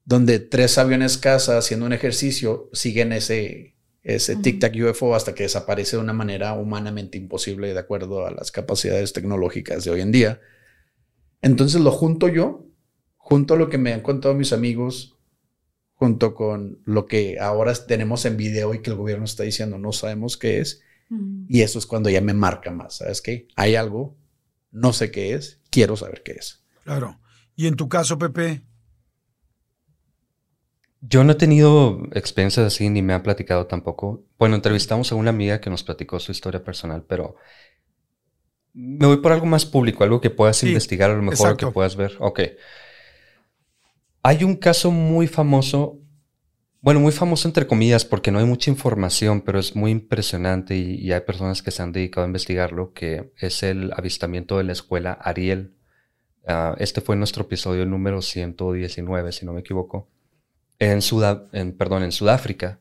donde 0.05 0.39
tres 0.39 0.79
aviones 0.79 1.19
caza 1.19 1.59
haciendo 1.59 1.87
un 1.87 1.93
ejercicio 1.93 2.69
siguen 2.73 3.13
ese, 3.13 3.77
ese 4.03 4.37
tic-tac 4.37 4.75
UFO 4.91 5.15
hasta 5.15 5.35
que 5.35 5.45
desaparece 5.45 5.97
de 5.97 6.03
una 6.03 6.13
manera 6.13 6.55
humanamente 6.55 7.19
imposible 7.19 7.73
de 7.73 7.79
acuerdo 7.79 8.27
a 8.27 8.31
las 8.31 8.51
capacidades 8.51 9.13
tecnológicas 9.13 9.85
de 9.85 9.91
hoy 9.91 10.01
en 10.01 10.13
día. 10.13 10.41
Entonces 11.41 11.81
lo 11.81 11.91
junto 11.91 12.29
yo, 12.29 12.67
junto 13.17 13.55
a 13.55 13.57
lo 13.57 13.69
que 13.69 13.79
me 13.79 13.93
han 13.93 14.01
contado 14.01 14.35
mis 14.35 14.53
amigos, 14.53 15.17
junto 15.95 16.35
con 16.35 16.81
lo 16.85 17.07
que 17.07 17.39
ahora 17.39 17.73
tenemos 17.75 18.25
en 18.25 18.37
video 18.37 18.75
y 18.75 18.83
que 18.83 18.91
el 18.91 18.97
gobierno 18.97 19.25
está 19.25 19.45
diciendo 19.45 19.79
no 19.79 19.93
sabemos 19.93 20.37
qué 20.37 20.59
es. 20.59 20.83
Y 21.47 21.61
eso 21.61 21.79
es 21.79 21.85
cuando 21.85 22.09
ya 22.09 22.23
me 22.23 22.33
marca 22.33 22.71
más. 22.71 22.97
¿Sabes 22.97 23.21
qué? 23.21 23.47
Hay 23.55 23.77
algo, 23.77 24.17
no 24.71 24.95
sé 24.95 25.11
qué 25.11 25.35
es, 25.35 25.61
quiero 25.71 25.95
saber 25.95 26.23
qué 26.25 26.33
es. 26.33 26.65
Claro. 26.85 27.21
Y 27.55 27.67
en 27.67 27.77
tu 27.77 27.89
caso, 27.91 28.17
Pepe, 28.17 28.63
yo 31.03 31.25
no 31.25 31.33
he 31.33 31.35
tenido 31.35 32.01
experiencias 32.13 32.65
así 32.65 32.89
ni 32.89 33.03
me 33.03 33.13
han 33.13 33.25
platicado 33.25 33.67
tampoco. 33.67 34.25
Bueno, 34.39 34.55
entrevistamos 34.55 35.11
a 35.11 35.17
una 35.17 35.31
amiga 35.31 35.61
que 35.61 35.69
nos 35.69 35.83
platicó 35.83 36.21
su 36.21 36.31
historia 36.31 36.63
personal, 36.63 37.05
pero 37.07 37.35
me 38.73 39.07
voy 39.07 39.17
por 39.17 39.33
algo 39.33 39.47
más 39.47 39.67
público, 39.67 40.05
algo 40.05 40.21
que 40.21 40.31
puedas 40.31 40.63
investigar 40.63 41.11
a 41.11 41.17
lo 41.17 41.23
mejor 41.23 41.57
que 41.57 41.67
puedas 41.67 41.97
ver. 41.97 42.17
Ok. 42.21 42.41
Hay 44.23 44.45
un 44.45 44.55
caso 44.55 44.93
muy 44.93 45.27
famoso, 45.27 45.99
bueno, 46.81 47.01
muy 47.01 47.11
famoso 47.11 47.49
entre 47.49 47.67
comillas 47.67 48.05
porque 48.05 48.31
no 48.31 48.39
hay 48.39 48.45
mucha 48.45 48.71
información, 48.71 49.41
pero 49.41 49.59
es 49.59 49.75
muy 49.75 49.91
impresionante 49.91 50.77
y, 50.77 51.11
hay 51.13 51.21
personas 51.23 51.63
que 51.63 51.73
se 51.73 51.83
han 51.83 51.91
dedicado 51.91 52.25
a 52.25 52.29
investigarlo, 52.29 52.93
que 52.93 53.33
es 53.39 53.65
el 53.65 53.93
avistamiento 53.97 54.57
de 54.57 54.65
la 54.65 54.73
escuela 54.73 55.15
Ariel. 55.15 55.75
Ah, 56.47 56.77
este 56.79 57.01
fue 57.01 57.17
nuestro 57.17 57.43
episodio 57.43 57.85
número 57.87 58.23
119, 58.23 59.33
si 59.33 59.45
no 59.45 59.53
me 59.53 59.61
equivoco 59.61 60.09
en, 60.83 61.73
perdón, 61.77 62.03
en 62.03 62.13
Sudáfrica, 62.13 62.81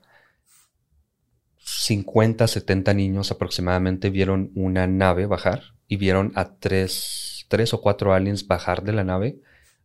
50, 1.58 2.48
70 2.48 2.94
niños 2.94 3.32
aproximadamente 3.32 4.10
vieron 4.10 4.52
una 4.56 4.88
nave 4.88 5.28
bajar 5.28 5.76
y 5.88 5.98
vieron 5.98 6.32
a 6.36 6.56
tres, 6.56 7.46
tres 7.48 7.74
o 7.74 7.82
cuatro 7.82 8.14
aliens 8.14 8.48
bajar 8.48 8.84
de 8.84 8.94
la 8.94 9.04
nave. 9.04 9.40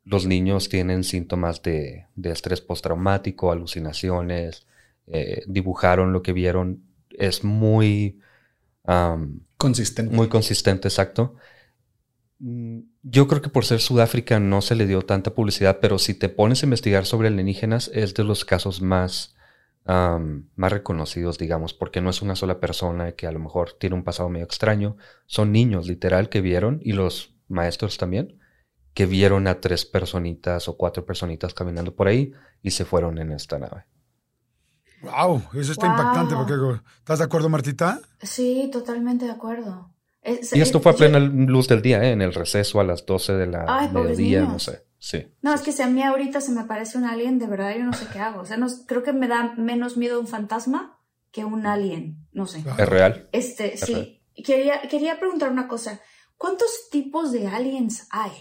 Los 0.04 0.24
niños 0.24 0.68
tienen 0.68 1.04
síntomas 1.04 1.62
de, 1.62 2.06
estrés 2.22 2.60
postraumático, 2.60 3.52
alucinaciones, 3.52 4.66
eh, 5.06 5.42
dibujaron 5.46 6.12
lo 6.12 6.22
que 6.22 6.32
vieron. 6.32 6.84
Es 7.10 7.44
muy... 7.44 8.20
consistente. 9.58 10.14
Muy 10.14 10.28
consistente, 10.28 10.88
exacto. 10.88 11.36
Mm, 12.38 12.80
yo 13.02 13.28
creo 13.28 13.40
que 13.40 13.48
por 13.48 13.64
ser 13.64 13.80
Sudáfrica 13.80 14.38
no 14.40 14.60
se 14.60 14.74
le 14.74 14.86
dio 14.86 15.02
tanta 15.02 15.34
publicidad, 15.34 15.78
pero 15.80 15.98
si 15.98 16.14
te 16.14 16.28
pones 16.28 16.62
a 16.62 16.66
investigar 16.66 17.06
sobre 17.06 17.28
alienígenas 17.28 17.90
es 17.94 18.14
de 18.14 18.24
los 18.24 18.44
casos 18.44 18.82
más, 18.82 19.34
más 19.84 20.72
reconocidos, 20.72 21.38
digamos, 21.38 21.72
porque 21.72 22.00
no 22.00 22.10
es 22.10 22.20
una 22.20 22.34
sola 22.34 22.58
persona 22.58 23.12
que 23.12 23.28
a 23.28 23.32
lo 23.32 23.38
mejor 23.38 23.74
tiene 23.78 23.94
un 23.94 24.02
pasado 24.02 24.28
medio 24.28 24.44
extraño, 24.44 24.96
son 25.26 25.52
niños 25.52 25.86
literal 25.86 26.28
que 26.28 26.40
vieron 26.40 26.80
y 26.82 26.92
los 26.92 27.34
maestros 27.48 27.96
también, 27.96 28.40
que 28.94 29.06
vieron 29.06 29.46
a 29.46 29.60
tres 29.60 29.86
personitas 29.86 30.68
o 30.68 30.76
cuatro 30.76 31.06
personitas 31.06 31.54
caminando 31.54 31.94
por 31.94 32.08
ahí 32.08 32.32
y 32.62 32.72
se 32.72 32.84
fueron 32.84 33.18
en 33.18 33.30
esta 33.30 33.58
nave. 33.58 33.86
Wow, 35.02 35.42
eso 35.54 35.72
está 35.72 35.86
impactante. 35.86 36.34
Porque, 36.34 36.80
¿Estás 36.98 37.20
de 37.20 37.26
acuerdo, 37.26 37.48
Martita? 37.48 38.00
Sí, 38.22 38.68
totalmente 38.72 39.26
de 39.26 39.30
acuerdo 39.30 39.95
y 40.26 40.60
esto 40.60 40.80
fue 40.80 40.92
a 40.92 40.96
plena 40.96 41.18
luz 41.18 41.68
del 41.68 41.82
día, 41.82 42.02
¿eh? 42.02 42.12
en 42.12 42.22
el 42.22 42.34
receso 42.34 42.80
a 42.80 42.84
las 42.84 43.06
12 43.06 43.34
de 43.34 43.46
la 43.46 43.90
mediodía, 43.92 44.42
no 44.42 44.58
sé. 44.58 44.84
Sí. 44.98 45.26
No, 45.42 45.54
es 45.54 45.60
que 45.60 45.72
si 45.72 45.82
a 45.82 45.86
mí 45.86 46.02
ahorita 46.02 46.40
se 46.40 46.52
me 46.52 46.64
parece 46.64 46.98
un 46.98 47.04
alien, 47.04 47.38
de 47.38 47.46
verdad 47.46 47.74
yo 47.76 47.84
no 47.84 47.92
sé 47.92 48.06
qué 48.12 48.18
hago. 48.18 48.40
O 48.40 48.44
sea, 48.44 48.56
no, 48.56 48.66
creo 48.86 49.02
que 49.02 49.12
me 49.12 49.28
da 49.28 49.54
menos 49.56 49.96
miedo 49.96 50.18
un 50.18 50.26
fantasma 50.26 50.98
que 51.30 51.44
un 51.44 51.66
alien. 51.66 52.26
No 52.32 52.46
sé. 52.46 52.64
¿Es 52.78 52.88
real? 52.88 53.28
Este, 53.32 53.76
sí. 53.76 54.22
Quería, 54.34 54.82
quería 54.82 55.18
preguntar 55.18 55.50
una 55.50 55.68
cosa. 55.68 56.00
¿Cuántos 56.36 56.88
tipos 56.90 57.30
de 57.32 57.46
aliens 57.46 58.08
hay? 58.10 58.32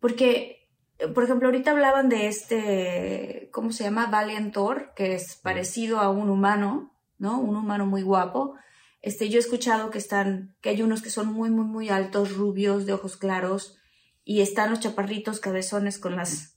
Porque, 0.00 0.68
por 1.14 1.24
ejemplo, 1.24 1.48
ahorita 1.48 1.72
hablaban 1.72 2.08
de 2.08 2.26
este, 2.26 3.48
¿cómo 3.52 3.72
se 3.72 3.84
llama? 3.84 4.06
Valiantor, 4.06 4.92
que 4.94 5.14
es 5.14 5.36
parecido 5.42 5.98
a 5.98 6.10
un 6.10 6.30
humano, 6.30 6.94
¿no? 7.18 7.40
Un 7.40 7.56
humano 7.56 7.86
muy 7.86 8.02
guapo. 8.02 8.54
Este, 9.02 9.28
yo 9.28 9.38
he 9.38 9.40
escuchado 9.40 9.90
que 9.90 9.98
están, 9.98 10.56
que 10.60 10.70
hay 10.70 10.82
unos 10.82 11.02
que 11.02 11.10
son 11.10 11.26
muy, 11.26 11.50
muy, 11.50 11.64
muy 11.64 11.88
altos, 11.88 12.34
rubios, 12.36 12.86
de 12.86 12.92
ojos 12.92 13.16
claros, 13.16 13.76
y 14.24 14.40
están 14.40 14.70
los 14.70 14.80
chaparritos 14.80 15.40
cabezones 15.40 15.98
con 15.98 16.14
las, 16.14 16.56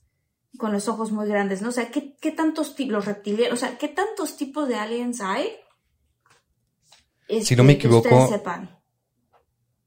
con 0.56 0.72
los 0.72 0.88
ojos 0.88 1.10
muy 1.10 1.26
grandes, 1.28 1.60
¿no? 1.60 1.70
O 1.70 1.72
sea, 1.72 1.90
¿qué, 1.90 2.16
qué 2.20 2.30
tantos 2.30 2.76
tipos, 2.76 2.92
los 2.92 3.04
reptilianos, 3.04 3.52
o 3.52 3.66
sea, 3.66 3.76
qué 3.76 3.88
tantos 3.88 4.36
tipos 4.36 4.68
de 4.68 4.76
aliens 4.76 5.20
hay? 5.20 5.48
si 7.42 7.56
no 7.56 7.64
me 7.64 7.72
equivoco. 7.72 8.30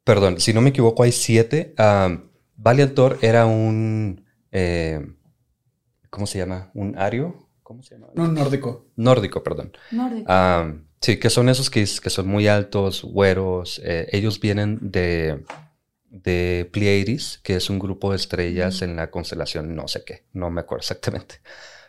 Perdón, 0.04 0.40
si 0.40 0.54
no 0.54 0.62
me 0.62 0.72
equivoco, 0.72 1.04
hay 1.04 1.12
siete. 1.12 1.74
Um, 1.78 2.30
Valiantor 2.56 3.20
era 3.22 3.46
un. 3.46 4.26
Eh, 4.52 5.00
¿Cómo 6.10 6.28
se 6.28 6.40
llama? 6.40 6.72
¿Un 6.74 6.98
ario? 6.98 7.49
¿Cómo 7.70 7.84
se 7.84 7.94
llama? 7.94 8.08
No, 8.16 8.28
nórdico. 8.28 8.88
Nórdico, 8.96 9.44
perdón. 9.44 9.74
Nórdico. 9.92 10.34
Sí, 11.02 11.20
que 11.20 11.30
son 11.30 11.50
esos 11.50 11.70
que, 11.70 11.82
que 11.82 12.10
son 12.10 12.28
muy 12.28 12.48
altos, 12.48 13.04
güeros. 13.04 13.80
Eh, 13.86 14.08
ellos 14.12 14.40
vienen 14.40 14.80
de, 14.82 15.46
de 16.10 16.68
Pleiades, 16.74 17.40
que 17.44 17.56
es 17.56 17.70
un 17.70 17.78
grupo 17.78 18.10
de 18.10 18.16
estrellas 18.16 18.82
en 18.82 18.96
la 18.96 19.12
constelación 19.12 19.76
no 19.76 19.88
sé 19.88 20.04
qué, 20.04 20.26
no 20.34 20.50
me 20.50 20.62
acuerdo 20.62 20.80
exactamente. 20.80 21.42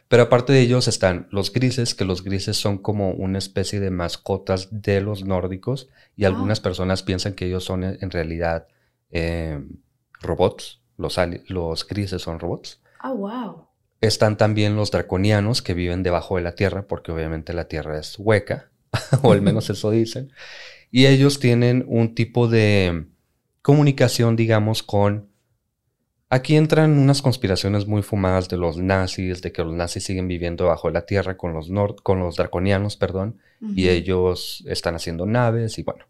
Pero 0.06 0.24
aparte 0.24 0.52
de 0.52 0.60
ellos 0.60 0.86
están 0.86 1.28
los 1.30 1.50
grises, 1.50 1.94
que 1.94 2.04
los 2.04 2.24
grises 2.24 2.58
son 2.58 2.76
como 2.76 3.12
una 3.12 3.38
especie 3.38 3.80
de 3.80 3.90
mascotas 3.90 4.68
de 4.70 5.00
los 5.00 5.24
nórdicos 5.24 5.88
y 6.14 6.26
algunas 6.26 6.60
ah. 6.60 6.62
personas 6.64 7.02
piensan 7.02 7.32
que 7.32 7.46
ellos 7.46 7.64
son 7.64 7.84
en 7.84 8.10
realidad 8.10 8.68
eh, 9.12 9.64
robots, 10.20 10.82
los, 10.98 11.18
los 11.48 11.88
grises 11.88 12.20
son 12.20 12.38
robots. 12.38 12.82
Oh, 13.02 13.14
wow. 13.14 13.69
Están 14.00 14.36
también 14.36 14.76
los 14.76 14.90
draconianos 14.90 15.60
que 15.60 15.74
viven 15.74 16.02
debajo 16.02 16.36
de 16.36 16.42
la 16.42 16.54
Tierra, 16.54 16.86
porque 16.86 17.12
obviamente 17.12 17.52
la 17.52 17.68
Tierra 17.68 17.98
es 17.98 18.18
hueca, 18.18 18.70
o 19.22 19.32
al 19.32 19.42
menos 19.42 19.68
eso 19.68 19.90
dicen. 19.90 20.32
Y 20.90 21.06
ellos 21.06 21.38
tienen 21.38 21.84
un 21.86 22.14
tipo 22.14 22.48
de 22.48 23.06
comunicación, 23.62 24.36
digamos, 24.36 24.82
con... 24.82 25.28
Aquí 26.30 26.56
entran 26.56 26.96
unas 26.96 27.22
conspiraciones 27.22 27.86
muy 27.86 28.02
fumadas 28.02 28.48
de 28.48 28.56
los 28.56 28.76
nazis, 28.76 29.42
de 29.42 29.52
que 29.52 29.64
los 29.64 29.74
nazis 29.74 30.04
siguen 30.04 30.28
viviendo 30.28 30.64
debajo 30.64 30.88
de 30.88 30.94
la 30.94 31.04
Tierra 31.04 31.36
con 31.36 31.52
los, 31.52 31.70
con 32.02 32.20
los 32.20 32.36
draconianos, 32.36 32.96
perdón, 32.96 33.38
y 33.74 33.88
ellos 33.88 34.64
están 34.66 34.94
haciendo 34.94 35.26
naves 35.26 35.78
y 35.78 35.82
bueno. 35.82 36.06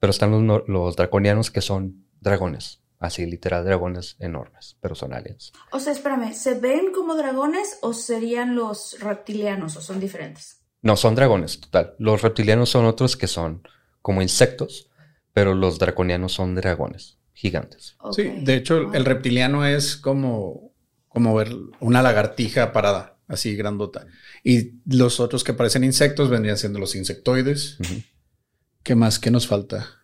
Pero 0.00 0.10
están 0.10 0.32
los, 0.32 0.68
los 0.68 0.96
draconianos 0.96 1.52
que 1.52 1.60
son 1.60 2.04
dragones, 2.20 2.81
Así, 3.02 3.26
literal, 3.26 3.64
dragones 3.64 4.14
enormes, 4.20 4.76
pero 4.80 4.94
son 4.94 5.12
aliens. 5.12 5.52
O 5.72 5.80
sea, 5.80 5.92
espérame, 5.92 6.32
¿se 6.34 6.54
ven 6.54 6.92
como 6.94 7.16
dragones 7.16 7.78
o 7.82 7.94
serían 7.94 8.54
los 8.54 8.96
reptilianos 9.00 9.76
o 9.76 9.80
son 9.80 9.98
diferentes? 9.98 10.62
No, 10.82 10.96
son 10.96 11.16
dragones, 11.16 11.60
total. 11.60 11.96
Los 11.98 12.22
reptilianos 12.22 12.70
son 12.70 12.84
otros 12.84 13.16
que 13.16 13.26
son 13.26 13.66
como 14.02 14.22
insectos, 14.22 14.88
pero 15.32 15.52
los 15.52 15.80
draconianos 15.80 16.32
son 16.32 16.54
dragones 16.54 17.18
gigantes. 17.32 17.96
Sí, 18.12 18.22
de 18.22 18.54
hecho, 18.54 18.94
el 18.94 19.04
reptiliano 19.04 19.66
es 19.66 19.96
como, 19.96 20.72
como 21.08 21.34
ver 21.34 21.52
una 21.80 22.02
lagartija 22.02 22.72
parada, 22.72 23.18
así 23.26 23.56
grandota. 23.56 24.06
Y 24.44 24.74
los 24.86 25.18
otros 25.18 25.42
que 25.42 25.54
parecen 25.54 25.82
insectos 25.82 26.30
vendrían 26.30 26.56
siendo 26.56 26.78
los 26.78 26.94
insectoides. 26.94 27.78
¿Qué 28.84 28.94
más? 28.94 29.18
¿Qué 29.18 29.32
nos 29.32 29.48
falta? 29.48 30.01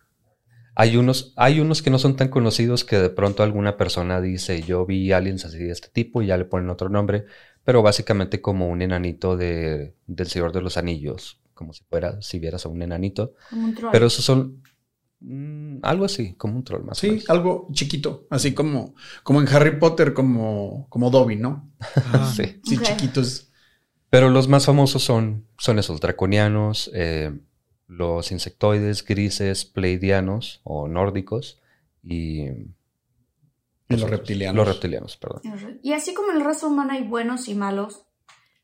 Hay 0.79 0.95
unos, 0.95 1.33
hay 1.35 1.59
unos 1.59 1.81
que 1.81 1.89
no 1.89 1.99
son 1.99 2.15
tan 2.15 2.29
conocidos 2.29 2.85
que 2.85 2.97
de 2.97 3.09
pronto 3.09 3.43
alguna 3.43 3.75
persona 3.75 4.21
dice, 4.21 4.61
yo 4.61 4.85
vi 4.85 5.11
aliens 5.11 5.43
así 5.43 5.57
de 5.57 5.71
este 5.71 5.89
tipo 5.89 6.21
y 6.21 6.27
ya 6.27 6.37
le 6.37 6.45
ponen 6.45 6.69
otro 6.69 6.87
nombre, 6.87 7.25
pero 7.65 7.81
básicamente 7.81 8.39
como 8.39 8.69
un 8.69 8.81
enanito 8.81 9.35
de, 9.35 9.97
del 10.07 10.27
Señor 10.27 10.53
de 10.53 10.61
los 10.61 10.77
Anillos, 10.77 11.41
como 11.53 11.73
si 11.73 11.83
fuera, 11.83 12.21
si 12.21 12.39
vieras 12.39 12.65
a 12.65 12.69
un 12.69 12.81
enanito. 12.81 13.33
Como 13.49 13.65
un 13.65 13.75
troll. 13.75 13.91
Pero 13.91 14.05
esos 14.05 14.23
son 14.23 14.63
mm, 15.19 15.79
algo 15.81 16.05
así, 16.05 16.35
como 16.35 16.55
un 16.55 16.63
troll 16.63 16.85
más. 16.85 16.97
Sí, 16.97 17.25
algo 17.27 17.67
chiquito, 17.73 18.25
así 18.29 18.53
como, 18.53 18.95
como 19.23 19.41
en 19.41 19.49
Harry 19.49 19.77
Potter, 19.79 20.13
como, 20.13 20.87
como 20.87 21.09
Dobby, 21.09 21.35
¿no? 21.35 21.73
Ah, 22.05 22.31
sí. 22.37 22.61
Sí, 22.63 22.77
chiquitos. 22.77 23.51
Pero 24.09 24.29
los 24.29 24.47
más 24.47 24.65
famosos 24.65 25.03
son, 25.03 25.45
son 25.57 25.77
esos 25.77 25.99
draconianos, 25.99 26.89
eh, 26.93 27.37
los 27.89 28.31
insectoides 28.31 29.03
grises 29.03 29.65
pleidianos 29.65 30.61
o 30.63 30.87
nórdicos 30.87 31.59
y, 32.03 32.45
los 33.89 34.07
reptilianos. 34.07 34.55
Los 34.55 34.67
reptilianos, 34.67 35.17
perdón. 35.17 35.79
Y 35.81 35.93
así 35.93 36.13
como 36.13 36.31
en 36.31 36.37
la 36.37 36.45
raza 36.45 36.67
humana 36.67 36.93
hay 36.93 37.03
buenos 37.03 37.47
y 37.47 37.55
malos, 37.55 38.05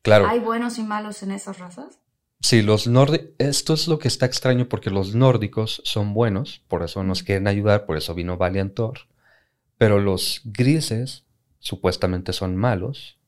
claro. 0.02 0.28
¿hay 0.28 0.38
buenos 0.38 0.78
y 0.78 0.84
malos 0.84 1.24
en 1.24 1.32
esas 1.32 1.58
razas? 1.58 1.98
Sí, 2.40 2.62
los 2.62 2.86
nórdicos, 2.86 3.30
esto 3.38 3.74
es 3.74 3.88
lo 3.88 3.98
que 3.98 4.06
está 4.06 4.26
extraño 4.26 4.68
porque 4.68 4.90
los 4.90 5.16
nórdicos 5.16 5.82
son 5.84 6.14
buenos, 6.14 6.62
por 6.68 6.84
eso 6.84 7.02
nos 7.02 7.24
quieren 7.24 7.48
ayudar, 7.48 7.86
por 7.86 7.96
eso 7.96 8.14
vino 8.14 8.36
Valiantor, 8.36 9.00
pero 9.76 9.98
los 9.98 10.42
grises 10.44 11.24
supuestamente 11.58 12.32
son 12.32 12.54
malos, 12.54 13.18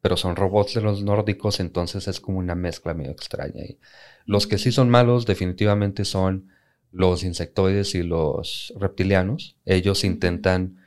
pero 0.00 0.16
son 0.16 0.36
robots 0.36 0.74
de 0.74 0.82
los 0.82 1.02
nórdicos, 1.02 1.58
entonces 1.58 2.06
es 2.06 2.20
como 2.20 2.38
una 2.38 2.54
mezcla 2.54 2.94
medio 2.94 3.10
extraña. 3.10 3.62
ahí. 3.62 3.78
Los 4.26 4.46
que 4.46 4.58
sí 4.58 4.72
son 4.72 4.90
malos 4.90 5.26
definitivamente 5.26 6.04
son 6.04 6.48
los 6.92 7.22
insectoides 7.22 7.94
y 7.94 8.02
los 8.02 8.72
reptilianos. 8.78 9.56
Ellos 9.64 10.04
intentan 10.04 10.78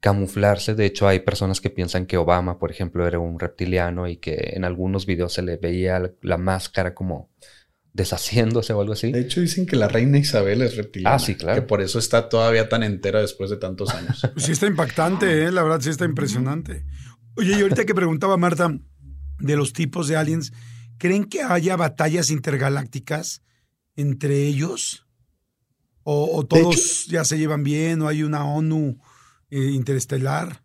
camuflarse. 0.00 0.74
De 0.74 0.86
hecho, 0.86 1.08
hay 1.08 1.20
personas 1.20 1.60
que 1.60 1.70
piensan 1.70 2.06
que 2.06 2.16
Obama, 2.16 2.58
por 2.58 2.70
ejemplo, 2.70 3.06
era 3.06 3.18
un 3.18 3.38
reptiliano 3.38 4.08
y 4.08 4.18
que 4.18 4.52
en 4.54 4.64
algunos 4.64 5.06
videos 5.06 5.32
se 5.32 5.42
le 5.42 5.56
veía 5.56 6.00
la 6.22 6.36
máscara 6.36 6.94
como 6.94 7.30
deshaciéndose 7.96 8.74
o 8.74 8.80
algo 8.80 8.92
así. 8.92 9.10
De 9.10 9.20
hecho, 9.20 9.40
dicen 9.40 9.66
que 9.66 9.74
la 9.74 9.88
reina 9.88 10.18
Isabel 10.18 10.60
es 10.60 10.76
reptiliana. 10.76 11.16
Ah, 11.16 11.18
sí, 11.18 11.34
claro. 11.34 11.60
Que 11.60 11.66
por 11.66 11.80
eso 11.80 11.98
está 11.98 12.28
todavía 12.28 12.68
tan 12.68 12.82
entera 12.82 13.20
después 13.20 13.48
de 13.50 13.56
tantos 13.56 13.90
años. 13.94 14.22
Sí 14.36 14.52
está 14.52 14.66
impactante, 14.66 15.44
¿eh? 15.44 15.50
la 15.50 15.62
verdad, 15.62 15.80
sí 15.80 15.90
está 15.90 16.04
impresionante. 16.04 16.84
Oye, 17.36 17.58
y 17.58 17.62
ahorita 17.62 17.84
que 17.84 17.94
preguntaba 17.94 18.36
Marta 18.36 18.78
de 19.38 19.56
los 19.56 19.72
tipos 19.72 20.08
de 20.08 20.16
aliens, 20.16 20.52
¿creen 20.98 21.24
que 21.24 21.42
haya 21.42 21.76
batallas 21.76 22.30
intergalácticas 22.30 23.42
entre 23.96 24.44
ellos? 24.44 25.06
¿O, 26.02 26.36
o 26.36 26.46
todos 26.46 27.06
ya 27.06 27.24
se 27.24 27.38
llevan 27.38 27.64
bien? 27.64 28.02
¿O 28.02 28.08
hay 28.08 28.22
una 28.22 28.44
ONU 28.44 28.98
eh, 29.50 29.58
interestelar? 29.58 30.62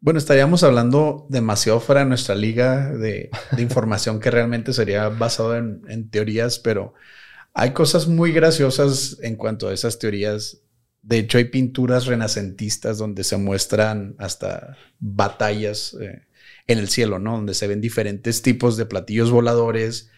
Bueno, 0.00 0.18
estaríamos 0.18 0.62
hablando 0.62 1.26
demasiado 1.28 1.80
fuera 1.80 2.02
de 2.02 2.06
nuestra 2.06 2.36
liga 2.36 2.92
de, 2.92 3.30
de 3.50 3.62
información 3.62 4.20
que 4.20 4.30
realmente 4.30 4.72
sería 4.72 5.08
basado 5.08 5.56
en, 5.56 5.82
en, 5.88 6.08
teorías, 6.08 6.60
pero 6.60 6.94
hay 7.52 7.72
cosas 7.72 8.06
muy 8.06 8.30
graciosas 8.30 9.18
en 9.22 9.34
cuanto 9.34 9.68
a 9.68 9.74
esas 9.74 9.98
teorías. 9.98 10.62
De 11.02 11.18
hecho, 11.18 11.38
hay 11.38 11.46
pinturas 11.46 12.06
renacentistas 12.06 12.98
donde 12.98 13.24
se 13.24 13.38
muestran 13.38 14.14
hasta 14.18 14.76
batallas 15.00 15.96
eh, 16.00 16.27
en 16.68 16.78
el 16.78 16.88
cielo, 16.88 17.18
¿no? 17.18 17.32
Donde 17.32 17.54
se 17.54 17.66
ven 17.66 17.80
diferentes 17.80 18.42
tipos 18.42 18.76
de 18.76 18.86
platillos 18.86 19.30
voladores 19.30 20.10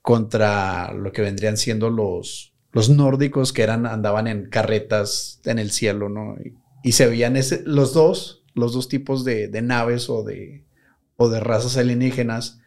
contra 0.00 0.92
lo 0.94 1.12
que 1.12 1.22
vendrían 1.22 1.56
siendo 1.56 1.90
los, 1.90 2.54
los 2.72 2.88
nórdicos 2.88 3.52
que 3.52 3.62
eran, 3.62 3.84
andaban 3.84 4.28
en 4.28 4.48
carretas 4.48 5.40
en 5.44 5.58
el 5.58 5.70
cielo, 5.70 6.08
¿no? 6.08 6.36
Y, 6.42 6.54
y 6.82 6.92
se 6.92 7.06
veían 7.06 7.36
ese, 7.36 7.62
los 7.66 7.92
dos, 7.92 8.44
los 8.54 8.72
dos 8.72 8.88
tipos 8.88 9.24
de, 9.24 9.48
de, 9.48 9.60
naves 9.60 10.08
o 10.08 10.22
de, 10.22 10.64
o 11.16 11.28
de 11.28 11.40
razas 11.40 11.76
alienígenas. 11.76 12.60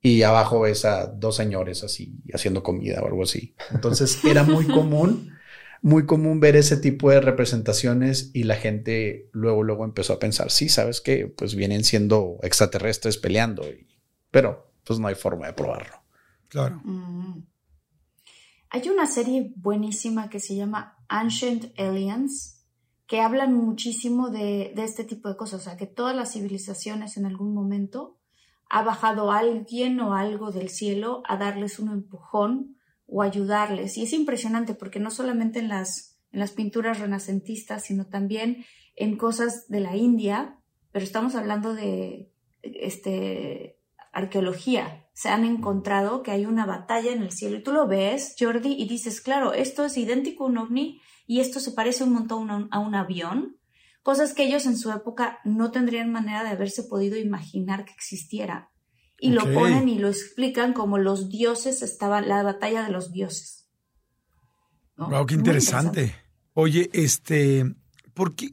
Y 0.00 0.22
abajo 0.22 0.60
ves 0.60 0.84
a 0.86 1.06
dos 1.08 1.36
señores 1.36 1.84
así 1.84 2.14
haciendo 2.32 2.62
comida 2.62 3.02
o 3.02 3.06
algo 3.06 3.24
así. 3.24 3.54
Entonces 3.72 4.24
era 4.24 4.44
muy 4.44 4.64
común, 4.68 5.32
muy 5.82 6.04
común 6.06 6.40
ver 6.40 6.56
ese 6.56 6.76
tipo 6.76 7.10
de 7.10 7.20
representaciones 7.20 8.30
y 8.34 8.44
la 8.44 8.56
gente 8.56 9.30
luego, 9.32 9.62
luego 9.62 9.84
empezó 9.84 10.12
a 10.12 10.18
pensar, 10.18 10.50
sí, 10.50 10.68
¿sabes 10.68 11.00
qué? 11.00 11.26
Pues 11.26 11.54
vienen 11.54 11.84
siendo 11.84 12.38
extraterrestres 12.42 13.16
peleando, 13.16 13.62
y, 13.66 13.86
pero 14.30 14.72
pues 14.84 14.98
no 14.98 15.08
hay 15.08 15.14
forma 15.14 15.46
de 15.46 15.52
probarlo. 15.54 15.94
Claro. 16.48 16.80
Mm. 16.84 17.44
Hay 18.70 18.88
una 18.88 19.06
serie 19.06 19.52
buenísima 19.56 20.28
que 20.28 20.38
se 20.38 20.54
llama 20.54 20.98
Ancient 21.08 21.78
Aliens, 21.78 22.64
que 23.06 23.20
hablan 23.20 23.54
muchísimo 23.54 24.30
de, 24.30 24.72
de, 24.76 24.84
este 24.84 25.04
tipo 25.04 25.28
de 25.28 25.36
cosas, 25.36 25.62
o 25.62 25.64
sea, 25.64 25.76
que 25.76 25.86
todas 25.86 26.14
las 26.14 26.32
civilizaciones 26.32 27.16
en 27.16 27.26
algún 27.26 27.54
momento 27.54 28.18
ha 28.68 28.82
bajado 28.82 29.32
alguien 29.32 29.98
o 30.00 30.14
algo 30.14 30.52
del 30.52 30.68
cielo 30.68 31.22
a 31.26 31.36
darles 31.36 31.80
un 31.80 31.90
empujón 31.90 32.76
o 33.10 33.22
ayudarles. 33.22 33.98
Y 33.98 34.04
es 34.04 34.12
impresionante 34.12 34.74
porque 34.74 35.00
no 35.00 35.10
solamente 35.10 35.58
en 35.58 35.68
las, 35.68 36.18
en 36.32 36.40
las 36.40 36.52
pinturas 36.52 37.00
renacentistas, 37.00 37.84
sino 37.84 38.06
también 38.06 38.64
en 38.96 39.16
cosas 39.16 39.68
de 39.68 39.80
la 39.80 39.96
India, 39.96 40.58
pero 40.92 41.04
estamos 41.04 41.34
hablando 41.34 41.74
de 41.74 42.30
este, 42.62 43.78
arqueología. 44.12 45.06
Se 45.12 45.28
han 45.28 45.44
encontrado 45.44 46.22
que 46.22 46.30
hay 46.30 46.46
una 46.46 46.66
batalla 46.66 47.12
en 47.12 47.22
el 47.22 47.32
cielo 47.32 47.58
y 47.58 47.62
tú 47.62 47.72
lo 47.72 47.86
ves, 47.86 48.36
Jordi, 48.38 48.72
y 48.72 48.88
dices, 48.88 49.20
claro, 49.20 49.52
esto 49.52 49.84
es 49.84 49.96
idéntico 49.96 50.44
a 50.44 50.48
un 50.48 50.58
ovni 50.58 51.00
y 51.26 51.40
esto 51.40 51.60
se 51.60 51.72
parece 51.72 52.04
un 52.04 52.12
montón 52.12 52.50
a 52.50 52.56
un, 52.56 52.68
a 52.70 52.78
un 52.78 52.94
avión, 52.94 53.56
cosas 54.02 54.34
que 54.34 54.44
ellos 54.44 54.66
en 54.66 54.76
su 54.76 54.90
época 54.90 55.40
no 55.44 55.70
tendrían 55.70 56.10
manera 56.10 56.42
de 56.42 56.50
haberse 56.50 56.82
podido 56.84 57.18
imaginar 57.18 57.84
que 57.84 57.92
existiera. 57.92 58.70
Y 59.20 59.36
okay. 59.36 59.52
lo 59.52 59.60
ponen 59.60 59.88
y 59.88 59.98
lo 59.98 60.08
explican 60.08 60.72
como 60.72 60.98
los 60.98 61.28
dioses 61.28 61.82
estaban, 61.82 62.28
la 62.28 62.42
batalla 62.42 62.84
de 62.84 62.90
los 62.90 63.12
dioses. 63.12 63.68
¿no? 64.96 65.08
Wow, 65.08 65.26
qué 65.26 65.34
interesante. 65.34 66.00
interesante. 66.00 66.24
Oye, 66.54 66.90
este, 66.92 67.74
¿por 68.14 68.34
qué? 68.34 68.50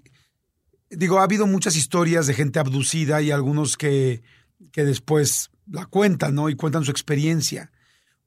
Digo, 0.89 1.20
ha 1.20 1.24
habido 1.24 1.47
muchas 1.47 1.76
historias 1.76 2.28
de 2.28 2.34
gente 2.34 2.59
abducida 2.59 3.22
y 3.22 3.32
algunos 3.32 3.78
que, 3.78 4.22
que 4.72 4.84
después 4.84 5.51
la 5.70 5.86
cuentan, 5.86 6.36
¿no? 6.36 6.49
Y 6.49 6.55
cuentan 6.55 6.84
su 6.84 6.91
experiencia. 6.91 7.72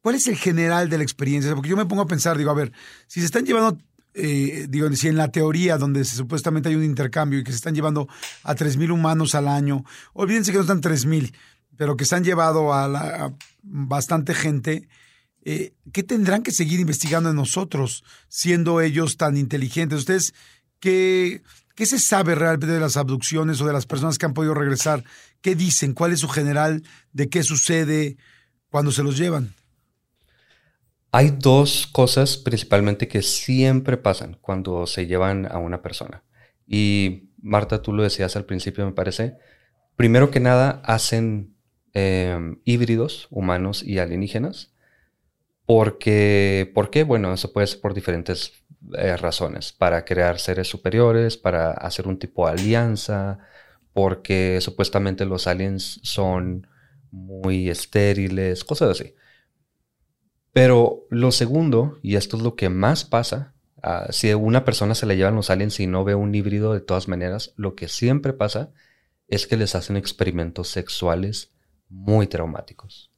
¿Cuál 0.03 0.15
es 0.15 0.27
el 0.27 0.37
general 0.37 0.89
de 0.89 0.99
la 0.99 1.05
experiencia? 1.05 1.55
Porque 1.55 1.71
yo 1.71 1.77
me 1.77 1.87
pongo 1.87 2.03
a 2.03 2.07
pensar, 2.07 2.37
digo, 2.37 2.51
a 2.51 2.55
ver, 2.55 2.73
si 3.07 3.21
se 3.21 3.27
están 3.27 3.45
llevando 3.45 3.79
eh, 4.13 4.67
digo, 4.69 4.91
si 4.93 5.09
en 5.09 5.17
la 5.17 5.31
teoría 5.31 5.79
donde 5.79 6.05
se, 6.05 6.17
supuestamente 6.17 6.69
hay 6.69 6.75
un 6.75 6.85
intercambio 6.85 7.39
y 7.39 7.45
que 7.45 7.53
se 7.53 7.57
están 7.57 7.75
llevando 7.75 8.09
a 8.43 8.57
3.000 8.57 8.91
humanos 8.91 9.35
al 9.35 9.47
año, 9.47 9.85
olvídense 10.15 10.51
que 10.51 10.59
no 10.59 10.63
están 10.63 10.83
3.000, 10.83 11.33
pero 11.81 11.97
que 11.97 12.05
se 12.05 12.15
han 12.15 12.25
llevado 12.25 12.75
a, 12.75 13.33
bastante 13.63 14.35
gente, 14.35 14.87
eh, 15.47 15.73
¿qué 15.95 16.03
tendrán 16.03 16.43
que 16.43 16.51
seguir 16.51 16.79
investigando 16.79 17.31
en 17.31 17.37
nosotros, 17.37 18.05
siendo 18.29 18.83
ellos 18.83 19.17
tan 19.17 19.39
inteligentes? 19.39 20.01
Ustedes, 20.01 20.35
¿qué, 20.79 21.41
¿qué 21.75 21.87
se 21.87 21.99
sabe 21.99 22.35
realmente 22.35 22.75
de 22.75 22.81
las 22.81 22.99
abducciones 22.99 23.63
o 23.63 23.67
de 23.67 23.73
las 23.73 23.87
personas 23.87 24.19
que 24.19 24.27
han 24.27 24.35
podido 24.35 24.53
regresar? 24.53 25.05
¿Qué 25.41 25.55
dicen? 25.55 25.95
¿Cuál 25.95 26.13
es 26.13 26.21
su 26.21 26.29
general 26.29 26.83
de 27.15 27.31
qué 27.31 27.43
sucede 27.43 28.19
cuando 28.69 28.93
se 28.93 29.03
los 29.03 29.17
llevan? 29.17 29.55
Hay 31.13 31.31
dos 31.31 31.89
cosas 31.91 32.37
principalmente 32.37 33.09
que 33.09 33.23
siempre 33.23 33.97
pasan 33.97 34.37
cuando 34.43 34.87
se 34.87 35.07
llevan 35.07 35.51
a 35.51 35.57
una 35.57 35.81
persona. 35.81 36.25
Y 36.67 37.31
Marta, 37.41 37.81
tú 37.81 37.95
lo 37.95 38.03
decías 38.03 38.37
al 38.37 38.45
principio, 38.45 38.85
me 38.85 38.93
parece. 38.93 39.39
Primero 39.97 40.31
que 40.31 40.41
nada, 40.41 40.83
hacen 40.85 41.57
em, 41.93 42.61
híbridos 42.65 43.29
humanos 43.31 43.83
y 43.83 43.99
alienígenas. 43.99 44.73
Porque, 45.67 46.71
¿Por 46.75 46.91
qué? 46.91 47.05
Bueno, 47.05 47.33
eso 47.33 47.53
puede 47.53 47.67
ser 47.69 47.81
por 47.81 47.95
diferentes 47.95 48.65
eh, 48.99 49.17
razones. 49.17 49.73
Para 49.73 50.05
crear 50.05 50.39
seres 50.41 50.69
superiores, 50.69 51.37
para 51.37 51.73
hacer 51.73 52.09
un 52.09 52.19
tipo 52.19 52.47
de 52.47 52.53
alianza, 52.53 53.39
porque 53.93 54.61
supuestamente 54.61 55.25
los 55.27 55.47
aliens 55.47 56.01
son 56.03 56.67
muy 57.11 57.69
estériles, 57.69 58.65
cosas 58.65 58.91
así. 59.01 59.15
Pero 60.53 61.07
lo 61.11 61.31
segundo, 61.33 61.99
y 62.03 62.17
esto 62.17 62.37
es 62.37 62.43
lo 62.43 62.57
que 62.57 62.69
más 62.69 63.05
pasa, 63.05 63.55
ah, 63.83 64.07
si 64.11 64.31
a 64.31 64.37
una 64.37 64.65
persona 64.65 64.95
se 64.95 65.07
le 65.07 65.17
llevan 65.17 65.37
los 65.37 65.51
aliens 65.51 65.79
y 65.81 65.87
no 65.87 66.05
ve 66.05 66.15
un 66.15 66.35
híbrido 66.35 66.73
de 66.73 66.81
todas 66.81 67.09
maneras, 67.09 67.53
lo 67.57 67.75
que 67.77 67.89
siempre 67.89 68.33
pasa 68.33 68.73
es 69.29 69.47
que 69.47 69.57
les 69.57 69.75
hacen 69.75 69.97
experimentos 69.97 70.69
sexuales 70.69 71.53
muy 71.91 72.27
traumáticos. 72.27 73.11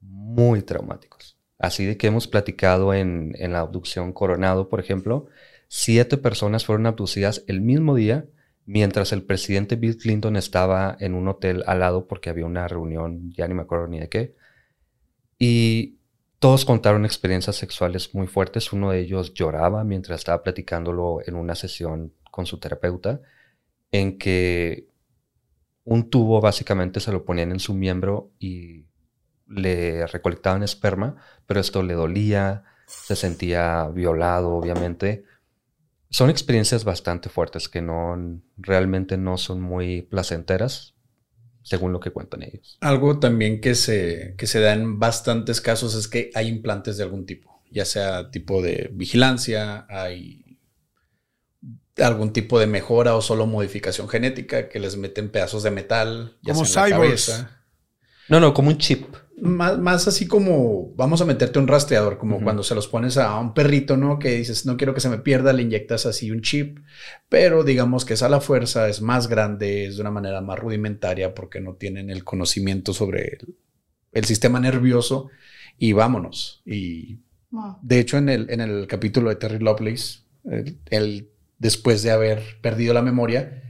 Muy 0.00 0.62
traumáticos. 0.62 1.36
Así 1.58 1.84
de 1.84 1.96
que 1.96 2.06
hemos 2.06 2.26
platicado 2.26 2.94
en, 2.94 3.34
en 3.38 3.52
la 3.52 3.60
abducción 3.60 4.12
Coronado, 4.12 4.68
por 4.68 4.80
ejemplo, 4.80 5.26
siete 5.68 6.16
personas 6.16 6.64
fueron 6.64 6.86
abducidas 6.86 7.44
el 7.46 7.60
mismo 7.60 7.94
día 7.94 8.26
mientras 8.64 9.12
el 9.12 9.24
presidente 9.24 9.76
Bill 9.76 9.96
Clinton 9.96 10.36
estaba 10.36 10.96
en 11.00 11.14
un 11.14 11.28
hotel 11.28 11.64
al 11.66 11.80
lado 11.80 12.06
porque 12.06 12.30
había 12.30 12.46
una 12.46 12.68
reunión, 12.68 13.32
ya 13.32 13.48
ni 13.48 13.54
me 13.54 13.62
acuerdo 13.62 13.88
ni 13.88 14.00
de 14.00 14.08
qué. 14.08 14.34
Y 15.38 15.98
todos 16.38 16.64
contaron 16.64 17.04
experiencias 17.04 17.56
sexuales 17.56 18.14
muy 18.14 18.26
fuertes. 18.26 18.72
Uno 18.72 18.90
de 18.90 19.00
ellos 19.00 19.34
lloraba 19.34 19.84
mientras 19.84 20.20
estaba 20.20 20.42
platicándolo 20.42 21.18
en 21.26 21.34
una 21.34 21.54
sesión 21.54 22.12
con 22.30 22.46
su 22.46 22.58
terapeuta, 22.58 23.20
en 23.90 24.18
que 24.18 24.88
un 25.84 26.10
tubo 26.10 26.40
básicamente 26.40 27.00
se 27.00 27.12
lo 27.12 27.24
ponían 27.24 27.52
en 27.52 27.60
su 27.60 27.74
miembro 27.74 28.32
y 28.38 28.86
le 29.48 30.06
recolectaban 30.06 30.62
esperma, 30.62 31.16
pero 31.46 31.60
esto 31.60 31.82
le 31.82 31.94
dolía, 31.94 32.64
se 32.86 33.16
sentía 33.16 33.88
violado, 33.88 34.50
obviamente. 34.50 35.24
Son 36.10 36.30
experiencias 36.30 36.84
bastante 36.84 37.28
fuertes 37.28 37.68
que 37.68 37.82
no 37.82 38.16
realmente 38.56 39.16
no 39.16 39.38
son 39.38 39.60
muy 39.60 40.02
placenteras, 40.02 40.94
según 41.62 41.92
lo 41.92 42.00
que 42.00 42.10
cuentan 42.10 42.42
ellos. 42.42 42.78
Algo 42.80 43.18
también 43.18 43.60
que 43.60 43.74
se, 43.74 44.34
que 44.36 44.46
se 44.46 44.60
da 44.60 44.72
en 44.72 44.98
bastantes 44.98 45.60
casos 45.60 45.94
es 45.94 46.08
que 46.08 46.30
hay 46.34 46.48
implantes 46.48 46.96
de 46.96 47.04
algún 47.04 47.26
tipo, 47.26 47.62
ya 47.70 47.84
sea 47.84 48.30
tipo 48.30 48.62
de 48.62 48.90
vigilancia, 48.92 49.86
hay 49.88 50.41
algún 51.98 52.32
tipo 52.32 52.58
de 52.58 52.66
mejora 52.66 53.14
o 53.16 53.22
solo 53.22 53.46
modificación 53.46 54.08
genética 54.08 54.68
que 54.68 54.78
les 54.78 54.96
meten 54.96 55.28
pedazos 55.30 55.62
de 55.62 55.70
metal, 55.70 56.36
ya 56.42 56.54
como 56.54 56.64
cyborgs. 56.64 57.46
No, 58.28 58.40
no, 58.40 58.54
como 58.54 58.68
un 58.68 58.78
chip. 58.78 59.14
Más, 59.40 60.06
así 60.06 60.28
como 60.28 60.94
vamos 60.94 61.20
a 61.20 61.24
meterte 61.24 61.58
un 61.58 61.66
rastreador, 61.66 62.16
como 62.16 62.40
cuando 62.40 62.62
se 62.62 62.76
los 62.76 62.86
pones 62.86 63.16
a 63.16 63.36
un 63.40 63.54
perrito, 63.54 63.96
¿no? 63.96 64.20
Que 64.20 64.36
dices, 64.36 64.66
no 64.66 64.76
quiero 64.76 64.94
que 64.94 65.00
se 65.00 65.08
me 65.08 65.18
pierda, 65.18 65.52
le 65.52 65.62
inyectas 65.62 66.06
así 66.06 66.30
un 66.30 66.42
chip, 66.42 66.78
pero 67.28 67.64
digamos 67.64 68.04
que 68.04 68.14
es 68.14 68.22
a 68.22 68.28
la 68.28 68.40
fuerza, 68.40 68.88
es 68.88 69.02
más 69.02 69.26
grande, 69.26 69.86
es 69.86 69.96
de 69.96 70.02
una 70.02 70.12
manera 70.12 70.40
más 70.42 70.60
rudimentaria 70.60 71.34
porque 71.34 71.60
no 71.60 71.74
tienen 71.74 72.08
el 72.08 72.22
conocimiento 72.22 72.94
sobre 72.94 73.38
el, 74.12 74.24
sistema 74.26 74.60
nervioso 74.60 75.28
y 75.76 75.92
vámonos. 75.92 76.62
Y 76.64 77.18
de 77.82 77.98
hecho, 77.98 78.18
en 78.18 78.28
el, 78.28 78.48
en 78.48 78.60
el 78.60 78.86
capítulo 78.86 79.28
de 79.28 79.36
Terry 79.36 79.58
Lovelace, 79.58 80.20
él, 80.90 81.31
después 81.62 82.02
de 82.02 82.10
haber 82.10 82.58
perdido 82.60 82.92
la 82.92 83.02
memoria, 83.02 83.62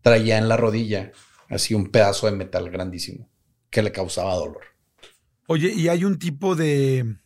traía 0.00 0.38
en 0.38 0.48
la 0.48 0.56
rodilla 0.56 1.12
así 1.50 1.74
un 1.74 1.90
pedazo 1.90 2.26
de 2.26 2.32
metal 2.32 2.70
grandísimo 2.70 3.28
que 3.68 3.82
le 3.82 3.92
causaba 3.92 4.34
dolor. 4.34 4.62
Oye, 5.46 5.70
y 5.70 5.88
hay 5.88 6.04
un 6.04 6.18
tipo 6.18 6.56
de. 6.56 7.18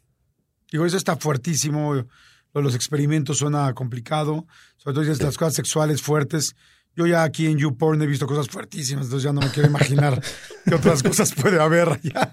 Digo, 0.70 0.84
eso 0.84 0.96
está 0.96 1.16
fuertísimo. 1.16 2.04
Los 2.52 2.74
experimentos 2.74 3.38
suena 3.38 3.72
complicado. 3.72 4.46
Sobre 4.76 4.94
todo 4.94 5.24
las 5.24 5.38
cosas 5.38 5.54
sexuales 5.54 6.02
fuertes. 6.02 6.56
Yo 6.96 7.06
ya 7.06 7.22
aquí 7.22 7.46
en 7.46 7.56
YouPorn 7.56 8.02
he 8.02 8.06
visto 8.06 8.26
cosas 8.26 8.48
fuertísimas, 8.48 9.04
entonces 9.04 9.22
ya 9.22 9.32
no 9.32 9.40
me 9.40 9.52
quiero 9.52 9.68
imaginar 9.68 10.20
qué 10.66 10.74
otras 10.74 11.04
cosas 11.04 11.32
puede 11.32 11.60
haber 11.60 11.88
allá. 11.88 12.32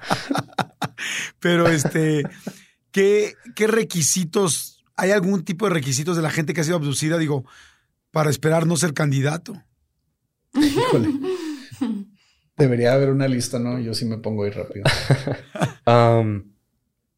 Pero 1.40 1.68
este, 1.68 2.24
¿qué, 2.92 3.36
¿qué 3.56 3.68
requisitos? 3.68 4.77
¿Hay 4.98 5.12
algún 5.12 5.46
tipo 5.46 5.68
de 5.68 5.74
requisitos 5.74 6.16
de 6.16 6.24
la 6.24 6.32
gente 6.32 6.54
que 6.54 6.62
ha 6.62 6.64
sido 6.64 6.76
abducida, 6.76 7.18
digo, 7.18 7.46
para 8.12 8.30
esperar 8.30 8.66
no 8.66 8.76
ser 8.76 8.94
candidato? 8.94 9.64
Híjole. 10.54 11.10
Debería 12.58 12.94
haber 12.94 13.12
una 13.12 13.28
lista, 13.28 13.60
¿no? 13.60 13.80
Yo 13.80 13.94
sí 13.94 14.06
me 14.06 14.18
pongo 14.18 14.44
ahí 14.44 14.50
rápido. 14.50 14.86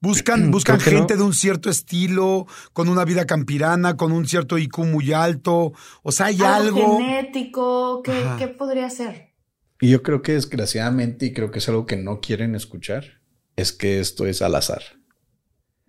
buscan 0.02 0.52
buscan 0.52 0.80
gente 0.82 1.16
de 1.16 1.24
un 1.24 1.34
cierto 1.34 1.70
estilo, 1.70 2.46
con 2.74 2.90
una 2.90 3.06
vida 3.06 3.26
campirana, 3.26 3.96
con 3.96 4.12
un 4.12 4.28
cierto 4.28 4.58
IQ 4.58 4.80
muy 4.80 5.14
alto. 5.14 5.72
O 6.04 6.12
sea, 6.12 6.26
hay 6.28 6.42
algo. 6.42 6.98
genético. 6.98 8.04
¿Qué, 8.04 8.48
podría 8.50 8.90
ser? 8.90 9.34
Y 9.80 9.90
yo 9.90 10.04
creo 10.04 10.22
que 10.22 10.34
desgraciadamente, 10.34 11.28
y 11.28 11.34
creo 11.34 11.52
que 11.52 11.60
es 11.60 11.70
algo 11.70 11.86
que 11.86 11.96
no 11.96 12.20
quieren 12.20 12.54
escuchar, 12.56 13.22
es 13.56 13.72
que 13.72 14.02
esto 14.02 14.26
es 14.26 14.42
al 14.42 14.56
azar. 14.56 14.99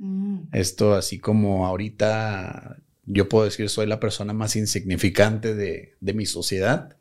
Mm. 0.01 0.48
Esto, 0.53 0.94
así 0.94 1.18
como 1.18 1.66
ahorita 1.66 2.78
yo 3.05 3.28
puedo 3.28 3.44
decir 3.44 3.68
soy 3.68 3.86
la 3.86 4.01
persona 4.01 4.32
más 4.32 4.57
insignificante 4.57 5.55
de, 5.55 5.94
de 6.01 6.14
mi 6.14 6.26
sociedad, 6.26 6.96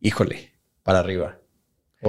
híjole, 0.00 0.52
para 0.82 0.98
arriba. 0.98 1.38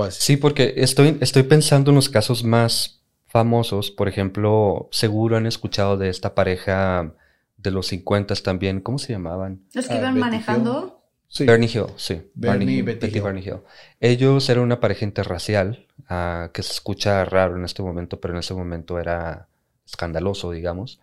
Sí, 0.10 0.38
porque 0.38 0.74
estoy, 0.78 1.18
estoy 1.20 1.44
pensando 1.44 1.92
en 1.92 1.96
los 1.96 2.10
casos 2.10 2.44
más 2.44 3.04
famosos. 3.28 3.92
Por 3.92 4.08
ejemplo, 4.08 4.88
seguro 4.92 5.36
han 5.36 5.46
escuchado 5.46 5.98
de 5.98 6.10
esta 6.10 6.34
pareja 6.34 7.14
de 7.58 7.72
los 7.72 7.88
50 7.88 8.34
también. 8.36 8.80
¿Cómo 8.80 8.98
se 8.98 9.12
llamaban? 9.12 9.62
Los 9.74 9.88
que 9.88 9.96
ah, 9.96 10.00
iban 10.00 10.18
manejando. 10.18 11.04
Sí. 11.28 11.46
Bernie 11.46 11.70
Hill, 11.70 11.88
sí. 11.98 12.22
Bernie, 12.34 12.82
Betty, 12.82 13.08
Hill. 13.08 13.62
Ellos 14.00 14.50
eran 14.50 14.64
una 14.64 14.80
pareja 14.80 15.06
interracial 15.06 15.88
ah, 16.08 16.52
que 16.54 16.64
se 16.64 16.72
escucha 16.72 17.24
raro 17.26 17.58
en 17.58 17.66
este 17.66 17.84
momento, 17.84 18.20
pero 18.22 18.34
en 18.34 18.40
ese 18.40 18.54
momento 18.54 18.98
era 18.98 19.50
escandaloso, 19.92 20.52
digamos. 20.52 21.00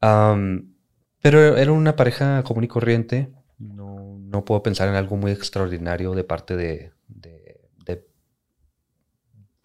pero 0.00 1.56
era 1.56 1.72
una 1.72 1.96
pareja 1.96 2.42
común 2.44 2.64
y 2.64 2.68
corriente. 2.68 3.30
No, 3.58 4.18
no 4.20 4.44
puedo 4.44 4.62
pensar 4.62 4.88
en 4.88 4.94
algo 4.94 5.16
muy 5.16 5.32
extraordinario 5.32 6.14
de 6.14 6.24
parte 6.24 6.56
de, 6.56 6.92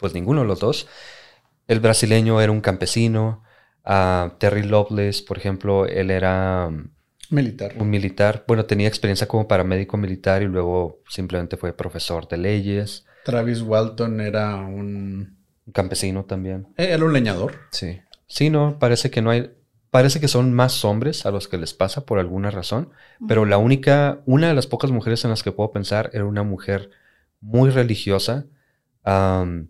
pues 0.04 0.12
ninguno 0.12 0.42
de 0.42 0.46
los 0.46 0.60
dos. 0.60 0.86
El 1.66 1.80
brasileño 1.80 2.38
era 2.40 2.52
un 2.52 2.60
campesino. 2.60 3.42
Uh, 3.86 4.36
Terry 4.38 4.62
Loveless, 4.62 5.22
por 5.22 5.38
ejemplo, 5.38 5.86
él 5.86 6.10
era 6.10 6.66
um, 6.68 6.88
militar. 7.30 7.72
Un 7.78 7.88
militar. 7.88 8.44
Bueno, 8.46 8.66
tenía 8.66 8.86
experiencia 8.86 9.26
como 9.26 9.48
paramédico 9.48 9.96
militar 9.96 10.42
y 10.42 10.46
luego 10.46 11.00
simplemente 11.08 11.56
fue 11.56 11.72
profesor 11.72 12.28
de 12.28 12.36
leyes. 12.36 13.06
Travis 13.24 13.62
Walton 13.62 14.20
era 14.20 14.56
un... 14.56 15.38
un 15.66 15.72
campesino 15.72 16.24
también. 16.24 16.66
Eh, 16.76 16.88
era 16.90 17.02
un 17.02 17.12
leñador. 17.14 17.54
Sí. 17.70 18.00
Sí, 18.26 18.50
no, 18.50 18.78
parece 18.78 19.10
que 19.10 19.22
no 19.22 19.30
hay... 19.30 19.50
Parece 19.90 20.18
que 20.18 20.26
son 20.26 20.52
más 20.52 20.84
hombres 20.84 21.24
a 21.24 21.30
los 21.30 21.46
que 21.46 21.56
les 21.56 21.72
pasa 21.72 22.04
por 22.04 22.18
alguna 22.18 22.50
razón, 22.50 22.90
pero 23.28 23.44
la 23.44 23.58
única, 23.58 24.22
una 24.26 24.48
de 24.48 24.54
las 24.54 24.66
pocas 24.66 24.90
mujeres 24.90 25.22
en 25.22 25.30
las 25.30 25.44
que 25.44 25.52
puedo 25.52 25.70
pensar 25.70 26.10
era 26.12 26.24
una 26.24 26.42
mujer 26.42 26.90
muy 27.40 27.70
religiosa, 27.70 28.46
um, 29.06 29.68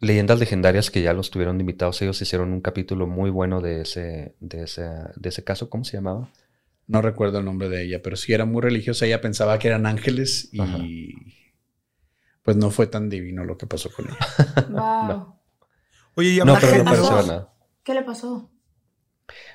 Leyendas 0.00 0.38
legendarias 0.38 0.92
que 0.92 1.02
ya 1.02 1.12
los 1.12 1.30
tuvieron 1.30 1.58
invitados, 1.58 2.00
ellos 2.02 2.22
hicieron 2.22 2.52
un 2.52 2.60
capítulo 2.60 3.08
muy 3.08 3.30
bueno 3.30 3.60
de 3.60 3.80
ese, 3.80 4.36
de 4.38 4.62
ese, 4.62 4.88
de 5.16 5.28
ese 5.28 5.42
caso, 5.42 5.68
¿cómo 5.68 5.84
se 5.84 5.96
llamaba? 5.96 6.30
No 6.86 7.02
recuerdo 7.02 7.40
el 7.40 7.44
nombre 7.44 7.68
de 7.68 7.82
ella, 7.82 8.00
pero 8.00 8.14
sí 8.14 8.32
era 8.32 8.44
muy 8.44 8.62
religiosa, 8.62 9.06
ella 9.06 9.20
pensaba 9.20 9.58
que 9.58 9.66
eran 9.66 9.86
ángeles 9.86 10.50
y 10.52 11.14
pues 12.44 12.56
no 12.56 12.70
fue 12.70 12.86
tan 12.86 13.10
divino 13.10 13.44
lo 13.44 13.58
que 13.58 13.66
pasó 13.66 13.90
con 13.90 14.06
ella. 14.06 14.18
Wow. 14.70 15.34
Oye, 16.14 16.30
¿y 16.30 16.38
no, 16.38 16.56
pero 16.60 16.84
no 16.84 17.26
nada. 17.26 17.52
¿Qué 17.88 17.94
le 17.94 18.02
pasó? 18.02 18.50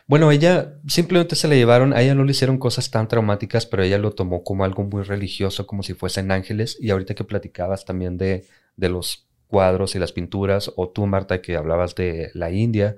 Bueno, 0.07 0.31
ella 0.31 0.79
simplemente 0.87 1.35
se 1.35 1.47
le 1.47 1.55
llevaron, 1.55 1.93
a 1.93 2.01
ella 2.01 2.15
no 2.15 2.23
le 2.23 2.31
hicieron 2.31 2.57
cosas 2.57 2.89
tan 2.89 3.07
traumáticas, 3.07 3.67
pero 3.67 3.83
ella 3.83 3.99
lo 3.99 4.15
tomó 4.15 4.43
como 4.43 4.65
algo 4.65 4.81
muy 4.81 5.03
religioso, 5.03 5.67
como 5.67 5.83
si 5.83 5.93
fuesen 5.93 6.31
ángeles. 6.31 6.75
Y 6.79 6.89
ahorita 6.89 7.13
que 7.13 7.25
platicabas 7.25 7.85
también 7.85 8.17
de, 8.17 8.47
de 8.75 8.89
los 8.89 9.27
cuadros 9.45 9.93
y 9.93 9.99
las 9.99 10.13
pinturas, 10.13 10.71
o 10.77 10.89
tú, 10.89 11.05
Marta, 11.05 11.43
que 11.43 11.55
hablabas 11.55 11.93
de 11.93 12.31
la 12.33 12.49
India, 12.49 12.95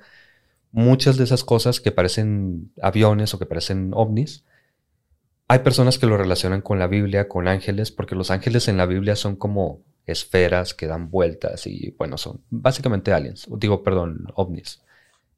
muchas 0.72 1.18
de 1.18 1.26
esas 1.26 1.44
cosas 1.44 1.82
que 1.82 1.92
parecen 1.92 2.72
aviones 2.82 3.34
o 3.34 3.38
que 3.38 3.46
parecen 3.46 3.92
ovnis, 3.94 4.46
hay 5.50 5.60
personas 5.60 6.00
que 6.00 6.06
lo 6.08 6.16
relacionan 6.16 6.62
con 6.62 6.80
la 6.80 6.88
Biblia, 6.88 7.28
con 7.28 7.50
ángeles, 7.50 7.92
porque 7.92 8.16
los 8.16 8.32
ángeles 8.32 8.70
en 8.70 8.78
la 8.78 8.86
Biblia 8.86 9.18
son 9.18 9.36
como 9.36 9.82
esferas 10.06 10.74
que 10.74 10.88
dan 10.88 11.12
vueltas 11.12 11.68
y 11.68 11.94
bueno, 11.98 12.18
son 12.18 12.40
básicamente 12.50 13.12
aliens, 13.12 13.50
digo, 13.58 13.84
perdón, 13.84 14.28
ovnis. 14.36 14.80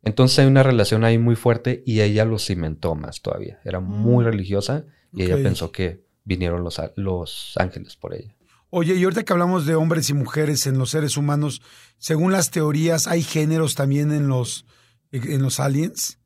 Entonces 0.04 0.40
hay 0.40 0.46
una 0.48 0.64
relación 0.64 1.04
ahí 1.04 1.18
muy 1.18 1.36
fuerte 1.36 1.84
y 1.86 2.02
ella 2.02 2.24
lo 2.26 2.40
cimentó 2.40 2.96
más 2.96 3.22
todavía. 3.22 3.60
Era 3.66 3.80
muy 3.80 4.24
Mm. 4.24 4.28
religiosa 4.28 4.86
y 5.14 5.24
ella 5.24 5.36
pensó 5.38 5.72
que 5.72 6.06
vinieron 6.24 6.64
los, 6.64 6.80
a- 6.80 6.92
los 6.96 7.54
ángeles 7.58 7.96
por 7.96 8.14
ella. 8.14 8.36
Oye, 8.70 8.96
y 8.96 9.04
ahorita 9.04 9.24
que 9.24 9.34
hablamos 9.34 9.66
de 9.66 9.76
hombres 9.76 10.10
y 10.10 10.14
mujeres 10.14 10.68
en 10.68 10.78
los 10.78 10.90
seres 10.92 11.16
humanos, 11.18 11.62
según 11.98 12.32
las 12.34 12.52
teorías, 12.52 13.08
¿hay 13.08 13.24
géneros 13.24 13.76
también 13.76 14.12
en 14.12 14.28
los, 14.28 14.66
en 15.12 15.42
los 15.42 15.60
aliens? 15.60 16.20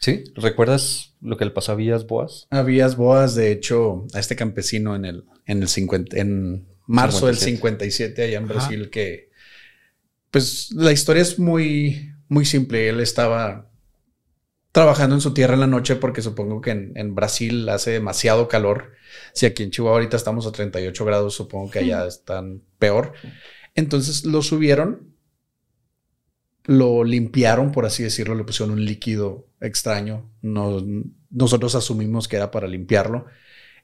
¿Sí? 0.00 0.24
¿Recuerdas 0.34 1.14
lo 1.20 1.36
que 1.36 1.44
le 1.44 1.50
pasó 1.50 1.72
a 1.72 1.74
Villas 1.76 2.06
Boas? 2.06 2.46
Habías 2.50 2.96
boas, 2.96 3.34
de 3.34 3.50
hecho, 3.52 4.06
a 4.14 4.20
este 4.20 4.36
campesino 4.36 4.94
en 4.94 5.04
el, 5.04 5.24
en 5.46 5.62
el 5.62 5.68
50, 5.68 6.16
en 6.18 6.68
marzo 6.86 7.26
del 7.26 7.36
57. 7.36 7.56
57 8.16 8.22
allá 8.22 8.38
en 8.38 8.44
Ajá. 8.44 8.52
Brasil 8.54 8.90
que 8.90 9.28
pues 10.30 10.70
la 10.72 10.92
historia 10.92 11.22
es 11.22 11.38
muy 11.38 12.12
muy 12.28 12.44
simple. 12.44 12.88
Él 12.88 13.00
estaba 13.00 13.70
trabajando 14.72 15.14
en 15.16 15.20
su 15.20 15.34
tierra 15.34 15.54
en 15.54 15.60
la 15.60 15.66
noche 15.66 15.96
porque 15.96 16.22
supongo 16.22 16.60
que 16.60 16.70
en, 16.70 16.92
en 16.96 17.14
Brasil 17.14 17.68
hace 17.68 17.90
demasiado 17.92 18.48
calor. 18.48 18.92
Si 19.32 19.46
aquí 19.46 19.62
en 19.62 19.70
Chihuahua 19.70 19.98
ahorita 19.98 20.16
estamos 20.16 20.46
a 20.46 20.52
38 20.52 21.04
grados, 21.04 21.34
supongo 21.34 21.70
que 21.70 21.80
allá 21.80 22.06
están 22.06 22.62
peor. 22.78 23.12
Entonces 23.74 24.24
lo 24.24 24.42
subieron, 24.42 25.14
lo 26.64 27.02
limpiaron, 27.04 27.72
por 27.72 27.86
así 27.86 28.02
decirlo, 28.02 28.34
le 28.34 28.44
pusieron 28.44 28.74
un 28.74 28.84
líquido 28.84 29.48
extraño. 29.60 30.30
Nos- 30.42 30.84
nosotros 31.30 31.74
asumimos 31.74 32.28
que 32.28 32.36
era 32.36 32.50
para 32.50 32.66
limpiarlo. 32.68 33.26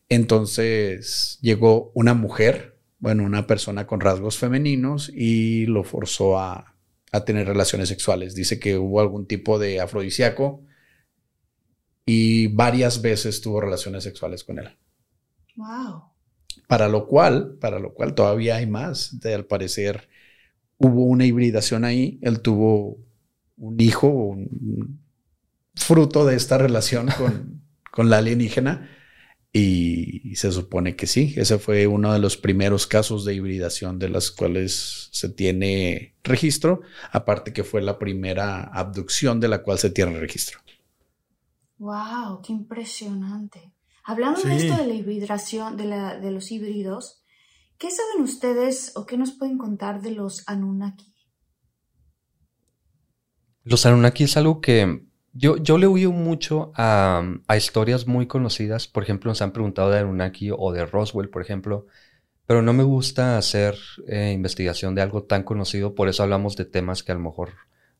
Entonces 0.09 1.39
llegó 1.41 1.91
una 1.95 2.13
mujer, 2.15 2.79
bueno, 2.99 3.25
una 3.25 3.47
persona 3.47 3.87
con 3.87 4.01
rasgos 4.01 4.37
femeninos 4.39 5.11
y 5.15 5.67
lo 5.67 5.83
forzó 5.83 6.39
a, 6.39 6.74
a 7.15 7.25
tener 7.25 7.47
relaciones 7.47 7.89
sexuales. 7.89 8.35
Dice 8.35 8.59
que 8.59 8.77
hubo 8.77 9.01
algún 9.01 9.27
tipo 9.27 9.61
de 9.61 9.81
afrodisíaco 9.81 10.65
y 12.05 12.49
varias 12.49 13.01
veces 13.03 13.41
tuvo 13.41 13.61
relaciones 13.61 14.03
sexuales 14.03 14.43
con 14.43 14.59
él. 14.59 14.77
Wow. 15.55 16.03
Para 16.67 16.89
lo 16.89 17.07
cual, 17.07 17.57
para 17.61 17.79
lo 17.79 17.95
cual 17.95 18.17
todavía 18.17 18.57
hay 18.57 18.67
más. 18.67 19.21
De, 19.21 19.33
al 19.33 19.45
parecer 19.45 20.09
hubo 20.77 21.05
una 21.05 21.25
hibridación 21.25 21.85
ahí. 21.85 22.19
Él 22.21 22.41
tuvo 22.41 22.99
un 23.59 23.81
hijo, 23.81 24.09
un 24.09 25.01
fruto 25.77 26.27
de 26.27 26.35
esta 26.35 26.59
relación 26.59 27.07
con, 27.17 27.63
con 27.93 28.11
la 28.11 28.19
alienígena. 28.19 28.91
Y, 29.57 30.35
se 30.35 30.51
supone 30.51 30.97
que 30.97 31.07
sí. 31.07 31.33
Ese 31.37 31.61
fue 31.61 31.87
uno 31.87 32.13
de 32.13 32.19
los 32.19 32.37
primeros 32.37 32.89
casos 32.89 33.25
de 33.25 33.35
hibridación 33.35 34.01
de 34.01 34.09
las 34.09 34.33
cuales 34.33 35.09
se 35.13 35.29
tiene 35.29 36.17
registro. 36.25 36.81
Aparte 37.13 37.53
que 37.53 37.63
fue 37.63 37.81
la 37.81 37.97
primera 37.97 38.65
abducción 38.65 39.39
de 39.39 39.47
la 39.47 39.63
cual 39.63 39.79
se 39.79 39.91
tiene 39.91 40.19
registro. 40.19 40.59
Wow, 41.79 42.43
qué 42.43 42.53
impresionante. 42.53 43.73
Hablando 44.03 44.43
de 44.43 44.57
esto 44.57 44.77
de 44.77 44.89
la 44.89 44.95
hibridación, 44.95 45.77
de, 45.77 45.85
la, 45.85 46.19
de 46.19 46.33
los 46.33 46.51
híbridos, 46.51 47.23
¿qué 47.79 47.93
saben 47.93 48.25
ustedes 48.25 48.91
o 48.97 49.07
qué 49.07 49.17
nos 49.17 49.31
pueden 49.31 49.57
contar 49.57 50.03
de 50.03 50.11
los 50.11 50.43
Anunnaki? 50.49 51.15
Los 53.63 53.87
Anunnaki 53.87 54.25
es 54.25 54.37
algo 54.37 54.61
que 54.61 55.07
yo, 55.35 55.57
yo 55.57 55.79
le 55.79 55.87
huyo 55.87 56.13
mucho 56.13 56.73
a, 56.77 57.23
a 57.47 57.57
historias 57.57 58.07
muy 58.07 58.27
conocidas. 58.27 58.89
Por 58.89 59.03
ejemplo, 59.03 59.31
nos 59.31 59.43
han 59.43 59.53
preguntado 59.53 59.91
de 59.91 59.99
Anunnaki 59.99 60.51
o 60.57 60.73
de 60.73 60.87
Roswell, 60.87 61.29
por 61.29 61.43
ejemplo. 61.43 61.87
Pero 62.47 62.63
no 62.63 62.73
me 62.73 62.83
gusta 62.83 63.39
hacer 63.39 63.77
eh, 64.07 64.33
investigación 64.33 64.95
de 64.95 65.03
algo 65.03 65.25
tan 65.25 65.43
conocido. 65.43 65.95
Por 65.95 66.09
eso 66.09 66.23
hablamos 66.23 66.57
de 66.57 66.65
temas 66.67 67.03
que 67.03 67.13
a 67.13 67.17
lo 67.17 67.23
mejor 67.23 67.51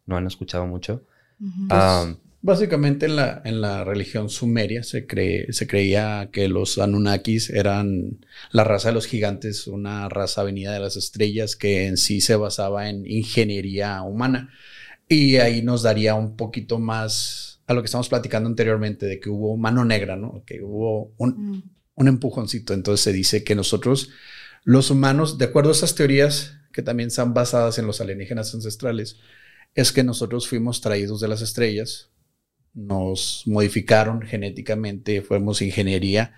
no 0.07 0.17
han 0.17 0.27
escuchado 0.27 0.67
mucho. 0.67 1.05
Ujú. 1.41 1.67
Ah, 1.71 2.15
Básicamente 2.47 3.07
en 3.07 3.17
la, 3.17 3.41
en 3.47 3.63
la 3.63 3.85
religión 3.85 4.29
sumeria 4.29 4.83
se, 4.83 5.07
cree, 5.07 5.51
se 5.55 5.67
creía 5.67 6.29
que 6.31 6.47
los 6.47 6.77
Anunnakis 6.77 7.49
eran 7.49 8.19
la 8.53 8.65
raza 8.65 8.89
de 8.89 8.95
los 8.95 9.07
gigantes, 9.07 9.67
una 9.67 10.11
raza 10.11 10.43
venida 10.43 10.75
de 10.75 10.81
las 10.81 10.97
estrellas 10.97 11.57
que 11.57 11.87
en 11.87 11.97
sí 11.97 12.21
se 12.21 12.37
basaba 12.37 12.91
en 12.91 13.11
ingeniería 13.11 14.03
humana. 14.03 14.51
Y 15.09 15.37
ahí 15.37 15.63
nos 15.63 15.83
daría 15.83 16.15
un 16.15 16.37
poquito 16.37 16.79
más 16.79 17.61
a 17.67 17.75
lo 17.75 17.83
que 17.83 17.87
estamos 17.87 18.09
platicando 18.09 18.49
anteriormente, 18.49 19.07
de 19.07 19.21
que 19.21 19.31
hubo 19.31 19.57
mano 19.57 19.85
negra, 19.85 20.17
¿no? 20.17 20.43
Que 20.47 20.63
hubo 20.63 21.15
un, 21.19 21.31
Mm. 21.51 21.63
un 21.97 22.09
empujoncito. 22.09 22.75
Entonces 22.75 23.03
se 23.03 23.13
dice 23.13 23.45
que 23.45 23.55
nosotros, 23.55 24.11
los 24.65 24.91
humanos, 24.91 25.39
de 25.39 25.47
acuerdo 25.47 25.71
a 25.71 25.73
esas 25.73 25.95
teorías 25.95 26.59
que 26.73 26.83
también 26.83 27.07
están 27.09 27.35
basadas 27.35 27.79
en 27.79 27.87
los 27.87 28.01
alienígenas 28.01 28.55
ancestrales, 28.55 29.17
es 29.75 29.93
que 29.93 30.05
nosotros 30.05 30.49
fuimos 30.49 30.81
traídos 30.81 31.21
de 31.21 31.29
las 31.29 31.41
estrellas, 31.43 32.11
nos 32.75 33.45
modificaron 33.47 34.23
genéticamente, 34.23 35.23
fuimos 35.23 35.63
ingeniería 35.63 36.35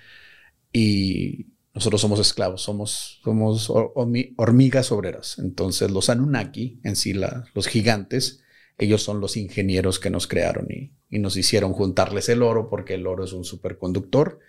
y 0.72 1.46
nosotros 1.74 2.00
somos 2.00 2.20
esclavos, 2.20 2.62
somos, 2.62 3.20
somos 3.24 3.68
hor- 3.70 3.92
hormi- 3.94 4.34
hormigas 4.36 4.92
obreras. 4.92 5.38
Entonces 5.38 5.90
los 5.90 6.08
Anunnaki, 6.10 6.80
en 6.84 6.96
sí 6.96 7.12
la- 7.14 7.44
los 7.54 7.66
gigantes, 7.66 8.42
ellos 8.78 9.02
son 9.02 9.20
los 9.20 9.36
ingenieros 9.36 9.98
que 9.98 10.10
nos 10.10 10.26
crearon 10.26 10.66
y, 10.70 10.92
y 11.08 11.18
nos 11.18 11.36
hicieron 11.36 11.72
juntarles 11.72 12.28
el 12.28 12.42
oro 12.42 12.68
porque 12.68 12.94
el 12.94 13.06
oro 13.06 13.24
es 13.24 13.32
un 13.32 13.44
superconductor 13.44 14.40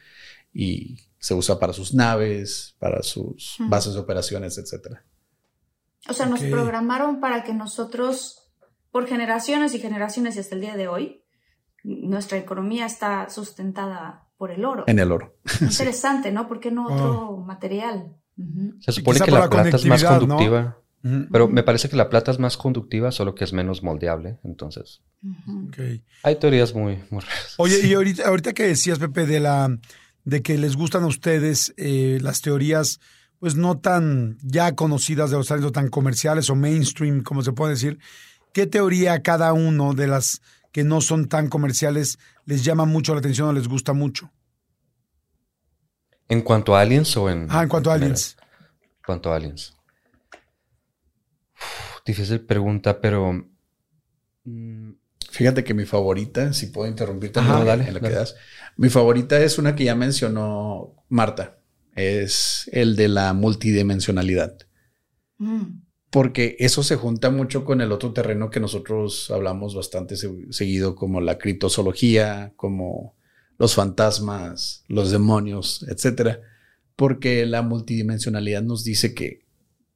y 0.53 0.97
se 1.19 1.33
usa 1.33 1.59
para 1.59 1.73
sus 1.73 1.93
naves, 1.93 2.75
para 2.79 3.03
sus 3.03 3.57
bases 3.59 3.93
de 3.93 3.99
operaciones, 3.99 4.57
etcétera. 4.57 5.05
O 6.09 6.13
sea, 6.13 6.25
nos 6.25 6.41
programaron 6.41 7.19
para 7.19 7.43
que 7.43 7.53
nosotros, 7.53 8.51
por 8.91 9.07
generaciones 9.07 9.73
y 9.73 9.79
generaciones 9.79 10.35
y 10.35 10.39
hasta 10.39 10.55
el 10.55 10.61
día 10.61 10.75
de 10.75 10.87
hoy, 10.87 11.23
nuestra 11.83 12.37
economía 12.37 12.85
está 12.85 13.29
sustentada 13.29 14.29
por 14.37 14.51
el 14.51 14.63
oro. 14.63 14.83
En 14.87 14.99
el 14.99 15.11
oro. 15.11 15.37
Interesante, 15.61 16.31
¿no? 16.31 16.47
¿Por 16.47 16.59
qué 16.59 16.71
no 16.71 16.87
otro 16.87 17.37
material? 17.37 18.15
Se 18.79 18.91
supone 18.91 19.19
que 19.19 19.31
la 19.31 19.39
la 19.39 19.49
plata 19.49 19.75
es 19.75 19.85
más 19.85 20.03
conectividad, 20.03 20.63
¿no? 20.63 20.86
Pero 21.01 21.47
me 21.47 21.63
parece 21.63 21.89
que 21.89 21.95
la 21.95 22.09
plata 22.09 22.31
es 22.31 22.39
más 22.39 22.57
conductiva, 22.57 23.11
solo 23.11 23.33
que 23.35 23.43
es 23.43 23.53
menos 23.53 23.83
moldeable. 23.83 24.39
Entonces, 24.43 25.01
hay 26.23 26.35
teorías 26.35 26.73
muy, 26.73 27.03
muy 27.09 27.21
raras. 27.21 27.53
Oye, 27.57 27.85
y 27.85 27.93
ahorita, 27.93 28.27
ahorita 28.27 28.53
que 28.53 28.63
decías, 28.63 28.99
Pepe, 28.99 29.25
de 29.25 29.39
la 29.39 29.77
de 30.27 30.41
que 30.41 30.57
les 30.57 30.75
gustan 30.75 31.03
a 31.03 31.07
ustedes 31.07 31.73
eh, 31.77 32.17
las 32.21 32.41
teorías, 32.41 32.99
pues 33.39 33.55
no 33.55 33.77
tan 33.77 34.37
ya 34.41 34.75
conocidas 34.75 35.31
de 35.31 35.37
los 35.37 35.49
aliens 35.51 35.69
o 35.69 35.71
tan 35.71 35.87
comerciales 35.87 36.49
o 36.49 36.55
mainstream, 36.55 37.23
como 37.23 37.43
se 37.43 37.53
puede 37.53 37.75
decir, 37.75 37.97
¿qué 38.51 38.67
teoría 38.67 39.21
cada 39.21 39.53
uno 39.53 39.93
de 39.93 40.07
las 40.07 40.41
que 40.73 40.83
no 40.83 40.99
son 40.99 41.29
tan 41.29 41.47
comerciales 41.47 42.19
les 42.45 42.65
llama 42.65 42.83
mucho 42.83 43.13
la 43.13 43.19
atención 43.19 43.47
o 43.47 43.53
les 43.53 43.69
gusta 43.69 43.93
mucho? 43.93 44.29
¿En 46.27 46.41
cuanto 46.41 46.75
a 46.75 46.81
aliens 46.81 47.15
o 47.15 47.29
en...? 47.29 47.47
Ah, 47.49 47.63
en 47.63 47.69
cuanto 47.69 47.89
a 47.89 47.93
aliens. 47.93 48.35
En 48.81 49.03
cuanto 49.05 49.31
a 49.31 49.37
aliens. 49.37 49.76
Difícil 52.07 52.41
pregunta, 52.41 52.99
pero... 53.01 53.33
mm, 54.45 54.91
Fíjate 55.29 55.63
que 55.63 55.73
mi 55.73 55.85
favorita, 55.85 56.53
si 56.53 56.67
puedo 56.67 56.89
interrumpirte 56.89 57.39
Ajá, 57.39 57.53
en 57.55 57.59
lo- 57.59 57.65
dale, 57.65 57.87
en 57.87 57.93
lo 57.93 57.99
que 58.01 58.09
das. 58.09 58.35
Mi 58.77 58.89
favorita 58.89 59.39
es 59.43 59.57
una 59.59 59.75
que 59.75 59.83
ya 59.83 59.93
mencionó 59.95 60.95
Marta. 61.09 61.59
Es 61.95 62.69
el 62.71 62.95
de 62.95 63.07
la 63.09 63.33
multidimensionalidad. 63.33 64.57
Mm. 65.37 65.81
Porque 66.09 66.55
eso 66.59 66.81
se 66.83 66.95
junta 66.95 67.29
mucho 67.29 67.65
con 67.65 67.81
el 67.81 67.91
otro 67.91 68.13
terreno 68.13 68.49
que 68.49 68.61
nosotros 68.61 69.29
hablamos 69.29 69.75
bastante 69.75 70.15
se- 70.15 70.31
seguido, 70.51 70.95
como 70.95 71.19
la 71.19 71.37
criptozoología, 71.37 72.53
como 72.55 73.15
los 73.57 73.75
fantasmas, 73.75 74.85
los 74.87 75.11
demonios, 75.11 75.85
etcétera. 75.89 76.39
Porque 76.95 77.45
la 77.45 77.61
multidimensionalidad 77.63 78.63
nos 78.63 78.83
dice 78.85 79.13
que 79.13 79.45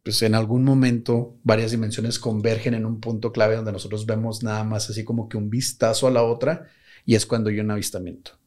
pues, 0.03 0.21
en 0.21 0.35
algún 0.35 0.63
momento 0.63 1.37
varias 1.43 1.71
dimensiones 1.71 2.19
convergen 2.19 2.73
en 2.73 2.85
un 2.85 2.99
punto 2.99 3.31
clave 3.31 3.55
donde 3.55 3.71
nosotros 3.71 4.05
vemos 4.05 4.43
nada 4.43 4.63
más 4.63 4.89
así 4.89 5.03
como 5.03 5.29
que 5.29 5.37
un 5.37 5.49
vistazo 5.49 6.07
a 6.07 6.11
la 6.11 6.23
otra 6.23 6.67
y 7.05 7.15
es 7.15 7.25
cuando 7.25 7.49
hay 7.49 7.59
un 7.59 7.71
avistamiento. 7.71 8.39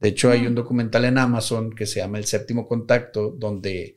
De 0.00 0.10
hecho, 0.10 0.30
hay 0.30 0.46
un 0.46 0.54
documental 0.54 1.06
en 1.06 1.18
Amazon 1.18 1.74
que 1.74 1.86
se 1.86 2.00
llama 2.00 2.18
El 2.18 2.26
séptimo 2.26 2.66
contacto, 2.66 3.30
donde 3.30 3.96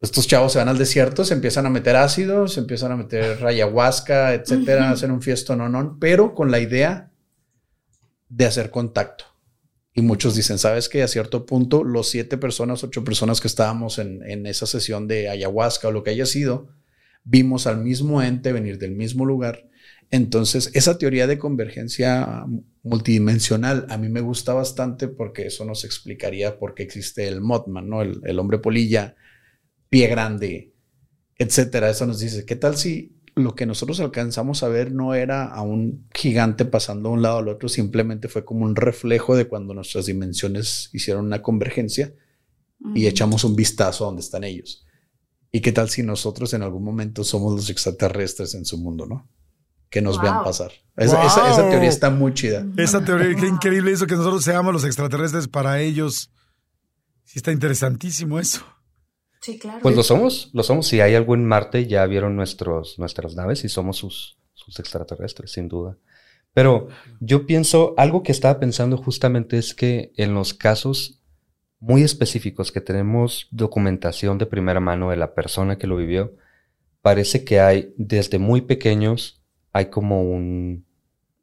Estos 0.00 0.26
chavos 0.28 0.52
se 0.52 0.58
van 0.58 0.68
al 0.68 0.78
desierto, 0.78 1.24
se 1.24 1.34
empiezan 1.34 1.66
a 1.66 1.70
meter 1.70 1.96
ácidos, 1.96 2.54
se 2.54 2.60
empiezan 2.60 2.92
a 2.92 2.96
meter 2.96 3.44
ayahuasca, 3.44 4.32
etcétera, 4.34 4.90
hacen 4.90 5.10
un 5.10 5.22
fiesto 5.22 5.56
no, 5.56 5.68
no, 5.68 5.98
pero 6.00 6.34
con 6.34 6.50
la 6.50 6.60
idea 6.60 7.10
de 8.28 8.46
hacer 8.46 8.70
contacto. 8.70 9.24
Y 9.94 10.02
muchos 10.02 10.36
dicen, 10.36 10.58
¿sabes 10.58 10.88
que 10.88 11.02
A 11.02 11.08
cierto 11.08 11.44
punto, 11.44 11.82
los 11.82 12.08
siete 12.08 12.38
personas, 12.38 12.84
ocho 12.84 13.02
personas 13.02 13.40
que 13.40 13.48
estábamos 13.48 13.98
en, 13.98 14.22
en 14.22 14.46
esa 14.46 14.66
sesión 14.66 15.08
de 15.08 15.28
ayahuasca 15.28 15.88
o 15.88 15.92
lo 15.92 16.04
que 16.04 16.10
haya 16.10 16.26
sido, 16.26 16.68
vimos 17.24 17.66
al 17.66 17.78
mismo 17.78 18.22
ente 18.22 18.52
venir 18.52 18.78
del 18.78 18.92
mismo 18.94 19.24
lugar. 19.24 19.68
Entonces, 20.10 20.70
esa 20.74 20.98
teoría 20.98 21.26
de 21.26 21.38
convergencia 21.38 22.44
multidimensional 22.84 23.86
a 23.90 23.98
mí 23.98 24.08
me 24.08 24.20
gusta 24.20 24.54
bastante 24.54 25.08
porque 25.08 25.46
eso 25.46 25.64
nos 25.64 25.84
explicaría 25.84 26.58
por 26.58 26.74
qué 26.74 26.84
existe 26.84 27.26
el 27.26 27.40
Mothman, 27.40 27.88
¿no? 27.88 28.00
El, 28.00 28.20
el 28.24 28.38
hombre 28.38 28.58
polilla, 28.58 29.16
pie 29.88 30.08
grande, 30.08 30.74
etcétera. 31.36 31.90
Eso 31.90 32.06
nos 32.06 32.20
dice, 32.20 32.44
¿qué 32.44 32.56
tal 32.56 32.76
si 32.76 33.18
lo 33.38 33.54
que 33.54 33.66
nosotros 33.66 34.00
alcanzamos 34.00 34.62
a 34.62 34.68
ver 34.68 34.92
no 34.92 35.14
era 35.14 35.46
a 35.46 35.62
un 35.62 36.06
gigante 36.14 36.64
pasando 36.64 37.08
de 37.08 37.14
un 37.14 37.22
lado 37.22 37.38
al 37.38 37.48
otro, 37.48 37.68
simplemente 37.68 38.28
fue 38.28 38.44
como 38.44 38.64
un 38.64 38.76
reflejo 38.76 39.36
de 39.36 39.46
cuando 39.46 39.74
nuestras 39.74 40.06
dimensiones 40.06 40.90
hicieron 40.92 41.26
una 41.26 41.42
convergencia 41.42 42.12
y 42.94 43.06
echamos 43.06 43.44
un 43.44 43.56
vistazo 43.56 44.04
a 44.04 44.08
donde 44.08 44.22
están 44.22 44.44
ellos. 44.44 44.86
¿Y 45.50 45.60
qué 45.60 45.72
tal 45.72 45.88
si 45.88 46.02
nosotros 46.02 46.52
en 46.54 46.62
algún 46.62 46.84
momento 46.84 47.24
somos 47.24 47.54
los 47.54 47.70
extraterrestres 47.70 48.54
en 48.54 48.64
su 48.64 48.78
mundo, 48.78 49.06
no? 49.06 49.28
Que 49.88 50.02
nos 50.02 50.20
vean 50.20 50.44
pasar. 50.44 50.70
Esa, 50.96 51.24
esa, 51.24 51.68
teoría 51.70 51.88
está 51.88 52.10
muy 52.10 52.34
chida. 52.34 52.66
Esa 52.76 53.02
teoría, 53.02 53.34
qué 53.34 53.46
increíble 53.46 53.92
eso, 53.92 54.06
que 54.06 54.16
nosotros 54.16 54.44
seamos 54.44 54.72
los 54.72 54.84
extraterrestres 54.84 55.48
para 55.48 55.80
ellos. 55.80 56.30
Sí, 57.24 57.38
está 57.38 57.52
interesantísimo 57.52 58.38
eso. 58.38 58.64
Sí, 59.40 59.58
claro. 59.58 59.78
Pues 59.82 59.94
lo 59.94 60.02
somos, 60.02 60.50
lo 60.52 60.62
somos. 60.62 60.86
Si 60.86 61.00
hay 61.00 61.14
algo 61.14 61.34
en 61.34 61.44
Marte, 61.44 61.86
ya 61.86 62.04
vieron 62.06 62.36
nuestros, 62.36 62.98
nuestras 62.98 63.34
naves 63.34 63.64
y 63.64 63.68
somos 63.68 63.96
sus, 63.96 64.38
sus 64.54 64.78
extraterrestres, 64.78 65.52
sin 65.52 65.68
duda. 65.68 65.96
Pero 66.54 66.88
yo 67.20 67.46
pienso, 67.46 67.94
algo 67.96 68.22
que 68.22 68.32
estaba 68.32 68.58
pensando 68.58 68.96
justamente 68.96 69.58
es 69.58 69.74
que 69.74 70.12
en 70.16 70.34
los 70.34 70.54
casos 70.54 71.22
muy 71.80 72.02
específicos 72.02 72.72
que 72.72 72.80
tenemos 72.80 73.46
documentación 73.50 74.38
de 74.38 74.46
primera 74.46 74.80
mano 74.80 75.10
de 75.10 75.16
la 75.16 75.34
persona 75.34 75.78
que 75.78 75.86
lo 75.86 75.96
vivió, 75.96 76.34
parece 77.02 77.44
que 77.44 77.60
hay 77.60 77.94
desde 77.96 78.38
muy 78.38 78.62
pequeños, 78.62 79.44
hay 79.72 79.86
como 79.86 80.22
un, 80.22 80.84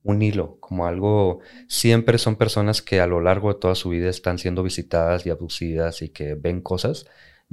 un 0.03 0.21
hilo, 0.21 0.57
como 0.59 0.85
algo, 0.85 1.39
siempre 1.67 2.17
son 2.17 2.35
personas 2.35 2.81
que 2.81 2.99
a 2.99 3.07
lo 3.07 3.21
largo 3.21 3.53
de 3.53 3.59
toda 3.59 3.75
su 3.75 3.89
vida 3.89 4.09
están 4.09 4.37
siendo 4.37 4.63
visitadas 4.63 5.25
y 5.25 5.29
abducidas 5.29 6.01
y 6.01 6.09
que 6.09 6.35
ven 6.35 6.61
cosas 6.61 7.05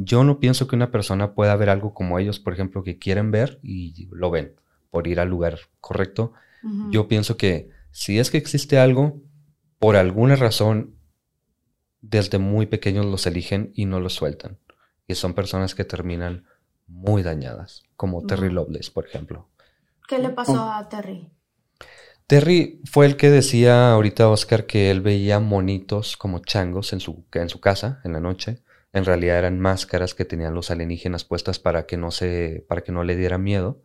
yo 0.04 0.24
no 0.24 0.40
pienso 0.40 0.66
que 0.66 0.76
una 0.76 0.90
persona 0.90 1.34
pueda 1.34 1.56
ver 1.56 1.70
algo 1.70 1.94
como 1.94 2.18
ellos, 2.18 2.40
por 2.40 2.52
ejemplo, 2.52 2.82
que 2.82 2.98
quieren 2.98 3.30
ver 3.30 3.58
y 3.62 4.08
lo 4.10 4.30
ven 4.30 4.54
por 4.90 5.06
ir 5.06 5.20
al 5.20 5.28
lugar 5.28 5.58
correcto. 5.80 6.32
Yo 6.90 7.08
pienso 7.08 7.36
que 7.36 7.70
si 7.90 8.20
es 8.20 8.30
que 8.30 8.38
existe 8.38 8.78
algo, 8.78 9.20
por 9.80 9.96
alguna 9.96 10.36
razón, 10.36 10.94
desde 12.00 12.38
muy 12.38 12.66
pequeños 12.66 13.06
los 13.06 13.26
eligen 13.26 13.72
y 13.74 13.86
no 13.86 13.98
los 13.98 14.14
sueltan. 14.14 14.58
Y 15.08 15.16
son 15.16 15.34
personas 15.34 15.74
que 15.74 15.84
terminan 15.84 16.44
muy 16.86 17.22
dañadas, 17.22 17.82
como 17.96 18.24
Terry 18.26 18.50
Lovelace, 18.50 18.92
por 18.92 19.06
ejemplo. 19.06 19.48
¿Qué 20.06 20.18
le 20.18 20.28
pasó 20.30 20.70
a 20.70 20.88
Terry? 20.88 21.28
Terry 22.28 22.80
fue 22.84 23.06
el 23.06 23.16
que 23.16 23.30
decía 23.30 23.92
ahorita 23.92 24.28
Oscar 24.28 24.66
que 24.66 24.90
él 24.90 25.00
veía 25.00 25.40
monitos 25.40 26.16
como 26.16 26.38
changos 26.38 26.92
en 26.92 27.00
su, 27.00 27.24
en 27.32 27.48
su 27.48 27.60
casa 27.60 28.00
en 28.04 28.12
la 28.12 28.20
noche 28.20 28.62
en 28.92 29.04
realidad 29.04 29.38
eran 29.38 29.58
máscaras 29.58 30.14
que 30.14 30.24
tenían 30.24 30.54
los 30.54 30.70
alienígenas 30.70 31.24
puestas 31.24 31.58
para 31.58 31.86
que 31.86 31.96
no 31.96 32.10
se, 32.10 32.64
para 32.68 32.82
que 32.82 32.92
no 32.92 33.04
le 33.04 33.16
diera 33.16 33.38
miedo. 33.38 33.82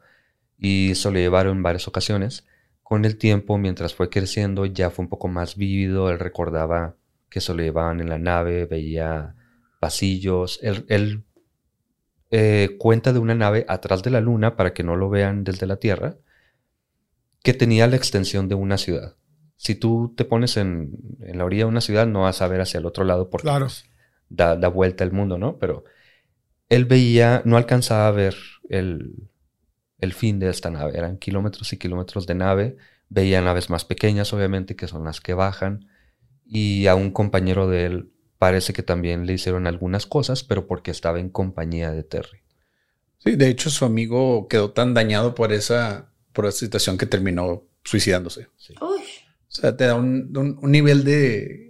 Y 0.57 0.91
eso 0.91 1.11
le 1.11 1.21
llevaron 1.21 1.57
en 1.57 1.63
varias 1.63 1.87
ocasiones. 1.87 2.45
Con 2.83 3.05
el 3.05 3.17
tiempo, 3.17 3.57
mientras 3.57 3.93
fue 3.93 4.09
creciendo, 4.09 4.65
ya 4.65 4.89
fue 4.89 5.03
un 5.03 5.09
poco 5.09 5.27
más 5.29 5.55
vívido. 5.55 6.09
Él 6.09 6.19
recordaba 6.19 6.95
que 7.29 7.39
se 7.39 7.53
lo 7.53 7.63
llevaban 7.63 8.01
en 8.01 8.09
la 8.09 8.17
nave, 8.17 8.65
veía 8.65 9.35
pasillos. 9.79 10.59
Él, 10.61 11.23
eh, 12.31 12.75
cuenta 12.77 13.13
de 13.13 13.19
una 13.19 13.35
nave 13.35 13.65
atrás 13.69 14.03
de 14.03 14.09
la 14.09 14.19
luna 14.19 14.57
para 14.57 14.73
que 14.73 14.83
no 14.83 14.97
lo 14.97 15.09
vean 15.09 15.45
desde 15.45 15.67
la 15.67 15.77
Tierra, 15.77 16.17
que 17.43 17.53
tenía 17.53 17.87
la 17.87 17.95
extensión 17.95 18.49
de 18.49 18.55
una 18.55 18.77
ciudad. 18.77 19.15
Si 19.55 19.75
tú 19.75 20.13
te 20.17 20.25
pones 20.25 20.57
en, 20.57 20.91
la 21.19 21.45
orilla 21.45 21.63
de 21.63 21.69
una 21.69 21.81
ciudad, 21.81 22.07
no 22.07 22.23
vas 22.23 22.41
a 22.41 22.47
ver 22.47 22.59
hacia 22.59 22.79
el 22.79 22.85
otro 22.85 23.05
lado 23.05 23.29
porque 23.29 23.47
claro 23.47 23.67
da, 24.29 24.55
vuelta 24.67 25.03
el 25.03 25.11
mundo, 25.11 25.37
¿no? 25.37 25.57
Pero 25.57 25.83
él 26.69 26.85
veía, 26.85 27.41
no 27.45 27.57
alcanzaba 27.57 28.07
a 28.07 28.11
ver 28.11 28.35
el, 28.69 29.29
el 29.99 30.13
fin 30.13 30.39
de 30.39 30.49
esta 30.49 30.69
nave. 30.69 30.97
Eran 30.97 31.17
kilómetros 31.17 31.71
y 31.73 31.77
kilómetros 31.77 32.27
de 32.27 32.35
nave. 32.35 32.77
Veía 33.09 33.41
naves 33.41 33.69
más 33.69 33.85
pequeñas, 33.85 34.33
obviamente, 34.33 34.75
que 34.75 34.87
son 34.87 35.03
las 35.03 35.21
que 35.21 35.33
bajan. 35.33 35.87
Y 36.45 36.87
a 36.87 36.95
un 36.95 37.11
compañero 37.11 37.67
de 37.67 37.85
él 37.85 38.11
parece 38.37 38.73
que 38.73 38.83
también 38.83 39.25
le 39.25 39.33
hicieron 39.33 39.67
algunas 39.67 40.05
cosas, 40.05 40.43
pero 40.43 40.67
porque 40.67 40.91
estaba 40.91 41.19
en 41.19 41.29
compañía 41.29 41.91
de 41.91 42.03
Terry. 42.03 42.39
Sí, 43.19 43.35
de 43.35 43.49
hecho 43.49 43.69
su 43.69 43.83
amigo 43.83 44.47
quedó 44.47 44.71
tan 44.71 44.93
dañado 44.93 45.33
por 45.33 45.51
esa, 45.51 46.11
por 46.33 46.45
esa 46.45 46.59
situación 46.59 46.97
que 46.97 47.07
terminó 47.07 47.63
suicidándose. 47.83 48.47
O 48.79 48.95
sea, 49.47 49.75
te 49.75 49.85
da 49.85 49.95
un, 49.95 50.31
un 50.61 50.71
nivel 50.71 51.03
de, 51.03 51.66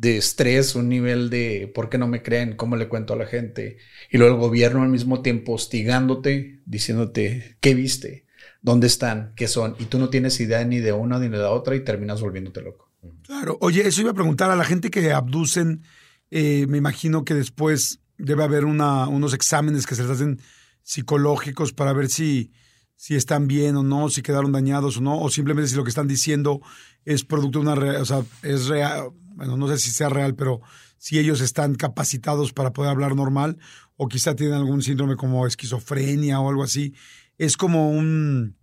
de 0.00 0.16
estrés, 0.16 0.74
un 0.76 0.88
nivel 0.88 1.28
de 1.28 1.70
por 1.74 1.90
qué 1.90 1.98
no 1.98 2.08
me 2.08 2.22
creen, 2.22 2.56
cómo 2.56 2.74
le 2.76 2.88
cuento 2.88 3.12
a 3.12 3.16
la 3.16 3.26
gente. 3.26 3.76
Y 4.10 4.16
luego 4.16 4.34
el 4.34 4.40
gobierno 4.40 4.82
al 4.82 4.88
mismo 4.88 5.20
tiempo 5.20 5.52
hostigándote, 5.52 6.62
diciéndote 6.64 7.58
qué 7.60 7.74
viste, 7.74 8.24
dónde 8.62 8.86
están, 8.86 9.34
qué 9.36 9.46
son. 9.46 9.76
Y 9.78 9.84
tú 9.84 9.98
no 9.98 10.08
tienes 10.08 10.40
idea 10.40 10.64
ni 10.64 10.78
de 10.78 10.92
una 10.92 11.18
ni 11.18 11.28
de 11.28 11.36
la 11.36 11.50
otra 11.50 11.76
y 11.76 11.84
terminas 11.84 12.22
volviéndote 12.22 12.62
loco. 12.62 12.90
Claro. 13.24 13.58
Oye, 13.60 13.86
eso 13.86 14.00
iba 14.00 14.12
a 14.12 14.14
preguntar 14.14 14.50
a 14.50 14.56
la 14.56 14.64
gente 14.64 14.90
que 14.90 15.12
abducen. 15.12 15.82
Eh, 16.30 16.64
me 16.66 16.78
imagino 16.78 17.22
que 17.26 17.34
después 17.34 18.00
debe 18.16 18.42
haber 18.42 18.64
una, 18.64 19.06
unos 19.06 19.34
exámenes 19.34 19.86
que 19.86 19.96
se 19.96 20.02
les 20.02 20.12
hacen 20.12 20.40
psicológicos 20.82 21.74
para 21.74 21.92
ver 21.92 22.08
si, 22.08 22.52
si 22.96 23.16
están 23.16 23.48
bien 23.48 23.76
o 23.76 23.82
no, 23.82 24.08
si 24.08 24.22
quedaron 24.22 24.52
dañados 24.52 24.96
o 24.96 25.02
no, 25.02 25.20
o 25.20 25.28
simplemente 25.28 25.68
si 25.68 25.76
lo 25.76 25.84
que 25.84 25.90
están 25.90 26.08
diciendo 26.08 26.62
es 27.04 27.22
producto 27.22 27.58
de 27.58 27.68
una, 27.68 28.00
o 28.00 28.04
sea, 28.06 28.22
es 28.42 28.66
real, 28.66 29.10
bueno, 29.34 29.56
no 29.56 29.68
sé 29.68 29.78
si 29.78 29.90
sea 29.90 30.08
real, 30.08 30.34
pero 30.34 30.60
si 30.98 31.18
ellos 31.18 31.40
están 31.40 31.74
capacitados 31.74 32.52
para 32.52 32.72
poder 32.72 32.90
hablar 32.90 33.14
normal 33.14 33.58
o 33.96 34.08
quizá 34.08 34.34
tienen 34.34 34.56
algún 34.56 34.82
síndrome 34.82 35.16
como 35.16 35.46
esquizofrenia 35.46 36.40
o 36.40 36.48
algo 36.48 36.62
así. 36.62 36.94
Es 37.38 37.56
como 37.56 37.90
un, 37.90 38.56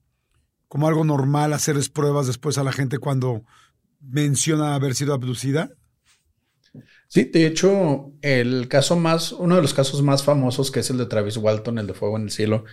como 0.68 0.88
algo 0.88 1.04
normal 1.04 1.54
hacerles 1.54 1.90
pruebas 1.90 2.28
después 2.28 2.58
a 2.58 2.64
la 2.64 2.72
gente 2.72 3.00
cuando 3.00 3.44
menciona 4.00 4.76
haber 4.76 4.96
sido 4.96 5.14
abducida. 5.14 5.72
Sí, 7.08 7.24
de 7.24 7.48
hecho, 7.48 8.12
el 8.22 8.68
caso 8.68 8.98
más, 8.98 9.32
uno 9.32 9.56
de 9.56 9.62
los 9.62 9.74
casos 9.74 10.02
más 10.02 10.24
famosos, 10.24 10.72
que 10.72 10.82
es 10.82 10.90
el 10.90 10.98
de 10.98 11.06
Travis 11.06 11.38
Walton, 11.38 11.80
el 11.80 11.88
de 11.88 11.94
Fuego 11.94 12.18
en 12.18 12.24
el 12.24 12.32
Cielo, 12.32 12.66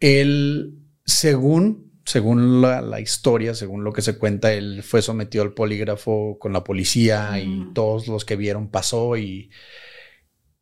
él, 0.00 0.78
según 1.04 1.87
según 2.08 2.62
la, 2.62 3.00
historia, 3.00 3.52
según 3.52 3.84
lo 3.84 3.92
que 3.92 4.00
se 4.00 4.16
cuenta, 4.16 4.50
él 4.54 4.82
fue 4.82 5.02
sometido 5.02 5.44
al 5.44 5.52
polígrafo 5.52 6.38
con 6.38 6.54
la 6.54 6.64
policía 6.64 7.38
y 7.38 7.66
todos 7.74 8.08
los 8.08 8.24
que 8.24 8.34
vieron 8.34 8.70
pasó 8.70 9.18
y, 9.18 9.50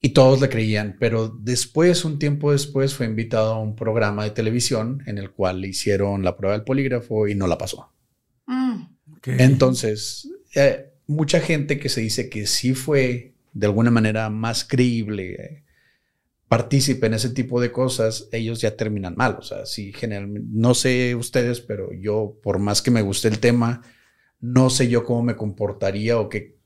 y 0.01 0.09
todos 0.09 0.41
le 0.41 0.49
creían. 0.49 0.97
Pero 0.99 1.29
después, 1.29 2.05
un 2.05 2.19
tiempo 2.19 2.51
después, 2.51 2.95
fue 2.95 3.07
invitado 3.07 3.55
a 3.55 3.61
un 3.61 3.77
programa 3.77 4.25
de 4.25 4.31
televisión 4.31 5.05
en 5.07 5.19
el 5.19 5.31
cual 5.31 5.61
le 5.61 5.69
hicieron 5.69 6.25
la 6.25 6.37
prueba 6.37 6.57
del 6.57 6.65
polígrafo 6.65 7.29
y 7.29 7.37
no 7.37 7.47
la 7.47 7.59
pasó. 7.59 7.93
Mm. 8.47 8.83
Entonces, 9.39 10.29
eh, 10.57 10.91
mucha 11.07 11.39
gente 11.39 11.79
que 11.79 11.89
se 11.89 12.01
dice 12.01 12.29
que 12.29 12.49
sí 12.49 12.75
fue 12.75 13.35
de 13.53 13.67
alguna 13.67 13.93
manera 13.93 14.31
más 14.31 14.65
creíble. 14.65 15.35
Eh, 15.35 15.66
partícipe 16.49 17.07
en 17.07 17.15
ese 17.15 17.31
tipo 17.31 17.61
de 17.61 17.73
cosas, 17.73 18.29
ellos 18.33 18.61
ya 18.61 18.77
terminan 18.77 19.17
mal. 19.17 19.37
O 19.39 19.43
sea, 19.43 19.67
si 19.67 19.93
generalmente, 19.93 20.49
no 20.53 20.75
sé 20.75 21.15
ustedes, 21.15 21.61
pero 21.61 21.93
yo, 21.93 22.39
por 22.43 22.59
más 22.59 22.83
que 22.83 22.91
me 22.91 23.03
guste 23.03 23.29
el 23.29 23.41
tema, 23.41 23.83
no 24.41 24.71
sé 24.71 24.89
yo 24.89 25.05
cómo 25.05 25.23
me 25.23 25.37
comportaría 25.37 26.19
o 26.19 26.29
qué 26.29 26.57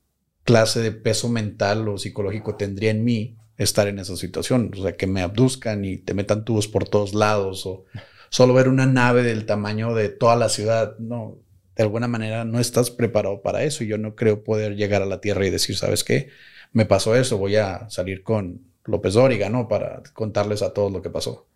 clase 0.43 0.81
de 0.81 0.91
peso 0.91 1.29
mental 1.29 1.87
o 1.87 1.97
psicológico 1.97 2.55
tendría 2.55 2.91
en 2.91 3.03
mí 3.03 3.37
estar 3.57 3.87
en 3.87 3.99
esa 3.99 4.15
situación. 4.15 4.71
O 4.77 4.81
sea, 4.81 4.93
que 4.93 5.07
me 5.07 5.21
abduzcan 5.21 5.85
y 5.85 5.97
te 5.97 6.13
metan 6.13 6.45
tubos 6.45 6.67
por 6.67 6.87
todos 6.87 7.13
lados 7.13 7.65
o 7.65 7.85
solo 8.29 8.53
ver 8.53 8.67
una 8.67 8.85
nave 8.85 9.23
del 9.23 9.45
tamaño 9.45 9.93
de 9.95 10.09
toda 10.09 10.35
la 10.35 10.49
ciudad. 10.49 10.97
No, 10.99 11.39
de 11.75 11.83
alguna 11.83 12.07
manera 12.07 12.45
no 12.45 12.59
estás 12.59 12.91
preparado 12.91 13.41
para 13.41 13.63
eso. 13.63 13.83
Yo 13.83 13.97
no 13.97 14.15
creo 14.15 14.43
poder 14.43 14.75
llegar 14.75 15.01
a 15.01 15.07
la 15.07 15.21
Tierra 15.21 15.45
y 15.45 15.49
decir, 15.49 15.75
¿sabes 15.75 16.03
qué? 16.03 16.29
Me 16.71 16.85
pasó 16.85 17.15
eso, 17.15 17.37
voy 17.37 17.57
a 17.57 17.89
salir 17.89 18.23
con 18.23 18.70
López 18.85 19.13
Dóriga, 19.13 19.49
¿no? 19.49 19.67
Para 19.67 20.01
contarles 20.13 20.61
a 20.61 20.73
todos 20.73 20.91
lo 20.91 21.01
que 21.01 21.09
pasó. 21.09 21.47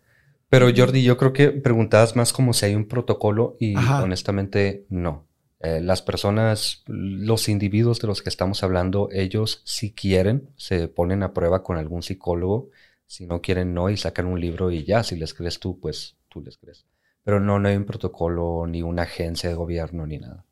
Pero 0.49 0.67
Jordi, 0.76 1.03
yo 1.03 1.17
creo 1.17 1.34
que 1.34 1.49
preguntabas 1.49 2.15
más 2.15 2.32
como 2.32 2.53
si 2.53 2.65
hay 2.67 2.76
un 2.76 2.88
protocolo 2.88 3.57
y 3.59 3.76
honestamente 3.76 4.86
no. 4.89 5.28
Eh, 5.59 5.82
las 5.82 6.01
personas, 6.01 6.84
los 6.86 7.49
individuos 7.49 7.99
de 7.99 8.07
los 8.07 8.21
que 8.21 8.30
estamos 8.30 8.61
hablando, 8.63 9.09
ellos 9.11 9.61
si 9.65 9.93
quieren 9.93 10.49
se 10.57 10.88
ponen 10.88 11.23
a 11.23 11.34
prueba 11.34 11.63
con 11.63 11.78
algún 11.78 12.03
psicólogo 12.03 12.69
Si 13.07 13.26
no 13.26 13.41
quieren, 13.41 13.73
no, 13.73 13.89
y 13.89 13.97
sacan 13.97 14.28
un 14.28 14.39
libro 14.39 14.71
y 14.71 14.84
ya, 14.84 15.03
si 15.03 15.15
les 15.15 15.34
crees 15.34 15.59
tú, 15.59 15.80
pues 15.80 16.17
tú 16.30 16.41
les 16.41 16.57
crees. 16.57 16.86
Pero 17.23 17.39
no, 17.39 17.59
no 17.59 17.67
hay 17.67 17.76
un 17.76 17.86
protocolo, 17.86 18.65
ni 18.67 18.84
una 18.84 19.03
agencia 19.03 19.49
de 19.49 19.55
gobierno, 19.55 20.05
ni 20.05 20.19
nada. 20.19 20.45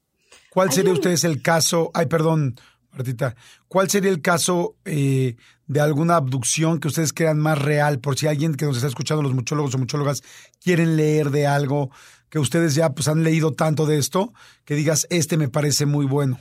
¿Cuál 0.49 0.71
sería 0.71 0.93
ustedes 0.93 1.23
el 1.23 1.41
caso? 1.41 1.91
Ay, 1.93 2.05
perdón, 2.05 2.55
Martita. 2.91 3.35
¿Cuál 3.67 3.89
sería 3.89 4.11
el 4.11 4.21
caso 4.21 4.75
eh, 4.85 5.35
de 5.67 5.79
alguna 5.79 6.15
abducción 6.15 6.79
que 6.79 6.87
ustedes 6.87 7.13
crean 7.13 7.39
más 7.39 7.59
real? 7.59 7.99
Por 7.99 8.17
si 8.17 8.27
alguien 8.27 8.55
que 8.55 8.65
nos 8.65 8.77
está 8.77 8.87
escuchando, 8.87 9.23
los 9.23 9.33
muchólogos 9.33 9.75
o 9.75 9.77
muchólogas, 9.77 10.21
quieren 10.61 10.95
leer 10.97 11.29
de 11.29 11.47
algo 11.47 11.91
que 12.29 12.39
ustedes 12.39 12.73
ya 12.75 12.93
pues 12.93 13.07
han 13.07 13.23
leído 13.23 13.53
tanto 13.53 13.85
de 13.85 13.97
esto, 13.97 14.33
que 14.65 14.75
digas, 14.75 15.05
este 15.09 15.37
me 15.37 15.49
parece 15.49 15.85
muy 15.85 16.05
bueno. 16.05 16.39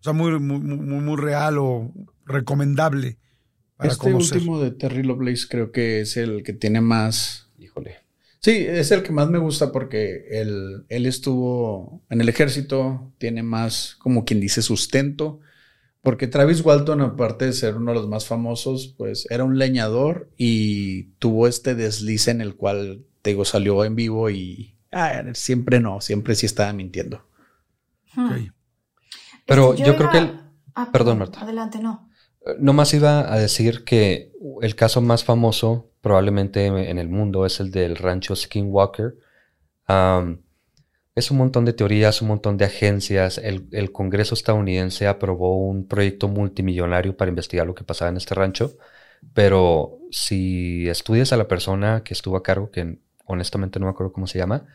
O 0.00 0.02
sea, 0.02 0.12
muy, 0.12 0.38
muy, 0.40 0.58
muy, 0.58 1.00
muy 1.00 1.16
real 1.16 1.58
o 1.58 1.92
recomendable. 2.24 3.18
Para 3.76 3.92
este 3.92 4.12
último 4.12 4.60
de 4.60 4.72
Terry 4.72 5.02
Lovelace 5.02 5.46
creo 5.48 5.72
que 5.72 6.00
es 6.00 6.16
el 6.16 6.42
que 6.42 6.52
tiene 6.52 6.80
más. 6.80 7.50
Híjole. 7.58 7.98
Sí, 8.40 8.52
es 8.52 8.90
el 8.90 9.02
que 9.02 9.12
más 9.12 9.28
me 9.28 9.38
gusta 9.38 9.70
porque 9.70 10.24
él, 10.30 10.86
él 10.88 11.06
estuvo 11.06 12.02
en 12.08 12.20
el 12.20 12.28
ejército, 12.28 13.12
tiene 13.18 13.42
más, 13.42 13.96
como 13.98 14.24
quien 14.24 14.40
dice, 14.40 14.62
sustento. 14.62 15.40
Porque 16.02 16.26
Travis 16.26 16.64
Walton, 16.64 17.02
aparte 17.02 17.46
de 17.46 17.52
ser 17.52 17.76
uno 17.76 17.92
de 17.92 17.98
los 17.98 18.08
más 18.08 18.26
famosos, 18.26 18.94
pues 18.96 19.26
era 19.30 19.44
un 19.44 19.58
leñador 19.58 20.30
y 20.38 21.04
tuvo 21.18 21.46
este 21.46 21.74
deslice 21.74 22.30
en 22.30 22.40
el 22.40 22.56
cual, 22.56 23.04
te 23.20 23.30
digo, 23.30 23.44
salió 23.44 23.84
en 23.84 23.96
vivo 23.96 24.30
y 24.30 24.76
ah, 24.92 25.22
siempre 25.34 25.78
no, 25.78 26.00
siempre 26.00 26.34
sí 26.34 26.46
estaba 26.46 26.72
mintiendo. 26.72 27.22
Hmm. 28.14 28.46
Pero 29.46 29.74
yo, 29.74 29.96
creo 29.96 30.10
que 30.10 30.18
él... 30.18 30.40
Ah, 30.74 30.90
perdón, 30.90 31.18
Marta. 31.18 31.42
Adelante, 31.42 31.80
no. 31.80 32.08
Eh, 32.46 32.54
Nomás 32.58 32.94
iba 32.94 33.30
a 33.30 33.38
decir 33.38 33.84
que 33.84 34.32
el 34.62 34.74
caso 34.76 35.02
más 35.02 35.24
famoso 35.24 35.90
probablemente 36.00 36.64
en 36.64 36.98
el 36.98 37.08
mundo 37.10 37.44
es 37.44 37.60
el 37.60 37.70
del 37.70 37.96
rancho 37.96 38.34
Skinwalker. 38.34 39.16
Es 41.14 41.30
un 41.30 41.38
montón 41.38 41.64
de 41.64 41.72
teorías, 41.72 42.22
un 42.22 42.28
montón 42.28 42.56
de 42.56 42.64
agencias. 42.64 43.38
El, 43.38 43.92
Congreso 43.92 44.34
estadounidense 44.34 45.06
aprobó 45.06 45.56
un 45.56 45.86
proyecto 45.86 46.28
multimillonario 46.28 47.16
para 47.16 47.28
investigar 47.28 47.66
lo 47.66 47.74
que 47.74 47.84
pasaba 47.84 48.10
en 48.10 48.16
este 48.16 48.34
rancho. 48.34 48.76
Pero 49.34 49.98
si 50.10 50.88
estudias 50.88 51.32
a 51.32 51.36
la 51.36 51.48
persona 51.48 52.02
que 52.04 52.14
estuvo 52.14 52.36
a 52.36 52.42
cargo, 52.42 52.70
que 52.70 52.98
honestamente 53.26 53.78
no 53.78 53.86
me 53.86 53.90
acuerdo 53.90 54.12
cómo 54.12 54.26
se 54.26 54.38
llama, 54.38 54.66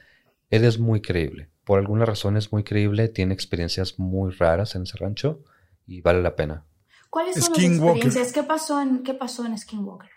él 0.50 0.66
es 0.66 0.78
muy 0.78 1.02
creíble. 1.02 1.50
Por 1.64 1.80
alguna 1.80 2.06
razón 2.06 2.38
es 2.38 2.52
muy 2.52 2.64
creíble, 2.64 3.08
tiene 3.08 3.34
experiencias 3.34 3.98
muy 3.98 4.32
raras 4.32 4.76
en 4.76 4.84
ese 4.84 4.98
rancho 4.98 5.42
y 5.88 6.02
vale 6.02 6.22
la 6.22 6.36
pena. 6.36 6.66
¿Cuáles 7.10 7.36
son 7.36 7.54
las 7.54 7.64
experiencias? 7.64 8.34
¿Qué 8.34 8.44
pasó 8.44 8.82
en, 8.82 9.04
qué 9.04 9.14
pasó 9.14 9.46
en 9.46 9.58
Skinwalker? 9.58 10.12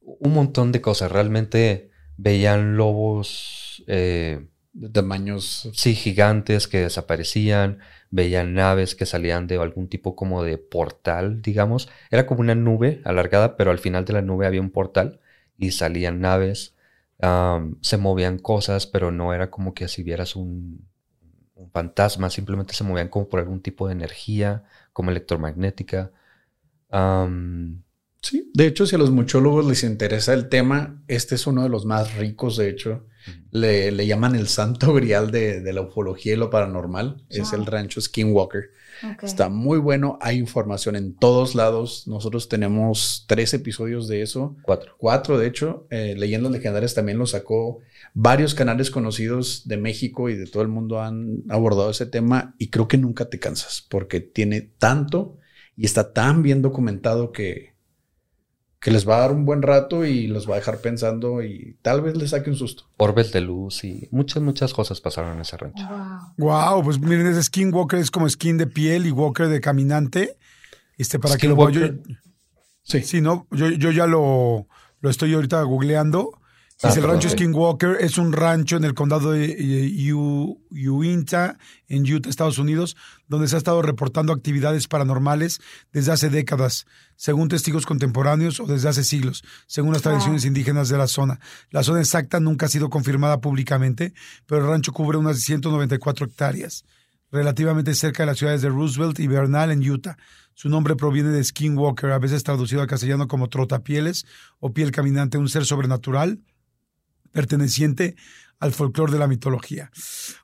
Un 0.00 0.32
montón 0.32 0.72
de 0.72 0.80
cosas. 0.80 1.12
Realmente 1.12 1.90
veían 2.16 2.76
lobos 2.76 3.84
eh, 3.86 4.48
de 4.72 4.88
tamaños. 4.88 5.68
Sí, 5.72 5.94
gigantes 5.94 6.68
que 6.68 6.80
desaparecían. 6.80 7.78
Veían 8.10 8.54
naves 8.54 8.94
que 8.94 9.06
salían 9.06 9.46
de 9.46 9.56
algún 9.56 9.88
tipo 9.88 10.16
como 10.16 10.42
de 10.42 10.58
portal, 10.58 11.42
digamos. 11.42 11.88
Era 12.10 12.26
como 12.26 12.40
una 12.40 12.54
nube 12.54 13.00
alargada, 13.04 13.56
pero 13.56 13.70
al 13.70 13.78
final 13.78 14.04
de 14.04 14.14
la 14.14 14.22
nube 14.22 14.46
había 14.46 14.60
un 14.60 14.70
portal 14.70 15.20
y 15.56 15.72
salían 15.72 16.20
naves. 16.20 16.74
se 17.80 17.96
movían 17.98 18.38
cosas, 18.38 18.86
pero 18.86 19.10
no 19.10 19.34
era 19.34 19.50
como 19.50 19.74
que 19.74 19.88
si 19.88 20.02
vieras 20.02 20.36
un, 20.36 20.86
un 21.54 21.70
fantasma, 21.70 22.30
simplemente 22.30 22.74
se 22.74 22.84
movían 22.84 23.08
como 23.08 23.28
por 23.28 23.40
algún 23.40 23.60
tipo 23.60 23.86
de 23.86 23.92
energía, 23.92 24.64
como 24.92 25.10
electromagnética 25.10 26.12
sí, 28.22 28.50
de 28.54 28.66
hecho, 28.66 28.86
si 28.86 28.96
a 28.96 28.98
los 28.98 29.10
muchólogos 29.10 29.66
les 29.66 29.84
interesa 29.84 30.34
el 30.34 30.48
tema, 30.48 31.02
este 31.08 31.34
es 31.34 31.46
uno 31.46 31.62
de 31.62 31.68
los 31.68 31.86
más 31.86 32.16
ricos, 32.16 32.56
de 32.56 32.68
hecho. 32.68 33.06
Le, 33.50 34.06
llaman 34.06 34.34
el 34.34 34.48
santo 34.48 34.92
grial 34.94 35.30
de, 35.30 35.72
la 35.72 35.82
ufología 35.82 36.34
y 36.34 36.36
lo 36.36 36.50
paranormal. 36.50 37.24
Es 37.28 37.52
el 37.52 37.66
rancho 37.66 38.00
Skinwalker. 38.00 38.70
Está 39.22 39.48
muy 39.48 39.78
bueno. 39.78 40.18
Hay 40.20 40.38
información 40.38 40.96
en 40.96 41.14
todos 41.14 41.54
lados. 41.54 42.06
Nosotros 42.06 42.48
tenemos 42.48 43.24
tres 43.26 43.54
episodios 43.54 44.08
de 44.08 44.22
eso. 44.22 44.56
Cuatro. 44.62 44.94
Cuatro, 44.98 45.38
de 45.38 45.46
hecho. 45.46 45.86
Eh, 45.90 46.14
Leyendas 46.16 46.52
legendarias 46.52 46.94
también 46.94 47.18
lo 47.18 47.26
sacó. 47.26 47.78
Varios 48.12 48.54
canales 48.54 48.90
conocidos 48.90 49.66
de 49.66 49.76
México 49.76 50.28
y 50.28 50.36
de 50.36 50.46
todo 50.46 50.62
el 50.62 50.68
mundo 50.68 51.00
han 51.00 51.44
abordado 51.48 51.90
ese 51.90 52.06
tema 52.06 52.54
y 52.58 52.68
creo 52.68 52.88
que 52.88 52.98
nunca 52.98 53.28
te 53.28 53.38
cansas 53.38 53.86
porque 53.88 54.20
tiene 54.20 54.60
tanto 54.60 55.38
y 55.76 55.86
está 55.86 56.12
tan 56.12 56.42
bien 56.42 56.60
documentado 56.60 57.32
que, 57.32 57.69
que 58.80 58.90
les 58.90 59.06
va 59.06 59.18
a 59.18 59.20
dar 59.20 59.32
un 59.32 59.44
buen 59.44 59.60
rato 59.60 60.06
y 60.06 60.26
los 60.26 60.48
va 60.48 60.54
a 60.54 60.58
dejar 60.58 60.78
pensando 60.78 61.42
y 61.42 61.76
tal 61.82 62.00
vez 62.00 62.16
les 62.16 62.30
saque 62.30 62.48
un 62.48 62.56
susto. 62.56 62.84
Orbes 62.96 63.30
de 63.30 63.42
luz 63.42 63.84
y 63.84 64.08
muchas, 64.10 64.42
muchas 64.42 64.72
cosas 64.72 65.00
pasaron 65.02 65.34
en 65.34 65.42
ese 65.42 65.58
rancho. 65.58 65.86
Wow, 66.38 66.72
wow 66.72 66.82
pues 66.82 66.98
miren, 66.98 67.26
ese 67.26 67.42
Skinwalker 67.42 67.98
es 67.98 68.10
como 68.10 68.28
skin 68.28 68.56
de 68.56 68.66
piel 68.66 69.06
y 69.06 69.10
walker 69.10 69.48
de 69.48 69.60
caminante. 69.60 70.38
Este, 70.96 71.18
para 71.18 71.36
que 71.36 71.48
lo 71.48 71.56
vaya. 71.56 71.94
Sí. 72.82 73.02
Sí, 73.02 73.20
no, 73.20 73.46
yo, 73.50 73.68
yo 73.68 73.90
ya 73.90 74.06
lo, 74.06 74.66
lo 75.00 75.10
estoy 75.10 75.34
ahorita 75.34 75.62
googleando 75.62 76.39
es 76.82 76.96
el 76.96 77.02
rancho 77.02 77.28
Skinwalker, 77.28 77.98
es 78.00 78.16
un 78.16 78.32
rancho 78.32 78.76
en 78.76 78.84
el 78.84 78.94
condado 78.94 79.32
de 79.32 80.12
Uinta, 80.88 81.58
en 81.88 82.10
Utah, 82.10 82.30
Estados 82.30 82.58
Unidos, 82.58 82.96
donde 83.28 83.48
se 83.48 83.56
ha 83.56 83.58
estado 83.58 83.82
reportando 83.82 84.32
actividades 84.32 84.88
paranormales 84.88 85.60
desde 85.92 86.12
hace 86.12 86.30
décadas, 86.30 86.86
según 87.16 87.48
testigos 87.48 87.84
contemporáneos 87.84 88.60
o 88.60 88.66
desde 88.66 88.88
hace 88.88 89.04
siglos, 89.04 89.44
según 89.66 89.92
las 89.92 90.00
tradiciones 90.00 90.46
indígenas 90.46 90.88
de 90.88 90.96
la 90.96 91.06
zona. 91.06 91.38
La 91.70 91.82
zona 91.82 92.00
exacta 92.00 92.40
nunca 92.40 92.64
ha 92.64 92.70
sido 92.70 92.88
confirmada 92.88 93.42
públicamente, 93.42 94.14
pero 94.46 94.62
el 94.62 94.68
rancho 94.68 94.92
cubre 94.92 95.18
unas 95.18 95.40
194 95.40 96.26
hectáreas, 96.26 96.84
relativamente 97.30 97.94
cerca 97.94 98.22
de 98.22 98.28
las 98.28 98.38
ciudades 98.38 98.62
de 98.62 98.70
Roosevelt 98.70 99.20
y 99.20 99.26
Bernal 99.26 99.70
en 99.70 99.88
Utah. 99.88 100.16
Su 100.54 100.70
nombre 100.70 100.96
proviene 100.96 101.28
de 101.28 101.44
Skinwalker, 101.44 102.10
a 102.10 102.18
veces 102.18 102.42
traducido 102.42 102.80
al 102.80 102.88
castellano 102.88 103.28
como 103.28 103.48
trotapieles 103.48 104.24
o 104.60 104.72
piel 104.72 104.92
caminante, 104.92 105.36
un 105.36 105.50
ser 105.50 105.66
sobrenatural 105.66 106.40
perteneciente 107.32 108.16
al 108.60 108.72
folclore 108.72 109.12
de 109.12 109.18
la 109.18 109.26
mitología. 109.26 109.90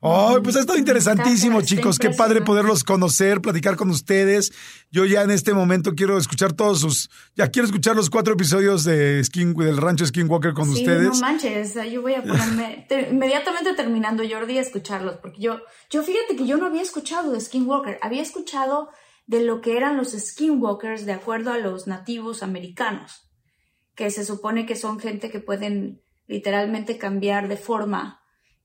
Oh, 0.00 0.38
pues 0.42 0.56
ha 0.56 0.60
estado 0.60 0.78
interesantísimo, 0.78 1.60
chicos. 1.60 1.98
Qué 1.98 2.10
padre 2.10 2.40
poderlos 2.40 2.82
conocer, 2.82 3.42
platicar 3.42 3.76
con 3.76 3.90
ustedes. 3.90 4.52
Yo 4.90 5.04
ya 5.04 5.22
en 5.22 5.30
este 5.30 5.52
momento 5.52 5.94
quiero 5.94 6.16
escuchar 6.16 6.54
todos 6.54 6.80
sus. 6.80 7.10
Ya 7.36 7.50
quiero 7.50 7.66
escuchar 7.66 7.94
los 7.94 8.08
cuatro 8.08 8.32
episodios 8.32 8.84
de 8.84 9.22
Skin, 9.22 9.52
del 9.54 9.76
rancho 9.76 10.06
Skinwalker 10.06 10.54
con 10.54 10.64
sí, 10.64 10.80
ustedes. 10.80 11.08
No 11.08 11.20
manches, 11.20 11.74
yo 11.92 12.00
voy 12.00 12.14
a 12.14 12.22
ponerme 12.22 12.86
inmediatamente 13.10 13.74
terminando 13.74 14.24
Jordi 14.28 14.56
a 14.56 14.62
escucharlos, 14.62 15.18
porque 15.18 15.42
yo, 15.42 15.60
yo 15.90 16.02
fíjate 16.02 16.36
que 16.36 16.46
yo 16.46 16.56
no 16.56 16.66
había 16.66 16.82
escuchado 16.82 17.32
de 17.32 17.40
Skinwalker, 17.40 17.98
había 18.00 18.22
escuchado 18.22 18.88
de 19.26 19.42
lo 19.42 19.60
que 19.60 19.76
eran 19.76 19.98
los 19.98 20.12
Skinwalkers 20.12 21.04
de 21.04 21.12
acuerdo 21.12 21.52
a 21.52 21.58
los 21.58 21.86
nativos 21.86 22.42
americanos, 22.42 23.28
que 23.94 24.10
se 24.10 24.24
supone 24.24 24.64
que 24.64 24.76
son 24.76 24.98
gente 24.98 25.30
que 25.30 25.40
pueden 25.40 26.00
literalmente 26.26 26.98
cambiar 26.98 27.48
de 27.48 27.56
forma 27.56 28.20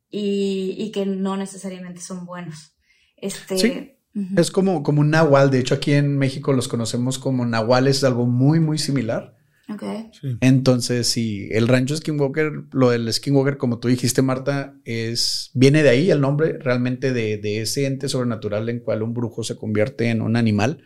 y, 0.10 0.92
que 0.94 1.06
no 1.06 1.38
necesariamente 1.38 2.02
son 2.02 2.26
buenos. 2.26 2.74
Este, 3.18 3.58
sí. 3.58 3.92
Es 4.36 4.52
como, 4.52 4.84
como 4.84 5.02
un 5.02 5.10
nahual. 5.10 5.52
De 5.52 5.60
hecho, 5.60 5.76
aquí 5.76 5.94
en 5.94 6.18
México 6.18 6.52
los 6.54 6.68
conocemos 6.68 7.18
como 7.18 7.46
nahuales, 7.46 7.98
es 7.98 8.04
algo 8.04 8.26
muy, 8.26 8.60
muy 8.60 8.78
similar. 8.78 9.38
Okay. 9.70 10.12
Entonces, 10.42 11.08
sí, 11.08 11.48
el 11.52 11.70
rancho 11.70 11.96
Skinwalker, 11.96 12.52
lo 12.74 12.90
del 12.90 13.12
Skinwalker, 13.12 13.58
como 13.58 13.80
tú 13.80 13.88
dijiste, 13.88 14.22
Marta, 14.22 14.76
es 14.84 15.50
viene 15.54 15.82
de 15.82 15.90
ahí 15.90 16.12
el 16.12 16.20
nombre 16.20 16.58
realmente 16.60 17.14
de, 17.14 17.38
de 17.38 17.62
ese 17.62 17.86
ente 17.86 18.10
sobrenatural 18.10 18.68
en 18.68 18.82
cual 18.82 19.02
un 19.02 19.14
brujo 19.14 19.46
se 19.46 19.56
convierte 19.56 20.10
en 20.10 20.22
un 20.22 20.36
animal. 20.36 20.84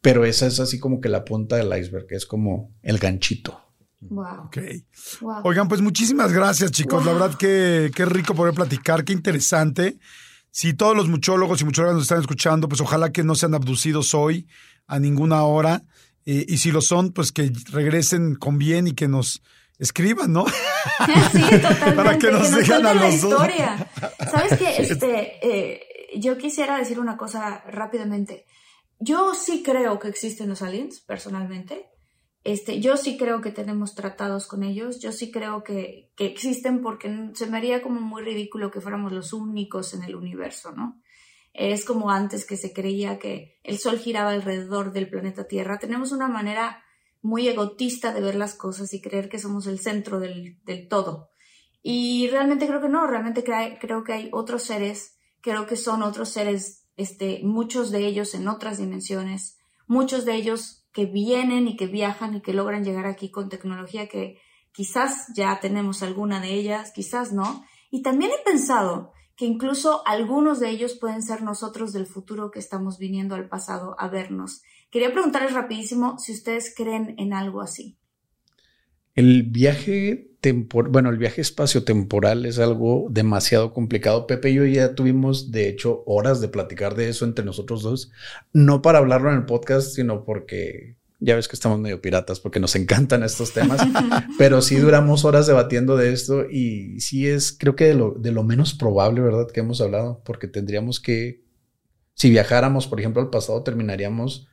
Pero 0.00 0.24
esa 0.24 0.46
es 0.46 0.58
así 0.58 0.80
como 0.80 1.00
que 1.00 1.08
la 1.08 1.24
punta 1.24 1.56
del 1.56 1.76
iceberg, 1.78 2.06
es 2.10 2.26
como 2.26 2.74
el 2.82 2.98
ganchito. 2.98 3.67
Wow. 4.00 4.46
Ok. 4.46 4.58
Oigan, 5.44 5.68
pues 5.68 5.80
muchísimas 5.80 6.32
gracias, 6.32 6.70
chicos. 6.70 7.04
La 7.04 7.12
verdad 7.12 7.34
que 7.34 7.90
qué 7.94 8.04
rico 8.04 8.34
poder 8.34 8.54
platicar, 8.54 9.04
qué 9.04 9.12
interesante. 9.12 9.98
Si 10.50 10.74
todos 10.74 10.96
los 10.96 11.08
muchólogos 11.08 11.60
y 11.60 11.64
muchólogas 11.64 11.96
nos 11.96 12.04
están 12.04 12.20
escuchando, 12.20 12.68
pues 12.68 12.80
ojalá 12.80 13.12
que 13.12 13.24
no 13.24 13.34
sean 13.34 13.54
abducidos 13.54 14.14
hoy 14.14 14.46
a 14.86 14.98
ninguna 14.98 15.42
hora. 15.42 15.82
Eh, 16.24 16.44
y 16.48 16.58
si 16.58 16.70
lo 16.70 16.80
son, 16.80 17.12
pues 17.12 17.32
que 17.32 17.52
regresen 17.70 18.34
con 18.34 18.58
bien 18.58 18.86
y 18.86 18.92
que 18.92 19.08
nos 19.08 19.42
escriban, 19.78 20.32
¿no? 20.32 20.46
Sí, 21.32 21.40
totalmente. 21.42 21.92
Para 21.92 22.18
que 22.18 22.30
nos, 22.30 22.48
que 22.48 22.72
a 22.72 22.94
los 22.94 23.14
historia. 23.14 23.90
¿Sabes 24.30 24.58
qué? 24.58 24.82
Este, 24.82 25.38
eh, 25.42 25.80
yo 26.18 26.38
quisiera 26.38 26.78
decir 26.78 26.98
una 26.98 27.16
cosa 27.16 27.62
rápidamente. 27.66 28.46
Yo 28.98 29.34
sí 29.34 29.62
creo 29.62 29.98
que 29.98 30.08
existen 30.08 30.48
los 30.48 30.62
aliens, 30.62 31.00
personalmente. 31.00 31.88
Este, 32.44 32.80
yo 32.80 32.96
sí 32.96 33.16
creo 33.18 33.40
que 33.40 33.50
tenemos 33.50 33.94
tratados 33.94 34.46
con 34.46 34.62
ellos, 34.62 35.00
yo 35.00 35.12
sí 35.12 35.30
creo 35.30 35.64
que, 35.64 36.10
que, 36.16 36.26
existen 36.26 36.80
porque 36.80 37.30
se 37.34 37.46
me 37.46 37.58
haría 37.58 37.82
como 37.82 38.00
muy 38.00 38.22
ridículo 38.22 38.70
que 38.70 38.80
fuéramos 38.80 39.12
los 39.12 39.32
únicos 39.32 39.92
en 39.92 40.04
el 40.04 40.14
universo, 40.14 40.72
¿no? 40.72 41.02
Es 41.52 41.84
como 41.84 42.10
antes 42.10 42.46
que 42.46 42.56
se 42.56 42.72
creía 42.72 43.18
que 43.18 43.58
el 43.64 43.78
Sol 43.78 43.98
giraba 43.98 44.30
alrededor 44.30 44.92
del 44.92 45.10
planeta 45.10 45.48
Tierra. 45.48 45.78
Tenemos 45.78 46.12
una 46.12 46.28
manera 46.28 46.84
muy 47.20 47.48
egotista 47.48 48.12
de 48.12 48.20
ver 48.20 48.36
las 48.36 48.54
cosas 48.54 48.94
y 48.94 49.00
creer 49.00 49.28
que 49.28 49.38
somos 49.38 49.66
el 49.66 49.80
centro 49.80 50.20
del, 50.20 50.62
del 50.64 50.88
todo. 50.88 51.30
Y 51.82 52.28
realmente 52.28 52.66
creo 52.66 52.80
que 52.80 52.88
no, 52.88 53.06
realmente 53.06 53.44
creo 53.44 54.04
que 54.04 54.12
hay 54.12 54.28
otros 54.32 54.62
seres, 54.62 55.16
creo 55.40 55.66
que 55.66 55.76
son 55.76 56.02
otros 56.02 56.28
seres, 56.28 56.86
este, 56.96 57.40
muchos 57.42 57.90
de 57.90 58.06
ellos 58.06 58.34
en 58.34 58.48
otras 58.48 58.78
dimensiones, 58.78 59.58
muchos 59.86 60.24
de 60.24 60.34
ellos 60.34 60.77
que 60.98 61.06
vienen 61.06 61.68
y 61.68 61.76
que 61.76 61.86
viajan 61.86 62.34
y 62.34 62.40
que 62.40 62.52
logran 62.52 62.82
llegar 62.82 63.06
aquí 63.06 63.30
con 63.30 63.48
tecnología 63.48 64.08
que 64.08 64.40
quizás 64.72 65.28
ya 65.32 65.60
tenemos 65.60 66.02
alguna 66.02 66.40
de 66.40 66.52
ellas, 66.54 66.90
quizás 66.90 67.32
no. 67.32 67.64
Y 67.88 68.02
también 68.02 68.32
he 68.32 68.42
pensado 68.42 69.12
que 69.36 69.44
incluso 69.44 70.02
algunos 70.08 70.58
de 70.58 70.70
ellos 70.70 70.98
pueden 71.00 71.22
ser 71.22 71.42
nosotros 71.42 71.92
del 71.92 72.08
futuro 72.08 72.50
que 72.50 72.58
estamos 72.58 72.98
viniendo 72.98 73.36
al 73.36 73.48
pasado 73.48 73.94
a 73.96 74.08
vernos. 74.08 74.62
Quería 74.90 75.12
preguntarles 75.12 75.52
rapidísimo 75.52 76.18
si 76.18 76.32
ustedes 76.32 76.74
creen 76.76 77.14
en 77.16 77.32
algo 77.32 77.62
así. 77.62 77.96
El 79.14 79.44
viaje 79.44 80.32
bueno, 80.42 81.10
el 81.10 81.18
viaje 81.18 81.40
espacio-temporal 81.40 82.46
es 82.46 82.58
algo 82.58 83.08
demasiado 83.10 83.72
complicado. 83.72 84.26
Pepe 84.26 84.50
y 84.50 84.54
yo 84.54 84.64
ya 84.64 84.94
tuvimos, 84.94 85.50
de 85.50 85.68
hecho, 85.68 86.02
horas 86.06 86.40
de 86.40 86.48
platicar 86.48 86.94
de 86.94 87.08
eso 87.08 87.24
entre 87.24 87.44
nosotros 87.44 87.82
dos. 87.82 88.10
No 88.52 88.80
para 88.82 88.98
hablarlo 88.98 89.30
en 89.30 89.36
el 89.36 89.46
podcast, 89.46 89.94
sino 89.94 90.24
porque 90.24 90.96
ya 91.20 91.34
ves 91.34 91.48
que 91.48 91.56
estamos 91.56 91.80
medio 91.80 92.00
piratas 92.00 92.38
porque 92.38 92.60
nos 92.60 92.76
encantan 92.76 93.24
estos 93.24 93.52
temas, 93.52 93.80
pero 94.38 94.62
sí 94.62 94.76
duramos 94.76 95.24
horas 95.24 95.46
debatiendo 95.46 95.96
de 95.96 96.12
esto 96.12 96.48
y 96.48 97.00
sí 97.00 97.26
es, 97.26 97.52
creo 97.52 97.74
que 97.74 97.86
de 97.86 97.94
lo, 97.94 98.12
de 98.12 98.30
lo 98.30 98.44
menos 98.44 98.74
probable, 98.74 99.20
¿verdad? 99.20 99.48
Que 99.52 99.60
hemos 99.60 99.80
hablado, 99.80 100.22
porque 100.24 100.46
tendríamos 100.46 101.00
que, 101.00 101.42
si 102.14 102.30
viajáramos, 102.30 102.86
por 102.86 103.00
ejemplo, 103.00 103.20
al 103.20 103.30
pasado, 103.30 103.62
terminaríamos 103.64 104.48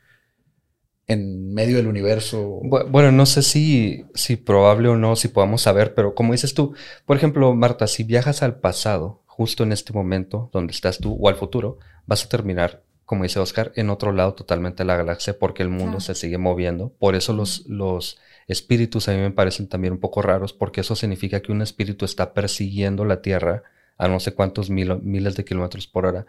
en 1.07 1.53
medio 1.53 1.77
del 1.77 1.87
universo. 1.87 2.61
Bueno, 2.89 3.11
no 3.11 3.25
sé 3.25 3.41
si, 3.41 4.05
si 4.13 4.35
probable 4.35 4.89
o 4.89 4.95
no, 4.95 5.15
si 5.15 5.27
podamos 5.27 5.61
saber, 5.61 5.93
pero 5.93 6.15
como 6.15 6.33
dices 6.33 6.53
tú, 6.53 6.73
por 7.05 7.17
ejemplo, 7.17 7.53
Marta, 7.53 7.87
si 7.87 8.03
viajas 8.03 8.41
al 8.43 8.59
pasado, 8.59 9.23
justo 9.25 9.63
en 9.63 9.71
este 9.71 9.93
momento 9.93 10.49
donde 10.51 10.71
estás 10.71 10.97
tú, 10.97 11.17
o 11.19 11.29
al 11.29 11.35
futuro, 11.35 11.79
vas 12.05 12.25
a 12.25 12.29
terminar 12.29 12.83
como 13.05 13.23
dice 13.23 13.39
Oscar, 13.39 13.71
en 13.75 13.89
otro 13.91 14.11
lado 14.11 14.33
totalmente 14.33 14.83
de 14.83 14.87
la 14.87 14.97
galaxia 14.97 15.37
porque 15.37 15.61
el 15.61 15.69
mundo 15.69 15.99
se 15.99 16.15
sigue 16.15 16.39
moviendo. 16.39 16.91
Por 16.97 17.15
eso 17.15 17.33
los, 17.33 17.65
los 17.67 18.17
espíritus 18.47 19.07
a 19.07 19.13
mí 19.13 19.19
me 19.19 19.31
parecen 19.31 19.67
también 19.67 19.93
un 19.93 19.99
poco 19.99 20.23
raros 20.23 20.53
porque 20.53 20.81
eso 20.81 20.95
significa 20.95 21.41
que 21.41 21.51
un 21.51 21.61
espíritu 21.61 22.05
está 22.05 22.33
persiguiendo 22.33 23.05
la 23.05 23.21
Tierra 23.21 23.63
a 23.97 24.07
no 24.07 24.19
sé 24.19 24.33
cuántos 24.33 24.69
miles 24.69 25.35
de 25.35 25.45
kilómetros 25.45 25.87
por 25.87 26.07
hora. 26.07 26.25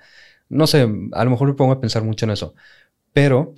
No 0.48 0.66
sé, 0.66 0.82
a 1.12 1.24
lo 1.24 1.30
mejor 1.30 1.48
me 1.48 1.54
pongo 1.54 1.72
a 1.72 1.80
pensar 1.80 2.04
mucho 2.04 2.26
en 2.26 2.32
eso. 2.32 2.54
Pero 3.12 3.54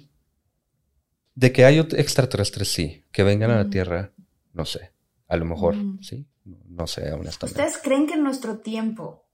de 1.39 1.53
que 1.53 1.65
hay 1.65 1.79
extraterrestres, 1.79 2.69
sí. 2.69 3.05
Que 3.13 3.23
vengan 3.23 3.51
a 3.51 3.57
la 3.57 3.71
Tierra, 3.71 4.13
no 4.53 4.65
sé. 4.65 4.93
A 5.29 5.37
lo 5.37 5.45
mejor, 5.45 5.77
sí. 6.01 6.27
No 6.45 6.87
sé, 6.87 7.13
honestamente. 7.13 7.61
¿Ustedes 7.61 7.79
creen 7.83 8.07
que 8.07 8.15
en 8.15 8.25
nuestro 8.25 8.59
tiempo 8.59 9.29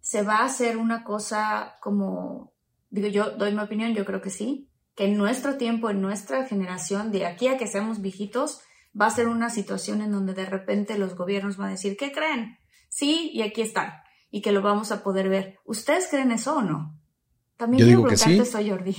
se 0.00 0.22
va 0.22 0.38
a 0.38 0.44
hacer 0.44 0.76
una 0.76 1.02
cosa 1.02 1.76
como 1.80 2.52
digo 2.90 3.08
yo, 3.08 3.30
doy 3.30 3.52
mi 3.52 3.60
opinión, 3.60 3.94
yo 3.94 4.04
creo 4.04 4.20
que 4.20 4.30
sí, 4.30 4.68
que 4.94 5.06
en 5.06 5.16
nuestro 5.16 5.56
tiempo, 5.56 5.90
en 5.90 6.00
nuestra 6.00 6.46
generación, 6.46 7.10
de 7.10 7.26
aquí 7.26 7.48
a 7.48 7.58
que 7.58 7.66
seamos 7.66 8.00
viejitos, 8.00 8.60
va 8.98 9.06
a 9.06 9.10
ser 9.10 9.28
una 9.28 9.50
situación 9.50 10.00
en 10.00 10.12
donde 10.12 10.34
de 10.34 10.46
repente 10.46 10.96
los 10.96 11.14
gobiernos 11.14 11.56
van 11.56 11.68
a 11.68 11.72
decir, 11.72 11.96
¿qué 11.96 12.12
creen? 12.12 12.58
Sí, 12.88 13.30
y 13.34 13.42
aquí 13.42 13.62
están, 13.62 13.92
y 14.30 14.42
que 14.42 14.52
lo 14.52 14.62
vamos 14.62 14.92
a 14.92 15.02
poder 15.02 15.28
ver. 15.28 15.58
¿Ustedes 15.64 16.06
creen 16.08 16.30
eso 16.30 16.56
o 16.56 16.62
no? 16.62 16.98
También 17.56 17.80
yo 17.80 17.86
digo 17.86 18.06
que 18.06 18.16
sí. 18.16 18.38
Jordi. 18.38 18.96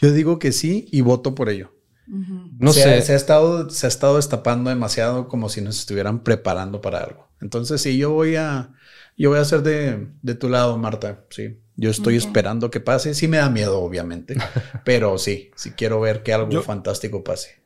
Yo 0.00 0.12
digo 0.12 0.38
que 0.38 0.52
sí 0.52 0.88
y 0.90 1.00
voto 1.00 1.34
por 1.34 1.48
ello. 1.48 1.75
No 2.06 2.72
sé. 2.72 3.02
Se 3.02 3.12
ha, 3.12 3.16
estado, 3.16 3.68
se 3.70 3.86
ha 3.86 3.88
estado 3.88 4.16
destapando 4.16 4.70
demasiado 4.70 5.28
como 5.28 5.48
si 5.48 5.60
nos 5.60 5.78
estuvieran 5.78 6.22
preparando 6.22 6.80
para 6.80 7.00
algo. 7.00 7.28
Entonces, 7.40 7.82
sí, 7.82 7.98
yo 7.98 8.12
voy 8.12 8.36
a, 8.36 8.72
yo 9.16 9.30
voy 9.30 9.38
a 9.38 9.44
ser 9.44 9.62
de, 9.62 10.08
de 10.22 10.34
tu 10.34 10.48
lado, 10.48 10.78
Marta. 10.78 11.24
Sí. 11.30 11.58
Yo 11.76 11.90
estoy 11.90 12.16
esperando 12.16 12.70
que 12.70 12.80
pase. 12.80 13.14
Sí 13.14 13.28
me 13.28 13.36
da 13.36 13.50
miedo, 13.50 13.80
obviamente, 13.80 14.36
pero 14.84 15.18
sí, 15.18 15.50
sí 15.56 15.72
quiero 15.72 16.00
ver 16.00 16.22
que 16.22 16.32
algo 16.32 16.62
fantástico 16.62 17.22
pase. 17.22 17.60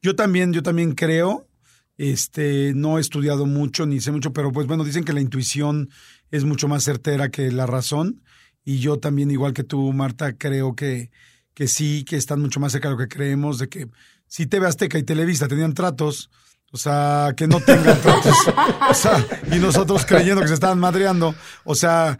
Yo 0.00 0.14
también, 0.14 0.52
yo 0.52 0.62
también 0.62 0.92
creo. 0.92 1.48
Este, 1.98 2.72
no 2.74 2.98
he 2.98 3.00
estudiado 3.00 3.46
mucho 3.46 3.86
ni 3.86 4.00
sé 4.00 4.12
mucho, 4.12 4.32
pero 4.32 4.52
pues 4.52 4.66
bueno, 4.66 4.84
dicen 4.84 5.04
que 5.04 5.14
la 5.14 5.22
intuición 5.22 5.88
es 6.30 6.44
mucho 6.44 6.68
más 6.68 6.84
certera 6.84 7.30
que 7.30 7.50
la 7.50 7.66
razón. 7.66 8.22
Y 8.64 8.78
yo 8.78 8.98
también, 8.98 9.30
igual 9.30 9.52
que 9.52 9.64
tú, 9.64 9.92
Marta, 9.92 10.36
creo 10.36 10.76
que, 10.76 11.10
que 11.56 11.68
sí, 11.68 12.04
que 12.04 12.16
están 12.16 12.42
mucho 12.42 12.60
más 12.60 12.72
cerca 12.72 12.88
de 12.88 12.96
lo 12.96 12.98
que 12.98 13.08
creemos, 13.08 13.58
de 13.58 13.70
que 13.70 13.88
si 14.28 14.46
TV 14.46 14.66
Azteca 14.66 14.98
y 14.98 15.04
Televisa 15.04 15.48
tenían 15.48 15.72
tratos, 15.72 16.28
o 16.70 16.76
sea, 16.76 17.32
que 17.34 17.46
no 17.46 17.60
tengan 17.60 17.98
tratos, 18.02 18.36
o 18.90 18.94
sea, 18.94 19.26
y 19.50 19.58
nosotros 19.58 20.04
creyendo 20.04 20.42
que 20.42 20.48
se 20.48 20.54
estaban 20.54 20.78
madreando, 20.78 21.34
o 21.64 21.74
sea, 21.74 22.18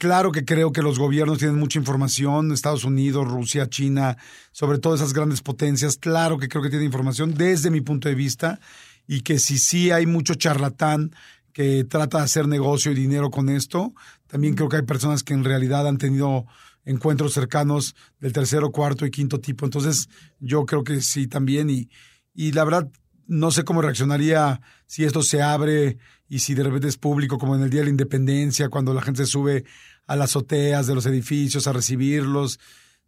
Claro 0.00 0.32
que 0.32 0.46
creo 0.46 0.72
que 0.72 0.80
los 0.80 0.98
gobiernos 0.98 1.36
tienen 1.36 1.58
mucha 1.58 1.78
información, 1.78 2.52
Estados 2.52 2.84
Unidos, 2.84 3.28
Rusia, 3.28 3.68
China, 3.68 4.16
sobre 4.50 4.78
todo 4.78 4.94
esas 4.94 5.12
grandes 5.12 5.42
potencias, 5.42 5.98
claro 5.98 6.38
que 6.38 6.48
creo 6.48 6.62
que 6.62 6.70
tienen 6.70 6.86
información 6.86 7.34
desde 7.34 7.70
mi 7.70 7.82
punto 7.82 8.08
de 8.08 8.14
vista 8.14 8.60
y 9.06 9.20
que 9.20 9.38
si 9.38 9.58
sí 9.58 9.90
hay 9.90 10.06
mucho 10.06 10.36
charlatán 10.36 11.14
que 11.52 11.84
trata 11.84 12.16
de 12.16 12.24
hacer 12.24 12.48
negocio 12.48 12.92
y 12.92 12.94
dinero 12.94 13.30
con 13.30 13.50
esto, 13.50 13.92
también 14.26 14.54
creo 14.54 14.70
que 14.70 14.76
hay 14.76 14.84
personas 14.84 15.22
que 15.22 15.34
en 15.34 15.44
realidad 15.44 15.86
han 15.86 15.98
tenido 15.98 16.46
encuentros 16.90 17.32
cercanos 17.32 17.94
del 18.18 18.32
tercero, 18.32 18.72
cuarto 18.72 19.06
y 19.06 19.10
quinto 19.10 19.40
tipo. 19.40 19.64
Entonces, 19.64 20.08
yo 20.38 20.66
creo 20.66 20.84
que 20.84 21.00
sí 21.00 21.26
también 21.26 21.70
y, 21.70 21.88
y 22.34 22.52
la 22.52 22.64
verdad 22.64 22.90
no 23.26 23.52
sé 23.52 23.64
cómo 23.64 23.80
reaccionaría 23.80 24.60
si 24.86 25.04
esto 25.04 25.22
se 25.22 25.40
abre 25.40 25.98
y 26.28 26.40
si 26.40 26.54
de 26.54 26.64
repente 26.64 26.88
es 26.88 26.96
público, 26.96 27.38
como 27.38 27.54
en 27.54 27.62
el 27.62 27.70
Día 27.70 27.80
de 27.80 27.86
la 27.86 27.90
Independencia, 27.90 28.68
cuando 28.68 28.92
la 28.92 29.02
gente 29.02 29.24
se 29.24 29.30
sube 29.30 29.64
a 30.06 30.16
las 30.16 30.30
azoteas 30.30 30.88
de 30.88 30.94
los 30.96 31.06
edificios 31.06 31.66
a 31.66 31.72
recibirlos. 31.72 32.58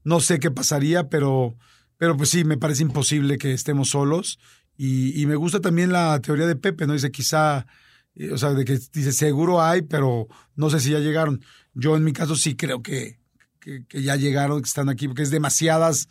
No 0.04 0.20
sé 0.20 0.38
qué 0.38 0.52
pasaría, 0.52 1.08
pero, 1.08 1.56
pero 1.96 2.16
pues 2.16 2.28
sí, 2.30 2.44
me 2.44 2.56
parece 2.56 2.82
imposible 2.82 3.38
que 3.38 3.52
estemos 3.52 3.90
solos. 3.90 4.38
Y, 4.76 5.26
me 5.26 5.34
gusta 5.34 5.60
también 5.60 5.92
la 5.92 6.20
teoría 6.20 6.46
de 6.46 6.56
Pepe, 6.56 6.86
¿no? 6.86 6.92
Dice, 6.92 7.10
quizá, 7.10 7.66
eh, 8.14 8.32
o 8.32 8.38
sea, 8.38 8.50
de 8.54 8.64
que 8.64 8.78
dice, 8.92 9.12
seguro 9.12 9.62
hay, 9.62 9.82
pero 9.82 10.28
no 10.56 10.70
sé 10.70 10.80
si 10.80 10.90
ya 10.90 10.98
llegaron. 10.98 11.44
Yo 11.74 11.96
en 11.96 12.04
mi 12.04 12.12
caso 12.12 12.36
sí 12.36 12.56
creo 12.56 12.82
que, 12.82 13.18
que, 13.62 14.02
ya 14.02 14.16
llegaron, 14.16 14.60
que 14.60 14.68
están 14.68 14.88
aquí, 14.88 15.08
porque 15.08 15.22
es 15.22 15.30
demasiadas 15.30 16.08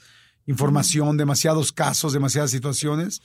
información, 0.47 1.17
demasiados 1.17 1.71
casos, 1.71 2.13
demasiadas 2.13 2.51
situaciones 2.51 3.21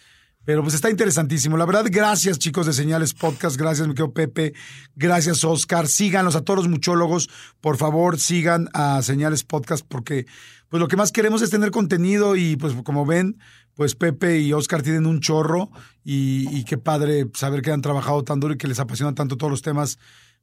pero 0.46 0.62
pues 0.62 0.74
está 0.74 0.88
interesantísimo. 0.88 1.56
La 1.56 1.66
verdad, 1.66 1.86
gracias 1.90 2.38
chicos 2.38 2.66
de 2.66 2.72
Señales 2.72 3.14
Podcast, 3.14 3.56
gracias 3.56 3.88
mi 3.88 3.94
querido 3.94 4.12
Pepe, 4.12 4.54
gracias 4.94 5.42
Oscar. 5.42 5.88
Síganos 5.88 6.36
a 6.36 6.42
todos 6.42 6.58
los 6.58 6.68
muchólogos, 6.68 7.28
por 7.60 7.76
favor 7.76 8.16
sigan 8.20 8.68
a 8.72 9.02
Señales 9.02 9.42
Podcast 9.42 9.84
porque 9.86 10.26
pues 10.68 10.80
lo 10.80 10.86
que 10.86 10.96
más 10.96 11.10
queremos 11.10 11.42
es 11.42 11.50
tener 11.50 11.72
contenido 11.72 12.36
y 12.36 12.54
pues 12.54 12.74
como 12.84 13.04
ven, 13.04 13.38
pues 13.74 13.96
Pepe 13.96 14.38
y 14.38 14.52
Oscar 14.52 14.82
tienen 14.82 15.06
un 15.06 15.20
chorro 15.20 15.70
y, 16.04 16.62
qué 16.64 16.78
padre 16.78 17.26
saber 17.34 17.60
que 17.60 17.72
han 17.72 17.82
trabajado 17.82 18.22
tan 18.22 18.38
duro 18.38 18.54
y 18.54 18.56
que 18.56 18.68
les 18.68 18.78
apasionan 18.78 19.16
tanto 19.16 19.36
todos 19.36 19.50
los 19.50 19.62
temas, 19.62 19.98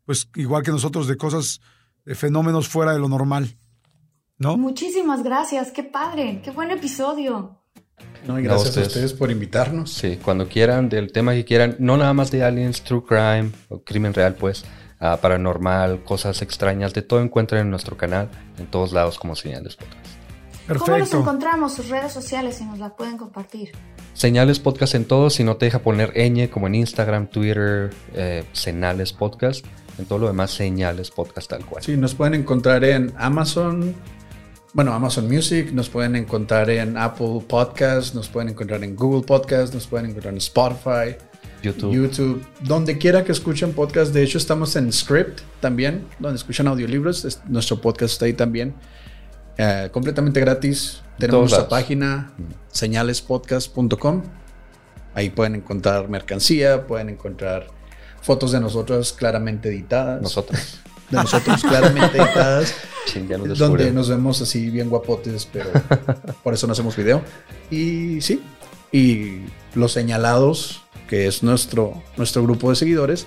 pues 0.06 0.28
igual 0.36 0.64
que 0.64 0.72
nosotros 0.72 1.08
de 1.08 1.16
cosas, 1.16 1.62
de 2.04 2.16
fenómenos 2.16 2.68
fuera 2.68 2.92
de 2.92 3.00
lo 3.00 3.08
normal. 3.08 3.58
¿No? 4.38 4.58
Muchísimas 4.58 5.24
gracias, 5.24 5.72
qué 5.72 5.84
padre, 5.84 6.42
qué 6.44 6.52
buen 6.52 6.72
episodio. 6.72 7.60
No, 8.28 8.40
y 8.40 8.44
gracias 8.44 8.78
a 8.78 8.82
ustedes 8.82 9.14
por 9.14 9.32
invitarnos. 9.32 9.92
Sí, 9.92 10.18
cuando 10.24 10.48
quieran, 10.48 10.90
del 10.90 11.12
tema 11.12 11.34
que 11.34 11.46
quieran, 11.46 11.76
no 11.80 11.98
nada 11.98 12.14
más 12.14 12.32
de 12.32 12.44
aliens, 12.44 12.82
true 12.84 13.04
crime 13.04 13.52
o 13.70 13.84
crimen 13.84 14.14
real, 14.14 14.36
pues, 14.36 14.64
uh, 15.02 15.18
paranormal, 15.22 16.04
cosas 16.04 16.42
extrañas, 16.42 16.94
de 16.94 17.02
todo 17.02 17.22
encuentran 17.22 17.62
en 17.62 17.70
nuestro 17.70 17.98
canal, 17.98 18.30
en 18.58 18.68
todos 18.68 18.94
lados 18.94 19.20
como 19.20 19.36
Señales 19.36 19.76
Podcast. 19.76 20.24
Perfecto. 20.68 20.86
¿Cómo 20.86 20.98
los 20.98 21.14
encontramos? 21.14 21.74
Sus 21.74 21.90
redes 21.90 22.14
sociales, 22.14 22.56
si 22.56 22.64
nos 22.64 22.80
la 22.80 22.96
pueden 22.96 23.18
compartir. 23.18 23.72
Señales 24.14 24.60
Podcast 24.60 24.96
en 24.96 25.06
todos, 25.06 25.34
si 25.34 25.44
no 25.44 25.58
te 25.58 25.66
deja 25.66 25.80
poner 25.80 26.14
ñ, 26.16 26.50
como 26.50 26.68
en 26.68 26.76
Instagram, 26.76 27.28
Twitter, 27.28 27.90
eh, 28.14 28.46
Señales 28.54 29.12
Podcast. 29.12 29.66
En 29.98 30.06
todo 30.06 30.20
lo 30.20 30.28
demás, 30.28 30.52
Señales 30.52 31.12
Podcast 31.12 31.50
tal 31.50 31.66
cual. 31.66 31.84
Sí, 31.84 31.98
nos 31.98 32.16
pueden 32.16 32.36
encontrar 32.36 32.84
en 32.86 33.14
Amazon, 33.18 33.94
bueno, 34.74 34.92
Amazon 34.94 35.28
Music, 35.28 35.72
nos 35.72 35.88
pueden 35.88 36.16
encontrar 36.16 36.70
en 36.70 36.98
Apple 36.98 37.44
Podcasts, 37.48 38.16
nos 38.16 38.28
pueden 38.28 38.50
encontrar 38.50 38.84
en 38.84 38.96
Google 38.96 39.22
Podcasts, 39.22 39.74
nos 39.74 39.86
pueden 39.86 40.08
encontrar 40.10 40.34
en 40.34 40.40
Spotify, 40.40 41.16
YouTube. 41.62 41.94
YouTube, 41.94 42.46
donde 42.62 42.98
quiera 42.98 43.24
que 43.24 43.32
escuchen 43.32 43.74
podcast. 43.74 44.12
De 44.14 44.24
hecho, 44.24 44.40
estamos 44.40 44.76
en 44.76 44.92
Script 44.92 45.42
también, 45.60 46.08
donde 46.18 46.38
escuchan 46.38 46.68
audiolibros. 46.68 47.40
Nuestro 47.48 47.80
podcast 47.80 48.14
está 48.14 48.26
ahí 48.26 48.34
también. 48.34 48.74
Eh, 49.58 49.90
completamente 49.92 50.40
gratis. 50.40 51.02
Tenemos 51.20 51.52
nuestra 51.52 51.70
página 51.70 52.34
señalespodcast.com. 52.72 54.24
Ahí 55.14 55.30
pueden 55.30 55.56
encontrar 55.56 56.10
mercancía, 56.10 56.88
pueden 56.88 57.10
encontrar 57.10 57.68
fotos 58.22 58.52
de 58.52 58.60
nosotros 58.60 59.14
claramente 59.14 59.70
editadas. 59.70 60.22
Nosotros 60.22 60.80
de 61.10 61.18
nosotros 61.18 61.62
claramente 61.62 62.18
editadas, 62.18 62.76
donde 63.58 63.92
nos 63.92 64.10
vemos 64.10 64.42
así 64.42 64.70
bien 64.70 64.90
guapotes, 64.90 65.48
pero 65.52 65.70
por 66.44 66.54
eso 66.54 66.68
no 66.68 66.74
hacemos 66.74 66.96
video. 66.96 67.22
Y 67.70 68.22
sí, 68.22 68.42
Y 68.92 69.42
los 69.76 69.92
señalados, 69.92 70.82
que 71.08 71.28
es 71.28 71.44
nuestro, 71.44 72.02
nuestro 72.18 72.44
grupo 72.44 72.70
de 72.70 72.76
seguidores, 72.76 73.26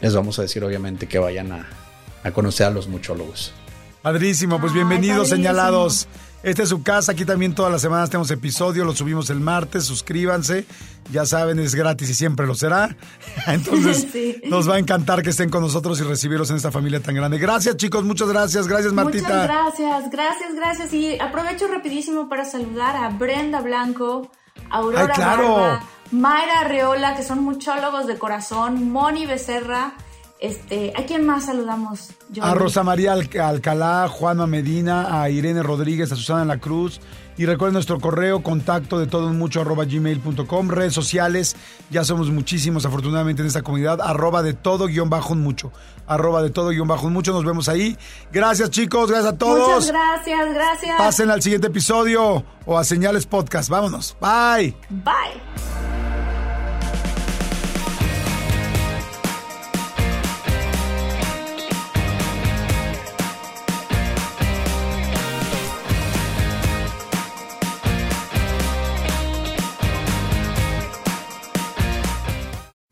les 0.00 0.14
vamos 0.14 0.38
a 0.38 0.42
decir 0.42 0.64
obviamente 0.64 1.06
que 1.06 1.18
vayan 1.18 1.52
a, 1.52 1.68
a 2.24 2.30
conocer 2.32 2.66
a 2.66 2.70
los 2.70 2.88
muchólogos. 2.88 3.52
Padrísimo, 4.02 4.60
pues 4.60 4.72
Ay, 4.72 4.78
bienvenidos 4.78 5.28
padrísimo. 5.28 5.36
señalados. 5.36 6.08
Esta 6.42 6.64
es 6.64 6.68
su 6.70 6.82
casa, 6.82 7.12
aquí 7.12 7.24
también 7.24 7.54
todas 7.54 7.70
las 7.70 7.80
semanas 7.80 8.10
tenemos 8.10 8.30
episodio, 8.32 8.84
lo 8.84 8.94
subimos 8.94 9.30
el 9.30 9.38
martes, 9.40 9.84
suscríbanse, 9.84 10.66
ya 11.12 11.24
saben, 11.24 11.60
es 11.60 11.74
gratis 11.74 12.10
y 12.10 12.14
siempre 12.14 12.46
lo 12.46 12.54
será. 12.54 12.96
Entonces, 13.46 14.08
Sí. 14.12 14.40
nos 14.48 14.68
va 14.68 14.74
a 14.74 14.78
encantar 14.78 15.22
que 15.22 15.30
estén 15.30 15.50
con 15.50 15.62
nosotros 15.62 16.00
y 16.00 16.02
recibirlos 16.04 16.50
en 16.50 16.56
esta 16.56 16.72
familia 16.72 17.00
tan 17.00 17.14
grande. 17.14 17.38
Gracias 17.38 17.76
chicos, 17.76 18.02
muchas 18.04 18.28
gracias, 18.28 18.66
gracias 18.66 18.92
Martita. 18.92 19.28
Muchas 19.28 19.46
gracias, 19.46 20.10
gracias, 20.10 20.54
gracias. 20.54 20.92
Y 20.92 21.18
aprovecho 21.20 21.68
rapidísimo 21.68 22.28
para 22.28 22.44
saludar 22.44 22.96
a 22.96 23.08
Brenda 23.10 23.60
Blanco, 23.60 24.30
Aurora 24.70 25.02
Ay, 25.08 25.14
claro. 25.14 25.54
Barba, 25.54 25.84
Mayra 26.10 26.60
Arreola, 26.60 27.14
que 27.16 27.22
son 27.22 27.42
muchólogos 27.42 28.06
de 28.06 28.18
corazón, 28.18 28.90
Moni 28.90 29.26
Becerra. 29.26 29.94
Este, 30.42 30.92
¿A 30.96 31.04
quién 31.06 31.24
más 31.24 31.46
saludamos? 31.46 32.10
A 32.40 32.52
Rosa 32.54 32.82
María 32.82 33.12
Al- 33.12 33.30
Alcalá, 33.40 34.08
Juana 34.08 34.48
Medina, 34.48 35.22
a 35.22 35.30
Irene 35.30 35.62
Rodríguez, 35.62 36.10
a 36.10 36.16
Susana 36.16 36.44
La 36.44 36.58
Cruz. 36.58 37.00
Y 37.38 37.46
recuerden 37.46 37.74
nuestro 37.74 37.98
correo, 38.00 38.42
contacto 38.42 38.98
de 38.98 39.06
todo 39.06 39.28
un 39.28 39.38
mucho 39.38 39.60
arroba 39.60 39.84
gmail.com, 39.86 40.68
redes 40.68 40.92
sociales, 40.92 41.56
ya 41.90 42.04
somos 42.04 42.30
muchísimos 42.30 42.84
afortunadamente 42.84 43.40
en 43.40 43.48
esta 43.48 43.62
comunidad, 43.62 44.00
arroba 44.02 44.42
de 44.42 44.52
todo 44.52 44.86
guion 44.86 45.08
bajo 45.08 45.32
un 45.32 45.40
mucho, 45.42 45.72
arroba 46.06 46.42
de 46.42 46.50
todo 46.50 46.68
guion 46.70 46.86
bajo 46.88 47.06
un 47.06 47.14
mucho, 47.14 47.32
nos 47.32 47.44
vemos 47.44 47.70
ahí. 47.70 47.96
Gracias 48.32 48.68
chicos, 48.68 49.10
gracias 49.10 49.32
a 49.32 49.38
todos. 49.38 49.66
Muchas 49.86 49.92
gracias, 49.92 50.54
gracias. 50.54 50.98
Pasen 50.98 51.30
al 51.30 51.40
siguiente 51.40 51.68
episodio 51.68 52.44
o 52.66 52.78
a 52.78 52.84
Señales 52.84 53.24
Podcast, 53.24 53.70
vámonos, 53.70 54.14
bye. 54.20 54.76
Bye. 54.90 56.11